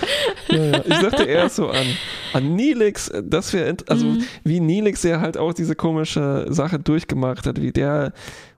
Ja, 0.50 0.64
ja. 0.66 0.84
Ich 0.86 1.00
dachte 1.00 1.24
eher 1.24 1.50
so 1.50 1.70
an, 1.70 1.86
an 2.34 2.56
Nilix, 2.56 3.12
das 3.24 3.54
wäre, 3.54 3.78
also 3.88 4.06
mhm. 4.06 4.24
wie 4.44 4.60
Nilix 4.60 5.04
ja 5.04 5.20
halt 5.22 5.38
auch 5.38 5.54
diese 5.54 5.76
komische 5.76 6.48
Sache 6.50 6.80
durchgemacht 6.80 7.46
hat, 7.46 7.62
wie 7.62 7.72
der 7.72 8.14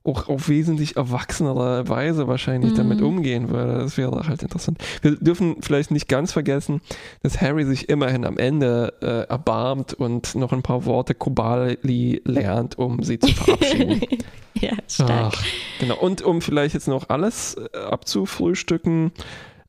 auch 0.05 0.27
auf 0.27 0.49
wesentlich 0.49 0.97
erwachsenere 0.97 1.87
Weise 1.87 2.27
wahrscheinlich 2.27 2.73
mhm. 2.73 2.77
damit 2.77 3.01
umgehen 3.01 3.49
würde. 3.49 3.79
Das 3.79 3.97
wäre 3.97 4.27
halt 4.27 4.41
interessant. 4.41 4.77
Wir 5.01 5.15
dürfen 5.15 5.57
vielleicht 5.61 5.91
nicht 5.91 6.09
ganz 6.09 6.33
vergessen, 6.33 6.81
dass 7.21 7.39
Harry 7.39 7.65
sich 7.65 7.87
immerhin 7.87 8.25
am 8.25 8.37
Ende 8.37 8.93
äh, 9.01 9.29
erbarmt 9.29 9.93
und 9.93 10.35
noch 10.35 10.51
ein 10.51 10.61
paar 10.61 10.85
Worte 10.85 11.15
Kobali 11.15 12.21
lernt, 12.25 12.77
um 12.77 13.01
sie 13.01 13.17
zu 13.19 13.33
verabschieden. 13.33 14.01
ja, 14.55 14.73
stark. 14.89 15.33
Ach, 15.37 15.43
genau. 15.79 15.97
Und 15.99 16.21
um 16.21 16.41
vielleicht 16.41 16.73
jetzt 16.73 16.87
noch 16.87 17.07
alles 17.09 17.55
äh, 17.55 17.77
abzufrühstücken, 17.77 19.11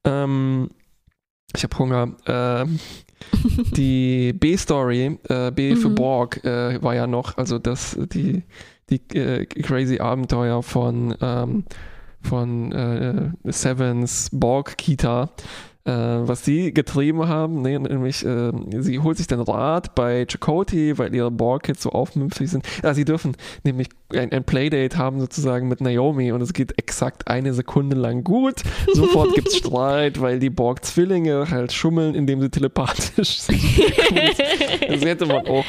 ähm, 0.04 0.70
ich 1.56 1.62
habe 1.62 1.78
Hunger. 1.78 2.16
Äh, 2.26 2.66
die 3.76 4.32
B-Story, 4.32 5.18
äh, 5.28 5.50
B 5.52 5.76
für 5.76 5.90
mhm. 5.90 5.94
Borg, 5.94 6.44
äh, 6.44 6.82
war 6.82 6.94
ja 6.94 7.06
noch, 7.06 7.38
also 7.38 7.58
das, 7.58 7.96
die 8.12 8.42
die 8.90 9.00
äh, 9.16 9.46
crazy 9.46 9.98
Abenteuer 9.98 10.62
von, 10.62 11.14
ähm, 11.20 11.64
von 12.20 12.72
äh, 12.72 13.30
Sevens 13.44 14.30
Borg 14.32 14.76
Kita. 14.76 15.30
Äh, 15.86 15.92
was 15.92 16.42
sie 16.42 16.72
getrieben 16.72 17.28
haben, 17.28 17.60
ne, 17.60 17.78
nämlich 17.78 18.24
äh, 18.24 18.52
sie 18.78 19.00
holt 19.00 19.18
sich 19.18 19.26
den 19.26 19.40
Rat 19.40 19.94
bei 19.94 20.24
Chakoti, 20.26 20.96
weil 20.96 21.14
ihre 21.14 21.30
Borg-Kids 21.30 21.82
so 21.82 21.90
aufmüpfig 21.90 22.50
sind. 22.50 22.64
Ja, 22.82 22.94
sie 22.94 23.04
dürfen 23.04 23.36
nämlich 23.64 23.90
ein, 24.08 24.32
ein, 24.32 24.44
Playdate 24.44 24.96
haben 24.96 25.20
sozusagen 25.20 25.68
mit 25.68 25.82
Naomi 25.82 26.32
und 26.32 26.40
es 26.40 26.54
geht 26.54 26.78
exakt 26.78 27.28
eine 27.28 27.52
Sekunde 27.52 27.96
lang 27.96 28.24
gut. 28.24 28.62
Sofort 28.94 29.34
gibt 29.34 29.48
es 29.48 29.58
Streit, 29.58 30.22
weil 30.22 30.38
die 30.38 30.48
Borg-Zwillinge 30.48 31.50
halt 31.50 31.70
schummeln, 31.70 32.14
indem 32.14 32.40
sie 32.40 32.48
telepathisch 32.48 33.40
sind. 33.42 33.60
das 34.88 35.04
hätte 35.04 35.26
man 35.26 35.46
auch 35.46 35.66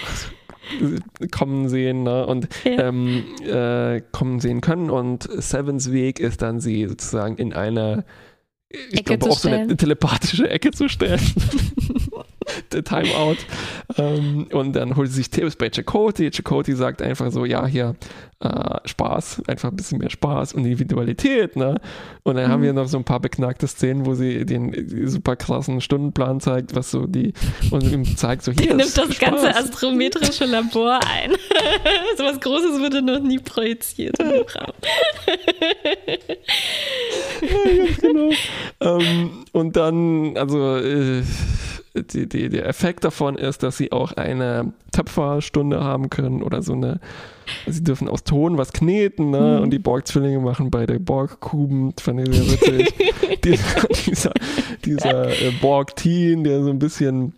kommen 1.31 1.69
sehen 1.69 2.03
ne? 2.03 2.25
und 2.25 2.47
ja. 2.63 2.87
ähm, 2.89 3.23
äh, 3.45 4.01
kommen 4.11 4.39
sehen 4.39 4.61
können. 4.61 4.89
Und 4.89 5.23
Sevens 5.23 5.91
Weg 5.91 6.19
ist 6.19 6.41
dann, 6.41 6.59
sie 6.59 6.87
sozusagen 6.87 7.37
in 7.37 7.53
eine, 7.53 8.05
ich 8.69 8.99
Ecke 8.99 9.17
glaube, 9.17 9.31
auch 9.31 9.39
stellen. 9.39 9.55
so 9.55 9.61
eine 9.61 9.77
telepathische 9.77 10.49
Ecke 10.49 10.71
zu 10.71 10.89
stellen. 10.89 11.19
der 12.71 12.83
Timeout. 12.83 13.37
Ähm, 13.97 14.47
und 14.51 14.73
dann 14.73 14.95
holt 14.95 15.09
sie 15.09 15.17
sich 15.17 15.29
Tipps 15.29 15.55
bei 15.55 15.69
Chakoti. 15.69 16.31
Chakoti 16.31 16.73
sagt 16.73 17.01
einfach 17.01 17.31
so, 17.31 17.45
ja, 17.45 17.65
hier 17.65 17.95
äh, 18.41 18.79
Spaß, 18.85 19.43
einfach 19.47 19.69
ein 19.69 19.75
bisschen 19.75 19.99
mehr 19.99 20.09
Spaß 20.09 20.53
und 20.53 20.65
Individualität. 20.65 21.55
Ne? 21.55 21.79
Und 22.23 22.35
dann 22.35 22.47
mhm. 22.47 22.51
haben 22.51 22.63
wir 22.63 22.73
noch 22.73 22.87
so 22.87 22.97
ein 22.97 23.03
paar 23.03 23.19
beknackte 23.19 23.67
Szenen, 23.67 24.05
wo 24.05 24.13
sie 24.13 24.45
den 24.45 25.07
super 25.07 25.35
krassen 25.35 25.81
Stundenplan 25.81 26.39
zeigt, 26.39 26.75
was 26.75 26.91
so 26.91 27.07
die, 27.07 27.33
und 27.71 27.83
ihm 27.83 28.17
zeigt 28.17 28.43
so, 28.43 28.51
hier 28.51 28.61
Die 28.61 28.67
nimmt 28.73 28.97
das 28.97 29.15
Spaß. 29.15 29.19
ganze 29.19 29.55
astrometrische 29.55 30.45
Labor 30.45 30.99
ein. 31.07 31.31
so 32.17 32.23
was 32.23 32.39
Großes 32.39 32.81
wurde 32.81 33.01
noch 33.01 33.19
nie 33.19 33.39
projiziert 33.39 34.19
im 34.19 34.27
Raum. 34.27 34.73
ja, 37.41 37.85
genau. 38.01 38.31
Ähm, 38.81 39.45
und 39.53 39.75
dann, 39.75 40.37
also, 40.37 40.77
äh, 40.77 41.23
die, 41.95 42.27
die, 42.27 42.49
der 42.49 42.67
Effekt 42.67 43.03
davon 43.03 43.37
ist, 43.37 43.63
dass 43.63 43.77
sie 43.77 43.91
auch 43.91 44.11
eine 44.13 44.73
Töpferstunde 44.91 45.83
haben 45.83 46.09
können 46.09 46.43
oder 46.43 46.61
so 46.61 46.73
eine, 46.73 46.99
sie 47.65 47.83
dürfen 47.83 48.07
aus 48.07 48.23
Ton 48.23 48.57
was 48.57 48.73
kneten 48.73 49.31
ne? 49.31 49.57
Mhm. 49.57 49.63
und 49.63 49.69
die 49.71 49.79
Borg-Zwillinge 49.79 50.39
machen 50.39 50.71
bei 50.71 50.85
der 50.85 50.99
Borg-Kuben, 50.99 51.93
fand 51.99 52.27
ich 52.27 52.35
sehr 52.35 52.51
witzig. 52.51 52.93
dieser 53.43 53.87
dieser, 54.05 54.31
dieser 54.83 55.29
äh, 55.29 55.51
Borg-Teen, 55.61 56.43
der 56.43 56.63
so 56.63 56.69
ein 56.69 56.79
bisschen 56.79 57.33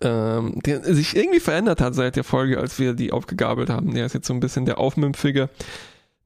ähm, 0.00 0.60
der 0.64 0.82
sich 0.82 1.16
irgendwie 1.16 1.40
verändert 1.40 1.80
hat 1.80 1.94
seit 1.94 2.16
der 2.16 2.24
Folge, 2.24 2.58
als 2.58 2.78
wir 2.78 2.94
die 2.94 3.12
aufgegabelt 3.12 3.70
haben. 3.70 3.94
Der 3.94 4.06
ist 4.06 4.14
jetzt 4.14 4.26
so 4.26 4.34
ein 4.34 4.40
bisschen 4.40 4.66
der 4.66 4.78
Aufmümpfige. 4.78 5.48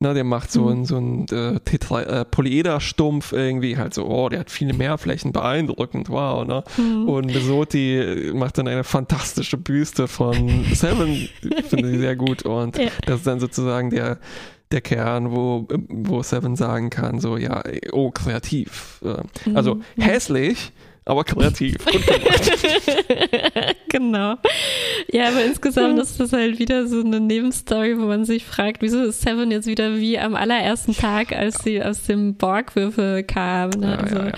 Na, 0.03 0.15
der 0.15 0.25
macht 0.25 0.51
so 0.51 0.63
mhm. 0.63 0.69
einen 0.69 1.27
so 1.27 1.37
äh, 1.37 1.57
äh, 1.57 2.25
Polyeder-Stumpf 2.25 3.33
irgendwie, 3.33 3.77
halt 3.77 3.93
so, 3.93 4.07
oh, 4.07 4.31
der 4.31 4.41
hat 4.41 4.51
viele 4.51 4.73
mehr 4.73 4.97
Flächen, 4.97 5.31
beeindruckend, 5.31 6.09
wow, 6.09 6.47
ne? 6.47 6.65
Mhm. 6.79 7.07
Und 7.07 7.31
Soti 7.33 8.33
macht 8.35 8.57
dann 8.57 8.67
eine 8.67 8.83
fantastische 8.83 9.59
Büste 9.59 10.09
von 10.09 10.65
Seven, 10.73 11.29
finde 11.69 11.91
ich 11.91 11.99
sehr 11.99 12.17
gut. 12.17 12.45
Und 12.45 12.79
ja. 12.79 12.89
das 13.05 13.17
ist 13.17 13.27
dann 13.27 13.41
sozusagen 13.41 13.91
der, 13.91 14.19
der 14.73 14.81
Kern, 14.81 15.33
wo, 15.33 15.69
wo 15.91 16.23
Seven 16.23 16.57
sagen 16.57 16.89
kann, 16.89 17.21
so, 17.21 17.37
ja, 17.37 17.63
oh, 17.93 18.11
kreativ. 18.11 19.03
Also 19.55 19.75
mhm. 19.75 19.83
hässlich, 19.99 20.73
aber 21.11 21.25
kreativ. 21.25 21.77
genau. 23.89 24.37
Ja, 25.13 25.29
aber 25.29 25.45
insgesamt 25.45 25.99
ist 25.99 26.21
das 26.21 26.33
halt 26.33 26.59
wieder 26.59 26.87
so 26.87 27.01
eine 27.01 27.21
Nebenstory, 27.21 27.99
wo 27.99 28.07
man 28.07 28.25
sich 28.25 28.45
fragt, 28.45 28.83
wieso 28.83 29.03
ist 29.03 29.21
Seven 29.21 29.51
jetzt 29.51 29.67
wieder 29.67 29.97
wie 29.97 30.19
am 30.19 30.35
allerersten 30.35 30.95
Tag, 30.95 31.33
als 31.33 31.63
sie 31.63 31.83
aus 31.83 32.05
dem 32.05 32.35
Borgwürfel 32.35 33.25
kam. 33.25 33.71
Ne? 33.71 33.99
Also, 33.99 34.17
ja, 34.17 34.27
ja, 34.29 34.33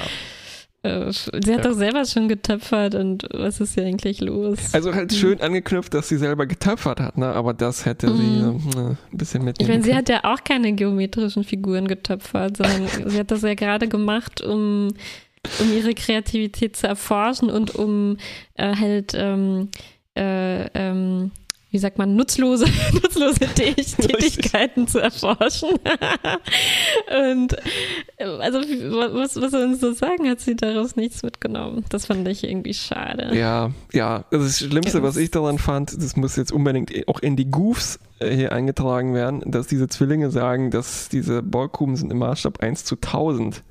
äh, 0.82 1.12
Sie 1.12 1.30
hat 1.30 1.46
ja. 1.46 1.70
doch 1.70 1.74
selber 1.74 2.04
schon 2.04 2.28
getöpfert 2.28 2.94
und 2.94 3.28
was 3.32 3.60
ist 3.60 3.74
hier 3.74 3.84
eigentlich 3.84 4.20
los? 4.20 4.58
Also 4.72 4.94
halt 4.94 5.12
schön 5.12 5.40
angeknüpft, 5.40 5.94
dass 5.94 6.08
sie 6.08 6.16
selber 6.16 6.46
getöpfert 6.46 7.00
hat, 7.00 7.18
ne? 7.18 7.26
aber 7.26 7.54
das 7.54 7.86
hätte 7.86 8.10
mhm. 8.10 8.58
sie 8.58 8.78
äh, 8.78 8.82
ein 8.82 8.96
bisschen 9.12 9.44
mit. 9.44 9.60
Ich 9.60 9.68
meine, 9.68 9.84
sie 9.84 9.94
hat 9.94 10.08
ja 10.08 10.20
auch 10.24 10.42
keine 10.42 10.72
geometrischen 10.72 11.44
Figuren 11.44 11.86
getöpfert, 11.86 12.56
sondern 12.56 12.88
sie 13.06 13.18
hat 13.18 13.30
das 13.30 13.42
ja 13.42 13.54
gerade 13.54 13.88
gemacht, 13.88 14.40
um 14.40 14.88
um 15.60 15.72
ihre 15.76 15.94
Kreativität 15.94 16.76
zu 16.76 16.86
erforschen 16.86 17.50
und 17.50 17.74
um 17.74 18.16
äh, 18.54 18.76
halt, 18.76 19.12
ähm, 19.14 19.68
äh, 20.16 20.66
ähm, 20.74 21.30
wie 21.70 21.78
sagt 21.78 21.96
man, 21.96 22.14
nutzlose, 22.16 22.66
nutzlose 22.92 23.46
Tätigkeiten 23.54 24.86
zu 24.86 24.98
erforschen. 24.98 25.70
und 27.30 27.56
äh, 28.18 28.24
also 28.24 28.58
was, 28.60 29.40
was 29.40 29.50
soll 29.50 29.64
uns 29.64 29.80
so 29.80 29.92
sagen, 29.92 30.28
hat 30.28 30.40
sie 30.40 30.54
daraus 30.54 30.96
nichts 30.96 31.22
mitgenommen. 31.22 31.84
Das 31.88 32.06
fand 32.06 32.28
ich 32.28 32.44
irgendwie 32.44 32.74
schade. 32.74 33.34
Ja, 33.34 33.72
ja. 33.92 34.24
Also 34.30 34.44
das 34.44 34.58
Schlimmste, 34.58 34.98
ja. 34.98 35.02
was 35.02 35.16
ich 35.16 35.30
daran 35.30 35.58
fand, 35.58 35.96
das 35.96 36.14
muss 36.14 36.36
jetzt 36.36 36.52
unbedingt 36.52 36.92
auch 37.08 37.20
in 37.20 37.36
die 37.36 37.50
Goofs 37.50 37.98
äh, 38.20 38.34
hier 38.34 38.52
eingetragen 38.52 39.14
werden, 39.14 39.42
dass 39.46 39.66
diese 39.66 39.88
Zwillinge 39.88 40.30
sagen, 40.30 40.70
dass 40.70 41.08
diese 41.08 41.42
Borgkuben 41.42 41.96
sind 41.96 42.12
im 42.12 42.18
Maßstab 42.18 42.60
1 42.60 42.84
zu 42.84 42.96
1000. 42.96 43.64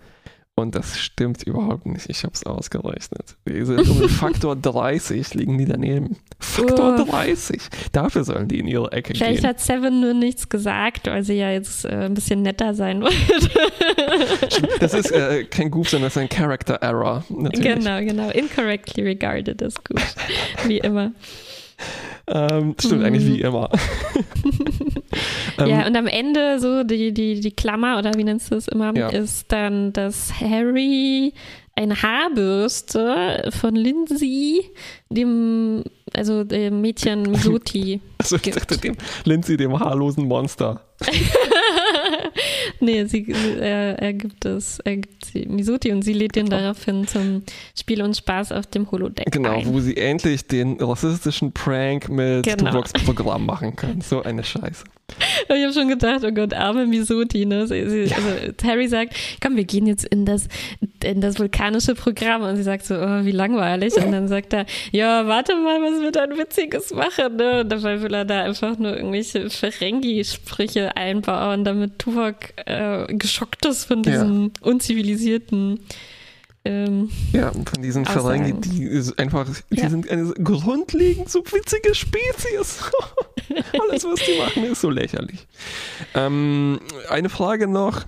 Und 0.61 0.75
das 0.75 0.97
stimmt 0.99 1.43
überhaupt 1.43 1.85
nicht. 1.85 2.09
Ich 2.09 2.23
habe 2.23 2.33
es 2.33 2.45
ausgerechnet. 2.45 3.35
Die 3.47 3.65
sind 3.65 3.87
um 3.89 4.07
Faktor 4.09 4.55
30 4.55 5.33
liegen 5.33 5.57
die 5.57 5.65
daneben. 5.65 6.17
Faktor 6.39 6.97
Oh. 6.99 7.05
30. 7.11 7.59
Dafür 7.91 8.23
sollen 8.23 8.47
die 8.47 8.59
in 8.59 8.67
ihre 8.67 8.91
Ecke 8.91 9.13
Vielleicht 9.13 9.41
gehen. 9.41 9.49
hat 9.49 9.59
Seven 9.59 9.99
nur 10.01 10.13
nichts 10.13 10.47
gesagt, 10.49 11.07
weil 11.07 11.23
sie 11.23 11.33
ja 11.35 11.51
jetzt 11.51 11.85
äh, 11.85 12.05
ein 12.05 12.13
bisschen 12.13 12.41
netter 12.41 12.73
sein 12.73 13.01
wollte. 13.01 13.15
Das 14.79 14.93
ist 14.93 15.11
äh, 15.11 15.43
kein 15.45 15.69
Goof, 15.71 15.89
sondern 15.89 16.07
das 16.07 16.15
ist 16.15 16.21
ein 16.21 16.29
Character 16.29 16.75
Error. 16.75 17.23
Natürlich. 17.29 17.75
genau, 17.75 17.99
genau. 17.99 18.29
Incorrectly 18.29 19.03
regarded 19.03 19.61
ist 19.61 19.83
gut. 19.85 20.01
Wie 20.67 20.77
immer. 20.79 21.11
Ähm, 22.27 22.75
stimmt 22.79 22.99
Mhm. 23.01 23.05
eigentlich 23.05 23.25
wie 23.25 23.41
immer. 23.41 23.69
Ähm, 25.65 25.69
ja, 25.69 25.87
und 25.87 25.95
am 25.95 26.07
Ende 26.07 26.59
so 26.59 26.83
die, 26.83 27.13
die, 27.13 27.39
die 27.39 27.51
Klammer 27.51 27.97
oder 27.97 28.11
wie 28.15 28.23
nennst 28.23 28.51
du 28.51 28.55
es 28.55 28.67
immer, 28.67 28.95
Ja. 28.95 29.09
ist 29.09 29.51
dann, 29.51 29.93
dass 29.93 30.31
Harry 30.39 31.33
eine 31.75 32.01
Haarbürste 32.01 33.49
von 33.59 33.75
Lindsay, 33.75 34.61
dem, 35.09 35.83
also 36.13 36.43
dem 36.43 36.81
Mädchen 36.81 37.21
Misuti. 37.31 38.01
also 38.17 38.35
ich 38.35 38.41
dachte 38.53 38.77
dem 38.77 38.95
Lindsay, 39.23 39.55
dem 39.57 39.79
haarlosen 39.79 40.25
Monster. 40.27 40.81
nee, 42.81 43.05
sie, 43.05 43.31
er, 43.59 43.99
er 43.99 44.13
gibt 44.13 44.45
es, 44.45 44.79
er 44.79 44.97
gibt 44.97 45.25
sie 45.25 45.45
Misuti 45.47 45.91
und 45.91 46.01
sie 46.03 46.13
lädt 46.13 46.35
ihn 46.37 46.49
daraufhin 46.49 47.07
zum 47.07 47.43
Spiel 47.77 48.01
und 48.01 48.15
Spaß 48.17 48.51
auf 48.51 48.65
dem 48.67 48.89
Holodeck 48.91 49.31
Genau, 49.31 49.59
ein. 49.59 49.65
wo 49.67 49.79
sie 49.79 49.95
endlich 49.97 50.45
den 50.47 50.77
rassistischen 50.81 51.51
Prank 51.51 52.09
mit 52.09 52.45
Genau. 52.45 52.71
Tuvoks 52.71 52.93
Programm 52.93 53.45
machen 53.45 53.75
können. 53.75 54.01
So 54.01 54.21
eine 54.23 54.43
Scheiße. 54.43 54.83
Ich 55.49 55.61
habe 55.61 55.73
schon 55.73 55.89
gedacht, 55.89 56.23
oh 56.23 56.31
Gott, 56.31 56.53
arme 56.53 56.85
Misuti. 56.85 57.45
Ne? 57.45 57.67
Sie, 57.67 57.89
sie, 57.89 58.13
also 58.15 58.29
Harry 58.63 58.87
sagt, 58.87 59.13
komm, 59.43 59.57
wir 59.57 59.65
gehen 59.65 59.85
jetzt 59.85 60.05
in 60.05 60.25
das, 60.25 60.47
in 61.03 61.19
das 61.19 61.37
vulkanische 61.37 61.95
Programm. 61.95 62.43
Und 62.43 62.55
sie 62.55 62.63
sagt 62.63 62.85
so, 62.85 62.95
oh, 62.95 63.25
wie 63.25 63.31
langweilig. 63.31 63.93
Und 63.97 64.13
dann 64.13 64.29
sagt 64.29 64.53
er, 64.53 64.65
ja, 64.93 65.27
warte 65.27 65.53
mal, 65.55 65.81
was 65.81 66.01
wir 66.01 66.11
dann 66.11 66.37
Witziges 66.37 66.93
machen. 66.93 67.35
Ne? 67.35 67.59
Und 67.61 67.69
dabei 67.69 68.01
will 68.01 68.13
er 68.13 68.23
da 68.23 68.43
einfach 68.43 68.77
nur 68.79 68.95
irgendwelche 68.95 69.49
Ferengi-Sprüche 69.49 70.95
einbauen, 70.95 71.63
damit 71.65 71.99
Tuvok 71.99 72.35
äh, 72.71 73.13
geschockt 73.13 73.65
ist 73.65 73.85
von 73.85 74.03
Ja. 74.03 74.11
diesem 74.11 74.51
unzivilisierten 74.61 75.79
ähm, 76.63 77.09
Ja, 77.33 77.51
von 77.51 77.81
diesen. 77.81 78.05
Ferengi, 78.05 78.53
die 78.61 78.83
ist 78.83 79.17
einfach, 79.17 79.47
die 79.71 79.79
Ja. 79.79 79.89
sind 79.89 80.09
eine 80.09 80.31
grundlegend 80.33 81.29
so 81.29 81.39
witzige 81.51 81.95
Spezies. 81.95 82.79
Alles, 83.89 84.03
was 84.05 84.19
die 84.25 84.37
machen, 84.37 84.63
ist 84.65 84.81
so 84.81 84.89
lächerlich. 84.91 85.47
Ähm, 86.13 86.79
eine 87.09 87.29
Frage 87.29 87.67
noch. 87.67 88.05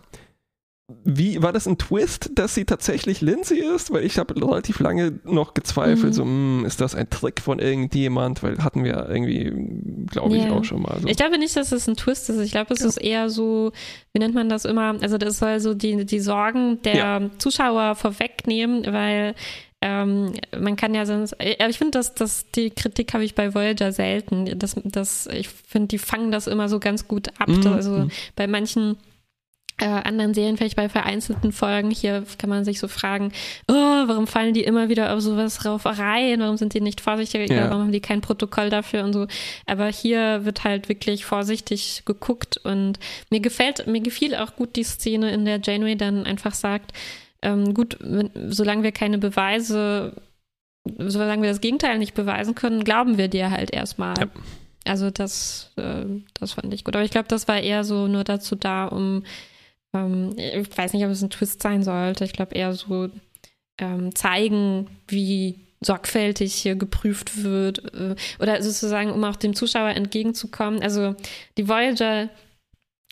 Wie 1.06 1.42
war 1.42 1.54
das 1.54 1.66
ein 1.66 1.78
Twist, 1.78 2.32
dass 2.36 2.56
sie 2.56 2.66
tatsächlich 2.66 3.22
Lindsay 3.22 3.58
ist? 3.60 3.92
Weil 3.94 4.04
ich 4.04 4.18
habe 4.18 4.36
relativ 4.36 4.80
lange 4.82 5.18
noch 5.24 5.54
gezweifelt, 5.54 6.12
Mhm. 6.12 6.14
so, 6.14 6.24
hm, 6.24 6.66
ist 6.66 6.82
das 6.82 6.94
ein 6.94 7.10
Trick 7.10 7.40
von 7.40 7.60
irgendjemand? 7.60 8.44
Weil 8.44 8.58
hatten 8.62 8.84
wir 8.84 9.08
irgendwie, 9.10 9.46
glaube 10.12 10.36
ich, 10.36 10.44
Ja. 10.44 10.52
auch 10.52 10.64
schon 10.66 10.82
mal. 10.82 11.00
So. 11.02 11.08
Ich 11.08 11.16
glaube 11.16 11.38
nicht, 11.38 11.56
dass 11.56 11.72
es 11.72 11.88
ein 11.88 11.96
Twist 11.96 12.30
ist. 12.30 12.40
Ich 12.40 12.52
glaube, 12.52 12.74
es 12.74 12.82
ist 12.82 12.98
eher 12.98 13.30
so, 13.30 13.72
wie 14.12 14.20
nennt 14.20 14.36
man 14.36 14.50
das 14.50 14.66
immer? 14.66 14.96
Also 15.02 15.18
das 15.18 15.40
soll 15.40 15.62
so 15.62 15.74
die, 15.74 16.06
die 16.06 16.20
Sorgen 16.20 16.82
der 16.84 16.96
Ja. 16.96 17.22
Zuschauer 17.38 17.96
vorwegnehmen, 17.96 18.86
weil 18.92 19.36
ähm, 19.82 20.34
man 20.58 20.76
kann 20.78 20.94
ja 20.96 21.06
sonst, 21.06 21.34
äh, 21.40 21.56
ich 21.70 21.78
finde, 21.78 21.92
dass, 21.98 22.14
dass 22.14 22.50
die 22.52 22.70
Kritik 22.72 23.14
habe 23.14 23.24
ich 23.24 23.36
bei 23.36 23.54
Voyager 23.54 23.92
selten. 23.94 24.58
Das, 24.60 24.76
das, 24.84 25.28
ich 25.28 25.48
finde, 25.50 25.88
die 25.90 25.98
fangen 25.98 26.32
das 26.32 26.48
immer 26.48 26.68
so 26.70 26.80
ganz 26.80 27.08
gut 27.08 27.30
ab. 27.40 27.48
Mhm. 27.50 27.68
Also 27.68 28.08
bei 28.36 28.48
manchen 28.48 28.98
äh, 29.80 29.86
anderen 29.86 30.34
Serien, 30.34 30.58
vielleicht 30.58 30.76
bei 30.76 30.88
vereinzelten 30.88 31.52
Folgen, 31.52 31.90
hier 31.90 32.24
kann 32.38 32.50
man 32.50 32.64
sich 32.64 32.80
so 32.80 32.88
fragen, 32.88 33.32
oh, 33.68 33.74
warum 33.74 34.28
fallen 34.28 34.54
die 34.54 34.64
immer 34.64 34.90
wieder 34.90 35.14
auf 35.14 35.22
sowas 35.22 35.58
drauf 35.58 35.86
rein? 35.86 36.40
Warum 36.40 36.58
sind 36.58 36.74
die 36.74 36.82
nicht 36.82 37.02
vorsichtiger? 37.02 37.52
Ja. 37.54 37.70
Warum 37.70 37.84
haben 37.84 37.92
die 37.92 38.02
kein 38.02 38.22
Protokoll 38.22 38.70
dafür 38.70 39.04
und 39.04 39.14
so? 39.14 39.28
Aber 39.66 39.88
hier 39.88 40.46
wird 40.46 40.64
halt 40.64 40.90
wirklich 40.90 41.26
vorsichtig 41.26 42.04
geguckt 42.06 42.58
und 42.64 43.00
mir 43.30 43.40
gefällt, 43.40 43.88
mir 43.88 44.02
gefiel 44.02 44.36
auch 44.36 44.56
gut 44.56 44.76
die 44.76 44.84
Szene, 44.84 45.32
in 45.32 45.46
der 45.46 45.60
Janeway 45.62 45.96
dann 45.96 46.26
einfach 46.26 46.54
sagt, 46.54 46.94
ähm, 47.42 47.74
gut, 47.74 47.98
wenn, 48.00 48.30
solange 48.52 48.84
wir 48.84 48.92
keine 48.92 49.18
Beweise, 49.18 50.14
solange 50.98 51.44
wir 51.44 51.50
das 51.50 51.62
Gegenteil 51.62 51.98
nicht 51.98 52.14
beweisen 52.14 52.56
können, 52.56 52.84
glauben 52.84 53.18
wir 53.18 53.28
dir 53.28 53.52
halt 53.52 53.72
erstmal. 53.72 54.16
Ja. 54.20 54.28
Also 54.86 55.10
das, 55.10 55.72
äh, 55.78 56.06
das 56.34 56.54
fand 56.54 56.74
ich 56.74 56.84
gut. 56.84 56.96
Aber 56.96 57.06
ich 57.06 57.12
glaube, 57.12 57.28
das 57.28 57.48
war 57.48 57.60
eher 57.60 57.84
so 57.84 58.08
nur 58.08 58.24
dazu 58.24 58.56
da, 58.56 58.86
um 58.86 59.24
ähm, 59.94 60.34
ich 60.38 60.78
weiß 60.78 60.94
nicht, 60.94 61.06
ob 61.06 61.12
es 61.12 61.22
ein 61.22 61.30
Twist 61.30 61.62
sein 61.62 61.84
sollte. 61.84 62.26
Ich 62.26 62.34
glaube 62.34 62.56
eher 62.56 62.74
so 62.74 63.10
ähm, 63.80 64.14
zeigen, 64.16 64.88
wie 65.08 65.60
sorgfältig 65.82 66.54
hier 66.54 66.76
geprüft 66.76 67.44
wird 67.44 67.94
äh, 67.94 68.16
oder 68.40 68.62
sozusagen, 68.62 69.12
um 69.12 69.24
auch 69.24 69.36
dem 69.36 69.54
Zuschauer 69.54 69.90
entgegenzukommen. 69.90 70.82
Also 70.82 71.16
die 71.58 71.68
Voyager, 71.68 72.30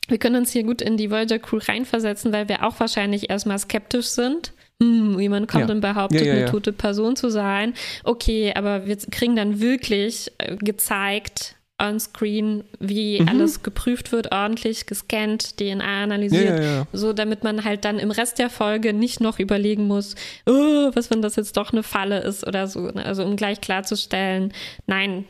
wir 0.08 0.18
können 0.18 0.38
uns 0.38 0.52
hier 0.52 0.64
gut 0.64 0.82
in 0.82 0.98
die 0.98 1.12
Voyager 1.12 1.40
Crew 1.40 1.60
reinversetzen, 1.62 2.32
weil 2.32 2.48
wir 2.50 2.66
auch 2.66 2.80
wahrscheinlich 2.80 3.30
erstmal 3.30 3.60
skeptisch 3.60 4.08
sind. 4.08 4.54
Hm, 4.82 5.20
jemand 5.20 5.48
kommt 5.48 5.68
Ja. 5.70 5.76
und 5.76 5.82
behauptet, 5.82 6.22
Ja, 6.22 6.28
ja, 6.28 6.34
eine 6.34 6.46
tote 6.52 6.74
Person 6.74 7.16
zu 7.16 7.30
sein. 7.30 7.74
Okay, 8.04 8.54
aber 8.56 8.88
wir 8.88 8.96
kriegen 8.98 9.36
dann 9.36 9.60
wirklich 9.60 10.32
äh, 10.40 10.56
gezeigt 10.56 11.56
on 11.82 12.00
screen, 12.00 12.64
wie 12.80 13.20
Mhm. 13.22 13.28
alles 13.28 13.64
geprüft 13.64 14.12
wird, 14.12 14.32
ordentlich 14.32 14.86
gescannt, 14.86 15.58
DNA 15.60 15.84
ja, 15.84 16.04
analysiert, 16.04 16.60
ja, 16.60 16.64
ja. 16.64 16.88
so 16.94 17.12
damit 17.14 17.44
man 17.44 17.64
halt 17.64 17.84
dann 17.86 17.98
im 18.00 18.12
Rest 18.12 18.38
der 18.40 18.50
Folge 18.50 18.94
nicht 18.94 19.20
noch 19.20 19.40
überlegen 19.40 19.88
muss, 19.88 20.16
oh, 20.46 20.92
was 20.94 21.10
wenn 21.10 21.22
das 21.22 21.36
jetzt 21.36 21.58
doch 21.58 21.72
eine 21.74 21.84
Falle 21.84 22.20
ist 22.20 22.46
oder 22.46 22.68
so. 22.68 22.82
ne? 22.82 23.06
Also 23.06 23.24
um 23.26 23.36
gleich 23.36 23.62
klarzustellen, 23.62 24.54
nein, 24.86 25.26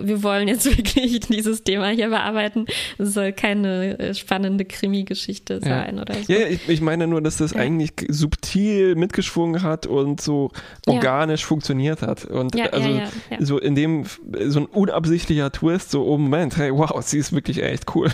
wir 0.00 0.22
wollen 0.22 0.46
jetzt 0.46 0.64
wirklich 0.76 1.20
dieses 1.20 1.64
Thema 1.64 1.88
hier 1.88 2.08
bearbeiten. 2.08 2.66
Es 2.98 3.14
soll 3.14 3.32
keine 3.32 3.98
äh, 3.98 4.14
spannende 4.14 4.64
Krimi-Geschichte 4.64 5.60
sein 5.60 5.98
oder 5.98 6.14
so. 6.14 6.32
Ja, 6.32 6.40
ja, 6.40 6.46
ich, 6.46 6.68
ich 6.68 6.80
meine 6.80 7.06
nur, 7.06 7.20
dass 7.20 7.38
das 7.38 7.52
Ja. 7.52 7.60
eigentlich 7.60 7.92
subtil 8.08 8.94
mitgeschwungen 8.94 9.62
hat 9.62 9.86
und 9.86 10.20
so 10.20 10.50
Ja. 10.86 10.94
organisch 10.94 11.44
funktioniert 11.44 12.02
hat. 12.02 12.24
Und 12.24 12.54
Ja, 12.54 12.66
also 12.66 12.88
ja, 12.88 12.94
ja, 12.96 13.08
ja. 13.30 13.36
so 13.44 13.58
in 13.58 13.74
dem, 13.74 14.04
so 14.46 14.60
ein 14.60 14.66
unabsichtlicher 14.66 15.50
Twist, 15.50 15.90
so, 15.90 16.04
oh 16.06 16.16
Moment, 16.16 16.56
hey, 16.56 16.72
wow, 16.72 17.02
sie 17.02 17.18
ist 17.18 17.32
wirklich 17.32 17.60
echt 17.62 17.94
cool. 17.96 18.08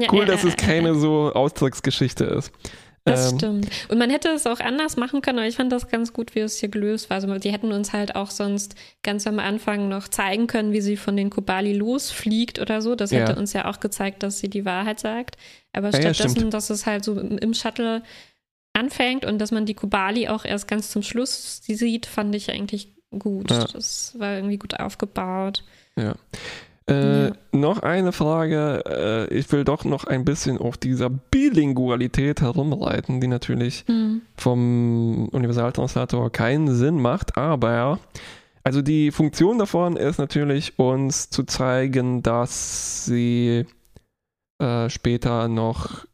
Ja, 0.00 0.08
cool, 0.12 0.20
ja, 0.20 0.24
dass 0.24 0.42
ja, 0.42 0.48
es 0.48 0.54
ja, 0.58 0.66
keine 0.66 0.88
ja. 0.88 0.94
so 0.94 1.32
Ausdrucksgeschichte 1.34 2.24
ist. 2.24 2.50
Das 3.06 3.32
Ähm, 3.32 3.38
stimmt. 3.38 3.68
Und 3.88 3.98
man 3.98 4.08
hätte 4.08 4.28
es 4.30 4.46
auch 4.46 4.60
anders 4.60 4.96
machen 4.96 5.20
können, 5.20 5.38
aber 5.38 5.46
ich 5.46 5.56
fand 5.56 5.70
das 5.70 5.88
ganz 5.88 6.12
gut, 6.14 6.34
wie 6.34 6.40
es 6.40 6.56
hier 6.58 6.70
gelöst 6.70 7.10
war. 7.10 7.16
Also 7.16 7.38
die 7.38 7.52
hätten 7.52 7.70
uns 7.72 7.92
halt 7.92 8.16
auch 8.16 8.30
sonst 8.30 8.76
ganz 9.02 9.26
am 9.26 9.38
Anfang 9.38 9.88
noch 9.90 10.08
zeigen 10.08 10.46
können, 10.46 10.72
wie 10.72 10.80
sie 10.80 10.96
von 10.96 11.14
den 11.16 11.28
Kobali 11.28 11.74
losfliegt 11.74 12.58
oder 12.58 12.80
so. 12.80 12.94
Das 12.94 13.10
hätte 13.12 13.32
Ja. 13.32 13.38
uns 13.38 13.52
ja 13.52 13.68
auch 13.70 13.80
gezeigt, 13.80 14.22
dass 14.22 14.38
sie 14.38 14.48
die 14.48 14.64
Wahrheit 14.64 15.00
sagt. 15.00 15.36
Aber 15.74 15.90
Ja, 15.90 15.98
ja, 16.00 16.14
stattdessen, 16.14 16.36
stimmt. 16.38 16.54
dass 16.54 16.70
es 16.70 16.86
halt 16.86 17.04
so 17.04 17.18
im, 17.20 17.36
im 17.36 17.52
Shuttle 17.52 18.02
anfängt 18.72 19.24
und 19.24 19.38
dass 19.38 19.50
man 19.50 19.66
die 19.66 19.74
Kobali 19.74 20.28
auch 20.28 20.44
erst 20.44 20.66
ganz 20.66 20.90
zum 20.90 21.02
Schluss 21.02 21.60
sieht, 21.62 22.06
fand 22.06 22.34
ich 22.34 22.50
eigentlich 22.50 22.94
gut. 23.10 23.50
Ja. 23.50 23.66
Das 23.66 24.18
war 24.18 24.34
irgendwie 24.36 24.56
gut 24.58 24.80
aufgebaut. 24.80 25.62
Ja. 25.96 26.14
Äh, 26.88 27.28
Ja. 27.28 27.32
Noch 27.52 27.78
eine 27.82 28.12
Frage. 28.12 28.82
Äh, 29.30 29.34
ich 29.34 29.50
will 29.52 29.64
doch 29.64 29.84
noch 29.84 30.04
ein 30.04 30.24
bisschen 30.24 30.58
auf 30.58 30.76
dieser 30.76 31.08
Bilingualität 31.08 32.40
herumreiten, 32.42 33.20
die 33.20 33.26
natürlich 33.28 33.84
Hm. 33.86 34.22
vom 34.36 35.28
Universaltranslator 35.28 36.30
keinen 36.30 36.74
Sinn 36.74 37.00
macht, 37.00 37.36
aber 37.38 37.98
also 38.64 38.82
die 38.82 39.10
Funktion 39.12 39.58
davon 39.58 39.96
ist 39.96 40.18
natürlich 40.18 40.78
uns 40.78 41.30
zu 41.30 41.44
zeigen, 41.44 42.22
dass 42.22 43.04
sie 43.06 43.66
äh, 44.58 44.88
später 44.90 45.48
noch 45.48 46.06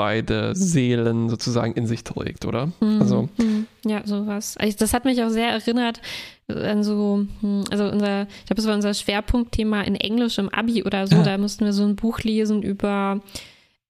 beide 0.00 0.54
Seelen 0.54 1.28
sozusagen 1.28 1.74
in 1.74 1.86
sich 1.86 2.04
trägt, 2.04 2.46
oder? 2.46 2.72
Hm, 2.80 3.00
Also- 3.02 3.28
hm, 3.36 3.66
ja, 3.84 4.00
sowas. 4.06 4.56
Also 4.56 4.76
das 4.78 4.94
hat 4.94 5.04
mich 5.04 5.22
auch 5.22 5.28
sehr 5.28 5.48
erinnert 5.50 6.00
an 6.48 6.82
so, 6.82 7.26
hm, 7.40 7.64
also 7.70 7.84
unser, 7.84 8.22
ich 8.22 8.46
glaube, 8.46 8.54
das 8.56 8.66
war 8.66 8.74
unser 8.74 8.94
Schwerpunktthema 8.94 9.82
in 9.82 9.94
Englisch 9.96 10.38
im 10.38 10.48
Abi 10.48 10.82
oder 10.84 11.06
so. 11.06 11.16
Ja. 11.16 11.22
Da 11.22 11.38
mussten 11.38 11.64
wir 11.66 11.72
so 11.74 11.84
ein 11.84 11.96
Buch 11.96 12.20
lesen 12.20 12.62
über 12.62 13.20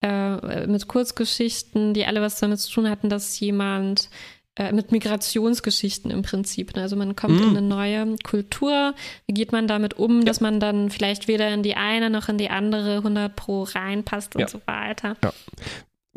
äh, 0.02 0.66
mit 0.66 0.88
Kurzgeschichten, 0.88 1.94
die 1.94 2.06
alle 2.06 2.20
was 2.22 2.40
damit 2.40 2.58
zu 2.58 2.72
tun 2.72 2.88
hatten, 2.90 3.08
dass 3.10 3.38
jemand 3.38 4.08
äh, 4.56 4.72
mit 4.72 4.92
Migrationsgeschichten 4.92 6.10
im 6.10 6.22
Prinzip. 6.22 6.74
Ne? 6.74 6.82
Also 6.82 6.96
man 6.96 7.14
kommt 7.16 7.38
Mm. 7.38 7.42
in 7.50 7.56
eine 7.56 7.62
neue 7.62 8.16
Kultur. 8.24 8.94
Wie 9.26 9.34
geht 9.34 9.52
man 9.52 9.68
damit 9.68 9.94
um, 9.98 10.24
dass 10.24 10.40
man 10.40 10.58
dann 10.58 10.90
vielleicht 10.90 11.28
weder 11.28 11.48
in 11.54 11.62
die 11.62 11.76
eine 11.76 12.10
noch 12.10 12.28
in 12.28 12.36
die 12.38 12.48
andere 12.50 12.96
100 13.02 13.36
pro 13.36 13.62
reinpasst 13.62 14.34
und 14.34 14.40
Ja. 14.40 14.48
so 14.48 14.60
weiter. 14.66 15.16
Ja. 15.22 15.32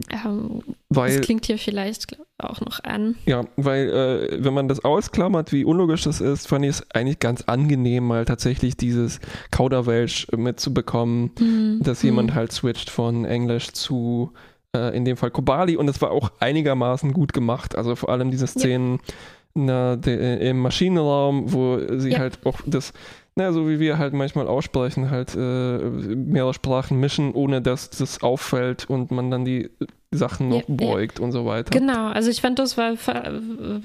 Ähm, 0.10 0.64
Weil 0.90 1.18
das 1.18 1.26
klingt 1.26 1.46
hier 1.46 1.60
vielleicht 1.60 2.18
auch 2.40 2.62
noch 2.62 2.84
an. 2.84 3.16
Ja, 3.26 3.46
weil 3.58 3.90
äh, 3.90 4.44
wenn 4.44 4.54
man 4.54 4.68
das 4.68 4.84
ausklammert, 4.84 5.52
wie 5.52 5.66
unlogisch 5.66 6.04
das 6.04 6.20
ist, 6.20 6.48
fand 6.48 6.66
ich 6.66 6.72
es 6.72 6.92
eigentlich 6.92 7.20
ganz 7.20 7.44
angenehm, 7.44 8.08
mal 8.08 8.26
tatsächlich 8.26 8.76
dieses 8.76 9.20
Kauderwelsch 9.52 10.28
mitzubekommen, 10.36 11.32
Hm, 11.38 11.80
dass 11.84 12.02
jemand 12.02 12.34
halt 12.34 12.52
switcht 12.52 12.90
von 12.90 13.26
Englisch 13.26 13.72
zu 13.72 14.32
äh, 14.76 14.96
in 14.98 15.06
dem 15.06 15.16
Fall 15.16 15.30
Kobali 15.32 15.78
und 15.78 15.88
es 15.88 16.02
war 16.02 16.12
auch 16.12 16.32
einigermaßen 16.40 17.14
gut 17.14 17.32
gemacht. 17.34 17.76
Also 17.76 17.96
vor 17.96 18.10
allem 18.10 18.32
diese 18.32 18.48
Szenen 18.48 18.94
ja. 19.08 19.14
Na, 19.56 19.96
de, 19.96 20.50
im 20.50 20.60
Maschinenraum, 20.60 21.54
wo 21.54 21.80
sie 21.98 22.12
ja. 22.12 22.20
halt 22.20 22.46
auch 22.46 22.60
das 22.66 22.94
na, 23.36 23.52
so 23.52 23.68
wie 23.68 23.80
wir 23.80 23.98
halt 23.98 24.14
manchmal 24.14 24.48
aussprechen, 24.48 25.10
halt 25.10 25.34
äh, 25.36 25.40
mehrere 25.40 26.54
Sprachen 26.54 27.00
mischen, 27.00 27.34
ohne 27.34 27.64
dass 27.64 27.90
das 27.90 28.22
auffällt 28.22 28.88
und 28.90 29.10
man 29.10 29.32
dann 29.32 29.44
die 29.44 29.72
Sachen 30.12 30.50
noch 30.50 30.68
ja, 30.70 30.76
beugt 30.76 31.18
ja. 31.18 31.26
und 31.26 31.32
so 31.32 31.44
weiter. 31.44 31.72
Genau, 31.72 32.10
also 32.10 32.30
ich 32.30 32.42
fand, 32.42 32.60
das 32.60 32.78
war 32.78 32.96
für, 32.96 33.82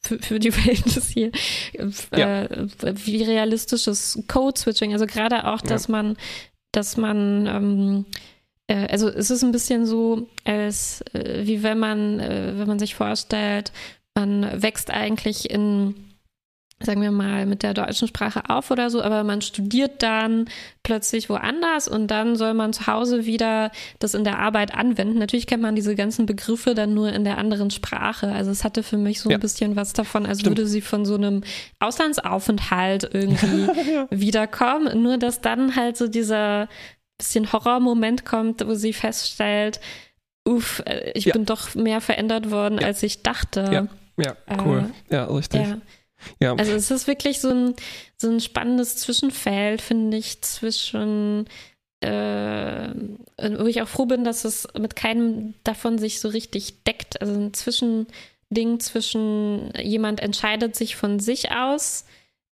für 0.00 0.40
die 0.40 0.52
Welt 0.66 0.86
hier 1.12 1.30
äh, 1.74 2.66
wie 3.06 3.22
realistisches 3.22 4.24
Code-Switching. 4.26 4.92
Also 4.92 5.06
gerade 5.06 5.46
auch, 5.46 5.60
dass 5.60 5.86
man, 5.88 6.16
dass 6.72 6.96
man 6.96 7.46
ähm, 7.46 8.04
äh, 8.66 8.88
also 8.88 9.08
es 9.08 9.30
ist 9.30 9.44
ein 9.44 9.52
bisschen 9.52 9.86
so, 9.86 10.26
als 10.44 11.02
äh, 11.12 11.42
wie 11.44 11.62
wenn 11.62 11.78
man, 11.78 12.18
äh, 12.18 12.54
wenn 12.56 12.66
man 12.66 12.78
sich 12.78 12.96
vorstellt, 12.96 13.72
man 14.14 14.62
wächst 14.62 14.90
eigentlich 14.90 15.50
in 15.50 16.10
sagen 16.82 17.02
wir 17.02 17.10
mal, 17.10 17.44
mit 17.44 17.62
der 17.62 17.74
deutschen 17.74 18.08
Sprache 18.08 18.48
auf 18.48 18.70
oder 18.70 18.88
so, 18.88 19.02
aber 19.02 19.22
man 19.22 19.42
studiert 19.42 20.02
dann 20.02 20.48
plötzlich 20.82 21.28
woanders 21.28 21.88
und 21.88 22.06
dann 22.06 22.36
soll 22.36 22.54
man 22.54 22.72
zu 22.72 22.86
Hause 22.86 23.26
wieder 23.26 23.70
das 23.98 24.14
in 24.14 24.24
der 24.24 24.38
Arbeit 24.38 24.74
anwenden. 24.74 25.18
Natürlich 25.18 25.46
kennt 25.46 25.62
man 25.62 25.76
diese 25.76 25.94
ganzen 25.94 26.24
Begriffe 26.24 26.74
dann 26.74 26.94
nur 26.94 27.12
in 27.12 27.24
der 27.24 27.36
anderen 27.36 27.70
Sprache. 27.70 28.32
Also 28.32 28.50
es 28.50 28.64
hatte 28.64 28.82
für 28.82 28.96
mich 28.96 29.20
so 29.20 29.28
ein 29.28 29.32
ja. 29.32 29.38
bisschen 29.38 29.76
was 29.76 29.92
davon, 29.92 30.24
als 30.24 30.40
Stimmt. 30.40 30.56
würde 30.56 30.68
sie 30.68 30.80
von 30.80 31.04
so 31.04 31.16
einem 31.16 31.44
Auslandsaufenthalt 31.80 33.10
irgendwie 33.12 33.66
ja. 33.92 34.06
wiederkommen. 34.10 35.02
Nur 35.02 35.18
dass 35.18 35.42
dann 35.42 35.76
halt 35.76 35.98
so 35.98 36.08
dieser 36.08 36.68
bisschen 37.18 37.52
Horrormoment 37.52 38.24
kommt, 38.24 38.66
wo 38.66 38.74
sie 38.74 38.94
feststellt, 38.94 39.80
uff, 40.48 40.82
äh, 40.86 41.12
ich 41.14 41.26
ja. 41.26 41.34
bin 41.34 41.44
doch 41.44 41.74
mehr 41.74 42.00
verändert 42.00 42.50
worden, 42.50 42.82
als 42.82 43.02
ich 43.02 43.22
dachte. 43.22 43.90
Ja, 44.22 44.36
ja 44.48 44.64
cool. 44.64 44.90
Äh, 45.08 45.14
ja, 45.14 45.24
richtig. 45.24 45.60
Ja. 46.38 46.54
Also 46.54 46.72
es 46.72 46.90
ist 46.90 47.06
wirklich 47.06 47.40
so 47.40 47.50
ein, 47.50 47.74
so 48.18 48.28
ein 48.28 48.40
spannendes 48.40 48.96
Zwischenfeld, 48.98 49.80
finde 49.80 50.18
ich, 50.18 50.42
zwischen 50.42 51.46
äh, 52.00 52.88
wo 53.58 53.66
ich 53.66 53.82
auch 53.82 53.88
froh 53.88 54.06
bin, 54.06 54.24
dass 54.24 54.44
es 54.44 54.66
mit 54.78 54.96
keinem 54.96 55.54
davon 55.64 55.98
sich 55.98 56.20
so 56.20 56.28
richtig 56.28 56.82
deckt. 56.84 57.20
Also 57.20 57.34
ein 57.34 57.52
Zwischending 57.52 58.80
zwischen 58.80 59.72
jemand 59.78 60.20
entscheidet 60.20 60.76
sich 60.76 60.96
von 60.96 61.20
sich 61.20 61.52
aus 61.52 62.06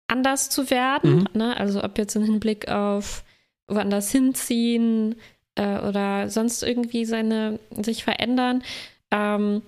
anders 0.06 0.50
zu 0.50 0.70
werden, 0.70 1.16
mhm. 1.16 1.28
ne? 1.32 1.56
also 1.56 1.82
ob 1.82 1.98
jetzt 1.98 2.14
im 2.14 2.24
Hinblick 2.24 2.68
auf 2.68 3.24
woanders 3.66 4.10
hinziehen 4.10 5.16
äh, 5.54 5.78
oder 5.78 6.28
sonst 6.28 6.62
irgendwie 6.62 7.04
seine 7.04 7.58
sich 7.70 8.04
verändern. 8.04 8.62
Ähm, 9.10 9.62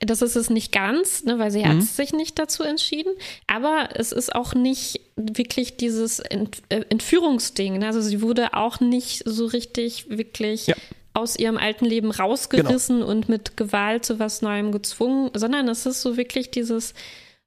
das 0.00 0.22
ist 0.22 0.36
es 0.36 0.50
nicht 0.50 0.70
ganz, 0.70 1.24
ne, 1.24 1.38
weil 1.38 1.50
sie 1.50 1.60
mhm. 1.60 1.68
hat 1.68 1.82
sich 1.82 2.12
nicht 2.12 2.38
dazu 2.38 2.62
entschieden. 2.62 3.12
Aber 3.46 3.88
es 3.94 4.12
ist 4.12 4.34
auch 4.34 4.54
nicht 4.54 5.00
wirklich 5.16 5.76
dieses 5.76 6.18
Ent 6.20 6.62
äh, 6.68 6.84
Entführungsding. 6.90 7.78
Ne? 7.78 7.86
Also 7.86 8.00
sie 8.00 8.20
wurde 8.20 8.54
auch 8.54 8.80
nicht 8.80 9.22
so 9.24 9.46
richtig 9.46 10.10
wirklich 10.10 10.68
ja. 10.68 10.76
aus 11.14 11.38
ihrem 11.38 11.56
alten 11.56 11.86
Leben 11.86 12.10
rausgerissen 12.10 13.00
genau. 13.00 13.10
und 13.10 13.28
mit 13.28 13.56
Gewalt 13.56 14.04
zu 14.04 14.18
was 14.18 14.42
Neuem 14.42 14.72
gezwungen, 14.72 15.30
sondern 15.34 15.68
es 15.68 15.86
ist 15.86 16.02
so 16.02 16.16
wirklich 16.16 16.50
dieses 16.50 16.92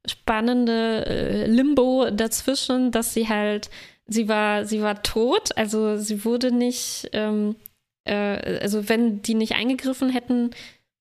spannende 0.07 1.05
äh, 1.05 1.45
Limbo 1.45 2.09
dazwischen, 2.09 2.91
dass 2.91 3.13
sie 3.13 3.29
halt, 3.29 3.69
sie 4.07 4.27
war, 4.27 4.65
sie 4.65 4.81
war 4.81 5.03
tot, 5.03 5.55
also 5.55 5.97
sie 5.97 6.25
wurde 6.25 6.51
nicht, 6.51 7.09
ähm, 7.13 7.55
äh, 8.05 8.59
also 8.59 8.89
wenn 8.89 9.21
die 9.21 9.35
nicht 9.35 9.53
eingegriffen 9.53 10.09
hätten, 10.09 10.49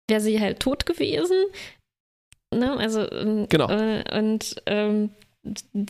wäre 0.08 0.22
sie 0.22 0.40
halt 0.40 0.60
tot 0.60 0.86
gewesen. 0.86 1.38
Ne? 2.54 2.78
Also, 2.78 3.10
ähm, 3.12 3.48
genau. 3.50 3.70
Äh, 3.70 4.04
und 4.18 4.56
ähm, 4.66 5.12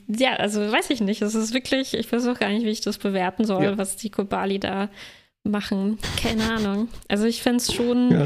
ja, 0.08 0.34
also 0.36 0.72
weiß 0.72 0.90
ich 0.90 1.02
nicht. 1.02 1.22
Es 1.22 1.36
ist 1.36 1.54
wirklich, 1.54 1.94
ich 1.94 2.12
weiß 2.12 2.28
auch 2.28 2.40
gar 2.40 2.50
nicht, 2.50 2.66
wie 2.66 2.70
ich 2.70 2.82
das 2.82 2.98
bewerten 2.98 3.46
soll, 3.46 3.64
ja. 3.64 3.78
was 3.78 3.96
die 3.96 4.10
Kobali 4.10 4.60
da 4.60 4.90
machen. 5.44 5.98
Keine 6.22 6.52
Ahnung. 6.52 6.90
Also 7.08 7.26
ich 7.26 7.42
fände 7.42 7.58
es 7.58 7.74
schon. 7.74 8.12
Ja. 8.12 8.26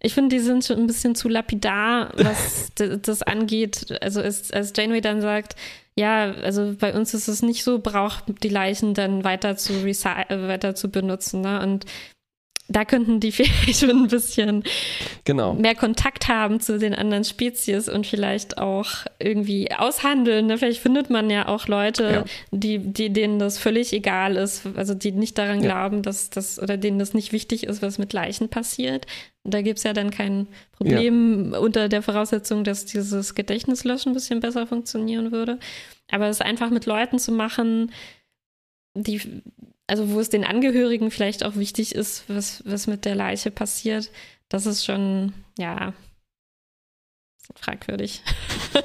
Ich 0.00 0.12
finde, 0.12 0.36
die 0.36 0.42
sind 0.42 0.64
schon 0.64 0.78
ein 0.78 0.86
bisschen 0.86 1.14
zu 1.14 1.28
lapidar, 1.28 2.12
was 2.16 2.70
das 2.74 3.22
angeht. 3.22 3.86
Also 4.02 4.20
als, 4.20 4.50
als 4.50 4.72
Janeway 4.76 5.00
dann 5.00 5.22
sagt, 5.22 5.56
ja, 5.96 6.32
also 6.32 6.74
bei 6.78 6.94
uns 6.94 7.14
ist 7.14 7.28
es 7.28 7.42
nicht 7.42 7.64
so, 7.64 7.78
braucht 7.78 8.24
die 8.42 8.48
Leichen 8.48 8.94
dann 8.94 9.24
weiter 9.24 9.56
zu, 9.56 9.72
äh, 9.72 10.48
weiter 10.48 10.74
zu 10.74 10.90
benutzen. 10.90 11.40
Ne? 11.40 11.62
Und 11.62 11.86
da 12.68 12.84
könnten 12.84 13.20
die 13.20 13.32
vielleicht 13.32 13.80
schon 13.80 13.90
ein 13.90 14.08
bisschen 14.08 14.64
genau. 15.24 15.54
mehr 15.54 15.74
Kontakt 15.74 16.28
haben 16.28 16.60
zu 16.60 16.78
den 16.78 16.94
anderen 16.94 17.24
Spezies 17.24 17.88
und 17.88 18.06
vielleicht 18.06 18.58
auch 18.58 18.88
irgendwie 19.18 19.70
aushandeln. 19.72 20.46
Ne? 20.46 20.58
Vielleicht 20.58 20.80
findet 20.80 21.10
man 21.10 21.28
ja 21.28 21.48
auch 21.48 21.68
Leute, 21.68 22.04
ja. 22.04 22.24
Die, 22.50 22.78
die, 22.78 23.12
denen 23.12 23.38
das 23.38 23.58
völlig 23.58 23.92
egal 23.92 24.36
ist, 24.36 24.62
also 24.76 24.94
die 24.94 25.12
nicht 25.12 25.36
daran 25.36 25.62
ja. 25.62 25.70
glauben, 25.70 26.02
dass 26.02 26.30
das 26.30 26.58
oder 26.58 26.76
denen 26.76 26.98
das 26.98 27.12
nicht 27.12 27.32
wichtig 27.32 27.64
ist, 27.64 27.82
was 27.82 27.98
mit 27.98 28.12
Leichen 28.12 28.48
passiert. 28.48 29.06
Da 29.46 29.60
gibt 29.60 29.78
es 29.78 29.84
ja 29.84 29.92
dann 29.92 30.10
kein 30.10 30.46
Problem 30.72 31.52
ja. 31.52 31.58
unter 31.58 31.90
der 31.90 32.00
Voraussetzung, 32.00 32.64
dass 32.64 32.86
dieses 32.86 33.34
Gedächtnislöschen 33.34 34.12
ein 34.12 34.14
bisschen 34.14 34.40
besser 34.40 34.66
funktionieren 34.66 35.32
würde. 35.32 35.58
Aber 36.10 36.28
es 36.28 36.40
einfach 36.40 36.70
mit 36.70 36.86
Leuten 36.86 37.18
zu 37.18 37.30
machen, 37.30 37.92
die 38.94 39.42
also 39.86 40.10
wo 40.10 40.20
es 40.20 40.30
den 40.30 40.44
Angehörigen 40.44 41.10
vielleicht 41.10 41.44
auch 41.44 41.56
wichtig 41.56 41.94
ist, 41.94 42.28
was, 42.28 42.62
was 42.66 42.86
mit 42.86 43.04
der 43.04 43.14
Leiche 43.14 43.50
passiert, 43.50 44.10
das 44.48 44.66
ist 44.66 44.84
schon, 44.84 45.32
ja, 45.58 45.92
fragwürdig. 47.54 48.22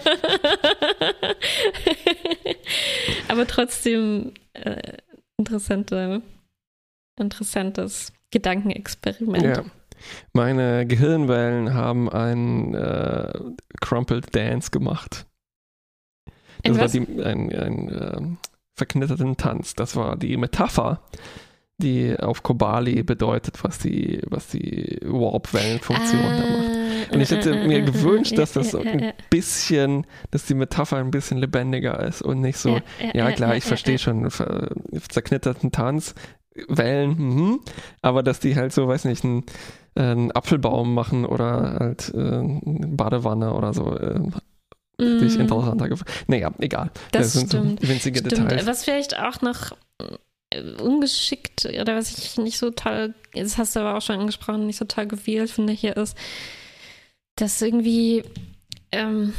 Aber 3.27 3.47
trotzdem 3.47 4.33
äh, 4.53 4.97
interessante, 5.37 6.21
interessantes 7.17 8.11
Gedankenexperiment. 8.31 9.43
Ja. 9.43 9.63
Meine 10.33 10.85
Gehirnwellen 10.85 11.73
haben 11.73 12.09
einen 12.09 12.73
äh, 12.73 13.33
Crumpled 13.81 14.35
Dance 14.35 14.71
gemacht. 14.71 15.25
Das 16.63 16.77
war 16.77 16.87
die, 16.87 16.99
ein, 17.21 17.53
ein, 17.53 17.89
ein 17.89 18.37
verknitterten 18.79 19.37
Tanz. 19.37 19.75
Das 19.75 19.95
war 19.95 20.17
die 20.17 20.35
Metapher, 20.37 21.01
die 21.77 22.17
auf 22.17 22.43
Kobali 22.43 23.03
bedeutet, 23.03 23.63
was 23.63 23.77
die, 23.79 24.21
was 24.27 24.47
die 24.47 24.99
Warp-Wellenfunktion 25.03 26.21
ah, 26.21 26.37
da 26.37 26.49
macht. 26.49 27.13
Und 27.13 27.21
ich 27.21 27.31
hätte 27.31 27.51
äh, 27.51 27.67
mir 27.67 27.81
gewünscht, 27.91 28.37
dass 28.37 28.53
das 28.53 28.71
so 28.71 28.79
ein 28.79 29.13
bisschen, 29.29 30.05
dass 30.31 30.45
die 30.45 30.55
Metapher 30.55 30.97
ein 30.97 31.11
bisschen 31.11 31.37
lebendiger 31.37 31.99
ist 32.01 32.21
und 32.21 32.41
nicht 32.41 32.57
so, 32.57 32.79
ja 33.13 33.31
klar, 33.31 33.55
ich 33.55 33.63
verstehe 33.63 33.99
schon, 33.99 34.29
zerknitterten 35.09 35.71
Tanz, 35.71 36.15
Wellen, 36.67 37.15
mh, 37.17 37.57
aber 38.01 38.23
dass 38.23 38.39
die 38.39 38.55
halt 38.55 38.73
so, 38.73 38.87
weiß 38.87 39.05
nicht, 39.05 39.23
einen, 39.23 39.45
einen 39.95 40.31
Apfelbaum 40.31 40.93
machen 40.93 41.25
oder 41.25 41.77
halt 41.79 42.11
äh, 42.13 42.17
eine 42.19 42.87
Badewanne 42.87 43.53
oder 43.53 43.73
so. 43.73 43.95
Äh, 44.99 45.03
richtig 45.03 45.37
mm. 45.37 45.41
interessanter 45.41 45.89
gefunden. 45.89 46.11
Naja, 46.27 46.51
egal. 46.59 46.91
Das, 47.11 47.21
das 47.21 47.33
sind 47.33 47.47
stimmt. 47.47 47.81
so 47.81 47.87
winzige 47.87 48.19
stimmt. 48.19 48.51
Details. 48.51 48.65
Was 48.65 48.83
vielleicht 48.83 49.17
auch 49.17 49.41
noch 49.41 49.71
äh, 50.51 50.61
ungeschickt 50.81 51.65
oder 51.65 51.95
was 51.95 52.17
ich 52.17 52.37
nicht 52.37 52.57
so 52.57 52.71
toll, 52.71 53.13
das 53.33 53.57
hast 53.57 53.75
du 53.75 53.79
aber 53.79 53.97
auch 53.97 54.01
schon 54.01 54.19
angesprochen, 54.19 54.65
nicht 54.65 54.77
so 54.77 54.85
toll 54.85 55.07
gewählt 55.07 55.49
finde 55.49 55.73
hier 55.73 55.95
ist, 55.97 56.17
dass 57.35 57.61
irgendwie 57.61 58.23
ähm, 58.91 59.33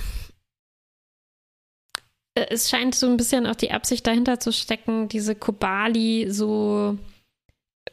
äh, 2.35 2.47
es 2.51 2.71
scheint 2.71 2.95
so 2.95 3.07
ein 3.07 3.17
bisschen 3.17 3.47
auch 3.47 3.57
die 3.57 3.73
Absicht 3.73 4.07
dahinter 4.07 4.41
zu 4.41 4.53
stecken, 4.53 5.09
diese 5.09 5.35
Kobali 5.35 6.27
so 6.31 6.99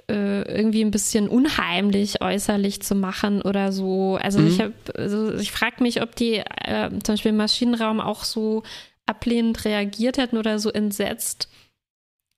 äh, 0.10 0.42
irgendwie 0.44 0.84
ein 0.84 0.92
bisschen 0.92 1.28
unheimlich 1.28 2.22
äußerlich 2.22 2.82
zu 2.82 2.96
machen 2.96 3.42
oder 3.42 3.72
so. 3.72 4.18
Also 4.22 4.40
mhm. 4.40 4.48
ich 4.48 4.62
habe, 4.62 4.74
also 4.96 5.34
ich 5.36 5.52
frage 5.52 5.84
mich, 5.84 6.02
ob 6.02 6.16
die 6.16 6.36
äh, 6.36 6.90
zum 6.90 7.14
Beispiel 7.14 7.32
im 7.32 7.38
Maschinenraum 7.38 8.00
auch 8.00 8.24
so 8.24 8.64
ablehnend 9.06 9.66
reagiert 9.66 10.18
hätten 10.18 10.38
oder 10.38 10.60
so 10.60 10.70
entsetzt, 10.70 11.50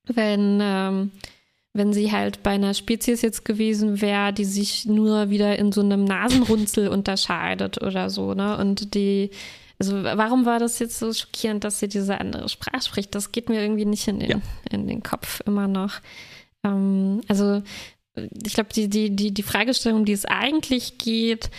wenn 0.07 0.59
ähm, 0.61 1.11
wenn 1.73 1.93
sie 1.93 2.11
halt 2.11 2.41
bei 2.43 2.51
einer 2.51 2.73
Spezies 2.73 3.21
jetzt 3.21 3.45
gewesen 3.45 4.01
wäre, 4.01 4.33
die 4.33 4.45
sich 4.45 4.85
nur 4.85 5.29
wieder 5.29 5.57
in 5.59 5.71
so 5.71 5.81
einem 5.81 6.03
Nasenrunzel 6.03 6.87
unterscheidet 6.89 7.81
oder 7.81 8.09
so, 8.09 8.33
ne? 8.33 8.57
Und 8.57 8.95
die, 8.95 9.29
also 9.77 10.03
warum 10.03 10.45
war 10.45 10.59
das 10.59 10.79
jetzt 10.79 10.99
so 10.99 11.13
schockierend, 11.13 11.63
dass 11.63 11.79
sie 11.79 11.87
diese 11.87 12.19
andere 12.19 12.49
Sprache 12.49 12.81
spricht? 12.81 13.13
Das 13.13 13.31
geht 13.31 13.49
mir 13.49 13.61
irgendwie 13.61 13.85
nicht 13.85 14.07
in 14.07 14.19
den, 14.19 14.29
ja. 14.29 14.41
in 14.71 14.87
den 14.87 15.03
Kopf 15.03 15.41
immer 15.45 15.67
noch. 15.67 16.01
Ähm, 16.65 17.21
also 17.27 17.61
ich 18.43 18.53
glaube, 18.53 18.69
die, 18.73 18.89
die, 18.89 19.15
die, 19.15 19.33
die 19.33 19.43
Fragestellung, 19.43 20.05
die 20.05 20.11
es 20.13 20.25
eigentlich 20.25 20.97
geht, 20.97 21.49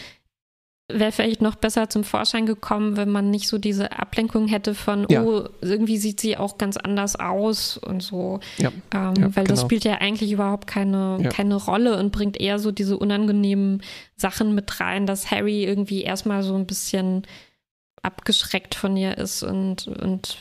wäre 0.92 1.12
vielleicht 1.12 1.40
noch 1.40 1.55
besser 1.55 1.88
zum 1.88 2.03
Vorschein 2.05 2.46
gekommen, 2.46 2.96
wenn 2.96 3.11
man 3.11 3.30
nicht 3.30 3.48
so 3.48 3.59
diese 3.59 3.92
Ablenkung 3.98 4.48
hätte 4.48 4.74
von, 4.74 5.07
Ja. 5.09 5.22
oh, 5.22 5.44
irgendwie 5.61 5.98
sieht 5.98 6.20
sie 6.20 6.36
auch 6.36 6.59
ganz 6.59 6.76
anders 6.76 7.16
aus 7.16 7.76
und 7.76 8.03
so. 8.03 8.40
Ja, 8.59 8.72
Ähm, 8.92 9.14
ja, 9.16 9.36
weil 9.36 9.44
das 9.44 9.61
genau. 9.61 9.66
spielt 9.68 9.84
ja 9.84 9.94
eigentlich 9.98 10.32
überhaupt 10.32 10.66
keine, 10.66 11.28
keine 11.32 11.55
Rolle 11.55 11.96
und 11.98 12.11
bringt 12.12 12.40
eher 12.40 12.59
so 12.59 12.72
diese 12.72 12.98
unangenehmen 12.98 13.82
Sachen 14.16 14.55
mit 14.55 14.80
rein, 14.80 15.07
dass 15.07 15.30
Harry 15.30 15.64
irgendwie 15.64 16.03
erstmal 16.03 16.42
so 16.42 16.57
ein 16.57 16.66
bisschen 16.66 17.22
abgeschreckt 18.03 18.74
von 18.74 18.96
ihr 18.96 19.16
ist 19.18 19.42
und, 19.42 19.86
und 19.86 20.38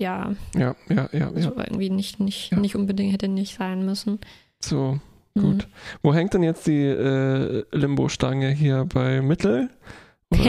ja, 0.00 0.32
ja, 0.56 0.74
ja, 0.88 1.08
ja, 1.12 1.30
ja. 1.34 1.40
so 1.40 1.52
irgendwie 1.56 1.90
nicht, 1.90 2.18
nicht, 2.18 2.50
Ja. 2.50 2.58
nicht 2.58 2.74
unbedingt 2.74 3.12
hätte 3.12 3.28
nicht 3.28 3.56
sein 3.56 3.84
müssen. 3.84 4.18
So, 4.60 4.98
Mhm. 5.34 5.40
gut. 5.42 5.68
Wo 6.02 6.12
hängt 6.12 6.34
denn 6.34 6.42
jetzt 6.42 6.66
die 6.66 6.82
äh, 6.84 7.64
Limbo-Stange 7.70 8.50
hier 8.50 8.84
bei 8.92 9.20
Mittel? 9.22 9.70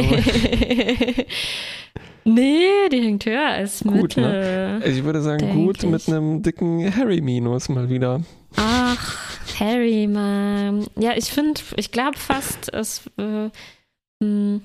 Nee, 2.23 2.87
die 2.91 3.01
hängt 3.01 3.25
höher 3.25 3.47
als 3.47 3.79
Gut, 3.83 4.15
ne? 4.15 4.77
Mittel. 4.79 4.91
ich 4.93 5.03
würde 5.03 5.21
sagen, 5.23 5.39
Denk 5.39 5.53
gut 5.55 5.83
ich. 5.83 5.89
mit 5.89 6.07
einem 6.07 6.43
dicken 6.43 6.95
Harry-Minus 6.95 7.67
mal 7.69 7.89
wieder. 7.89 8.21
Ach, 8.57 9.17
Harry, 9.59 10.05
Mann. 10.07 10.85
Ja, 10.99 11.13
ich 11.15 11.31
finde, 11.31 11.59
ich 11.77 11.91
glaube 11.91 12.17
fast, 12.19 12.71
es. 12.73 13.09
Äh, 13.17 13.49
mh, 14.23 14.59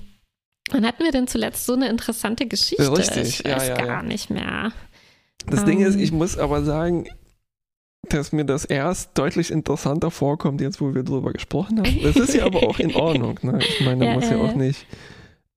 wann 0.71 0.85
hatten 0.85 1.03
wir 1.03 1.11
denn 1.11 1.27
zuletzt 1.27 1.65
so 1.65 1.73
eine 1.73 1.89
interessante 1.89 2.45
Geschichte? 2.47 2.91
Richtig, 2.91 3.39
ich 3.41 3.47
ja, 3.47 3.57
weiß 3.57 3.67
ja, 3.69 3.75
gar 3.75 3.87
ja. 3.87 4.03
nicht 4.03 4.29
mehr. 4.29 4.71
Das 5.47 5.65
Ding 5.65 5.79
ist, 5.79 5.95
Ähm. 5.95 6.01
ich 6.01 6.11
muss 6.11 6.37
aber 6.37 6.63
sagen, 6.63 7.05
dass 8.09 8.31
mir 8.31 8.45
das 8.45 8.65
erst 8.65 9.17
deutlich 9.17 9.51
interessanter 9.51 10.11
vorkommt, 10.11 10.61
jetzt 10.61 10.79
wo 10.81 10.93
wir 10.93 11.03
drüber 11.03 11.33
gesprochen 11.33 11.79
haben. 11.79 11.99
Das 12.03 12.15
ist 12.15 12.33
ja 12.33 12.45
aber 12.45 12.63
auch 12.63 12.79
in 12.79 12.95
Ordnung. 12.95 13.39
Ne? 13.41 13.59
Ich 13.79 13.85
meine, 13.85 14.05
da 14.05 14.11
Ja, 14.11 14.13
muss 14.15 14.29
ja 14.29 14.37
ja, 14.37 14.43
auch 14.43 14.51
ja. 14.51 14.57
nicht 14.57 14.85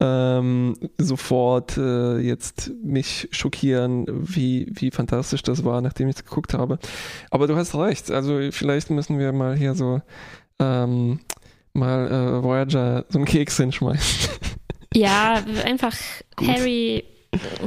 ähm, 0.00 0.76
sofort 0.98 1.76
äh, 1.76 2.18
jetzt 2.18 2.72
mich 2.82 3.28
schockieren, 3.32 4.06
wie, 4.08 4.66
wie 4.70 4.90
fantastisch 4.90 5.42
das 5.42 5.64
war, 5.64 5.82
nachdem 5.82 6.08
ich 6.08 6.16
es 6.16 6.24
geguckt 6.24 6.54
habe. 6.54 6.78
Aber 7.30 7.46
du 7.46 7.54
hast 7.56 7.74
recht. 7.74 8.10
Also 8.10 8.38
vielleicht 8.50 8.90
müssen 8.90 9.18
wir 9.18 9.32
mal 9.32 9.56
hier 9.56 9.74
so 9.74 10.00
ähm, 10.58 11.20
mal 11.74 12.10
äh, 12.10 12.42
Voyager 12.42 13.04
so 13.10 13.18
einen 13.18 13.26
Keks 13.26 13.58
hinschmeißen. 13.58 14.30
Ja, 14.94 15.42
einfach 15.64 15.94
Gut. 16.36 16.48
Harry. 16.48 17.04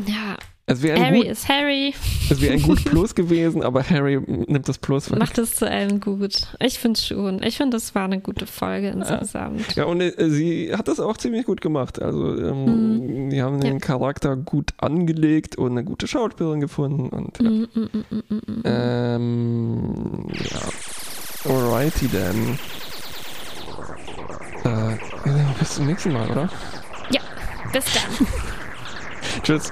Ja, 0.08 0.38
wäre 0.82 1.00
Harry 1.00 1.20
gut, 1.20 1.28
ist 1.28 1.48
Harry, 1.50 1.94
es 2.30 2.42
wär 2.42 2.52
ein 2.54 2.62
gut 2.62 2.84
Plus 2.86 3.16
gewesen, 3.16 3.64
aber 3.64 3.84
Harry 3.90 4.20
nimmt 4.26 4.68
das 4.68 4.78
Plus 4.78 5.12
weg. 5.12 5.20
macht 5.20 5.38
es 5.38 5.56
zu 5.56 5.70
einem 5.70 6.00
gut. 6.00 6.34
Ich 6.60 6.80
finde 6.80 7.00
schon. 7.00 7.44
Ich 7.44 7.58
finde, 7.58 7.78
das 7.78 7.94
war 7.96 8.06
eine 8.06 8.20
gute 8.20 8.46
Folge 8.48 8.90
insgesamt. 8.90 9.76
Ja, 9.76 9.86
und 9.86 10.02
äh, 10.02 10.30
sie 10.30 10.74
hat 10.76 10.88
das 10.88 11.00
auch 11.00 11.18
ziemlich 11.18 11.46
gut 11.46 11.62
gemacht. 11.62 12.02
Also, 12.02 12.36
ähm, 12.38 13.30
die 13.30 13.42
haben 13.42 13.60
den 13.62 13.74
Ja. 13.74 13.80
Charakter 13.80 14.36
gut 14.38 14.72
angelegt 14.78 15.58
und 15.58 15.72
eine 15.72 15.84
gute 15.84 16.08
Schauspielerin 16.08 16.60
gefunden. 16.62 17.10
Und 17.10 17.40
ja. 17.40 17.50
Mm, 17.50 17.68
mm. 17.74 18.64
ähm, 18.66 20.28
ja. 20.32 21.52
Alrighty 21.52 22.08
then. 22.08 22.60
Äh, 24.64 24.98
bis 25.60 25.76
zum 25.76 25.88
nächsten 25.88 26.14
Mal, 26.14 26.30
oder? 26.32 26.50
Bis 27.74 27.86
dann. 27.94 28.28
Tschüss. 29.44 29.72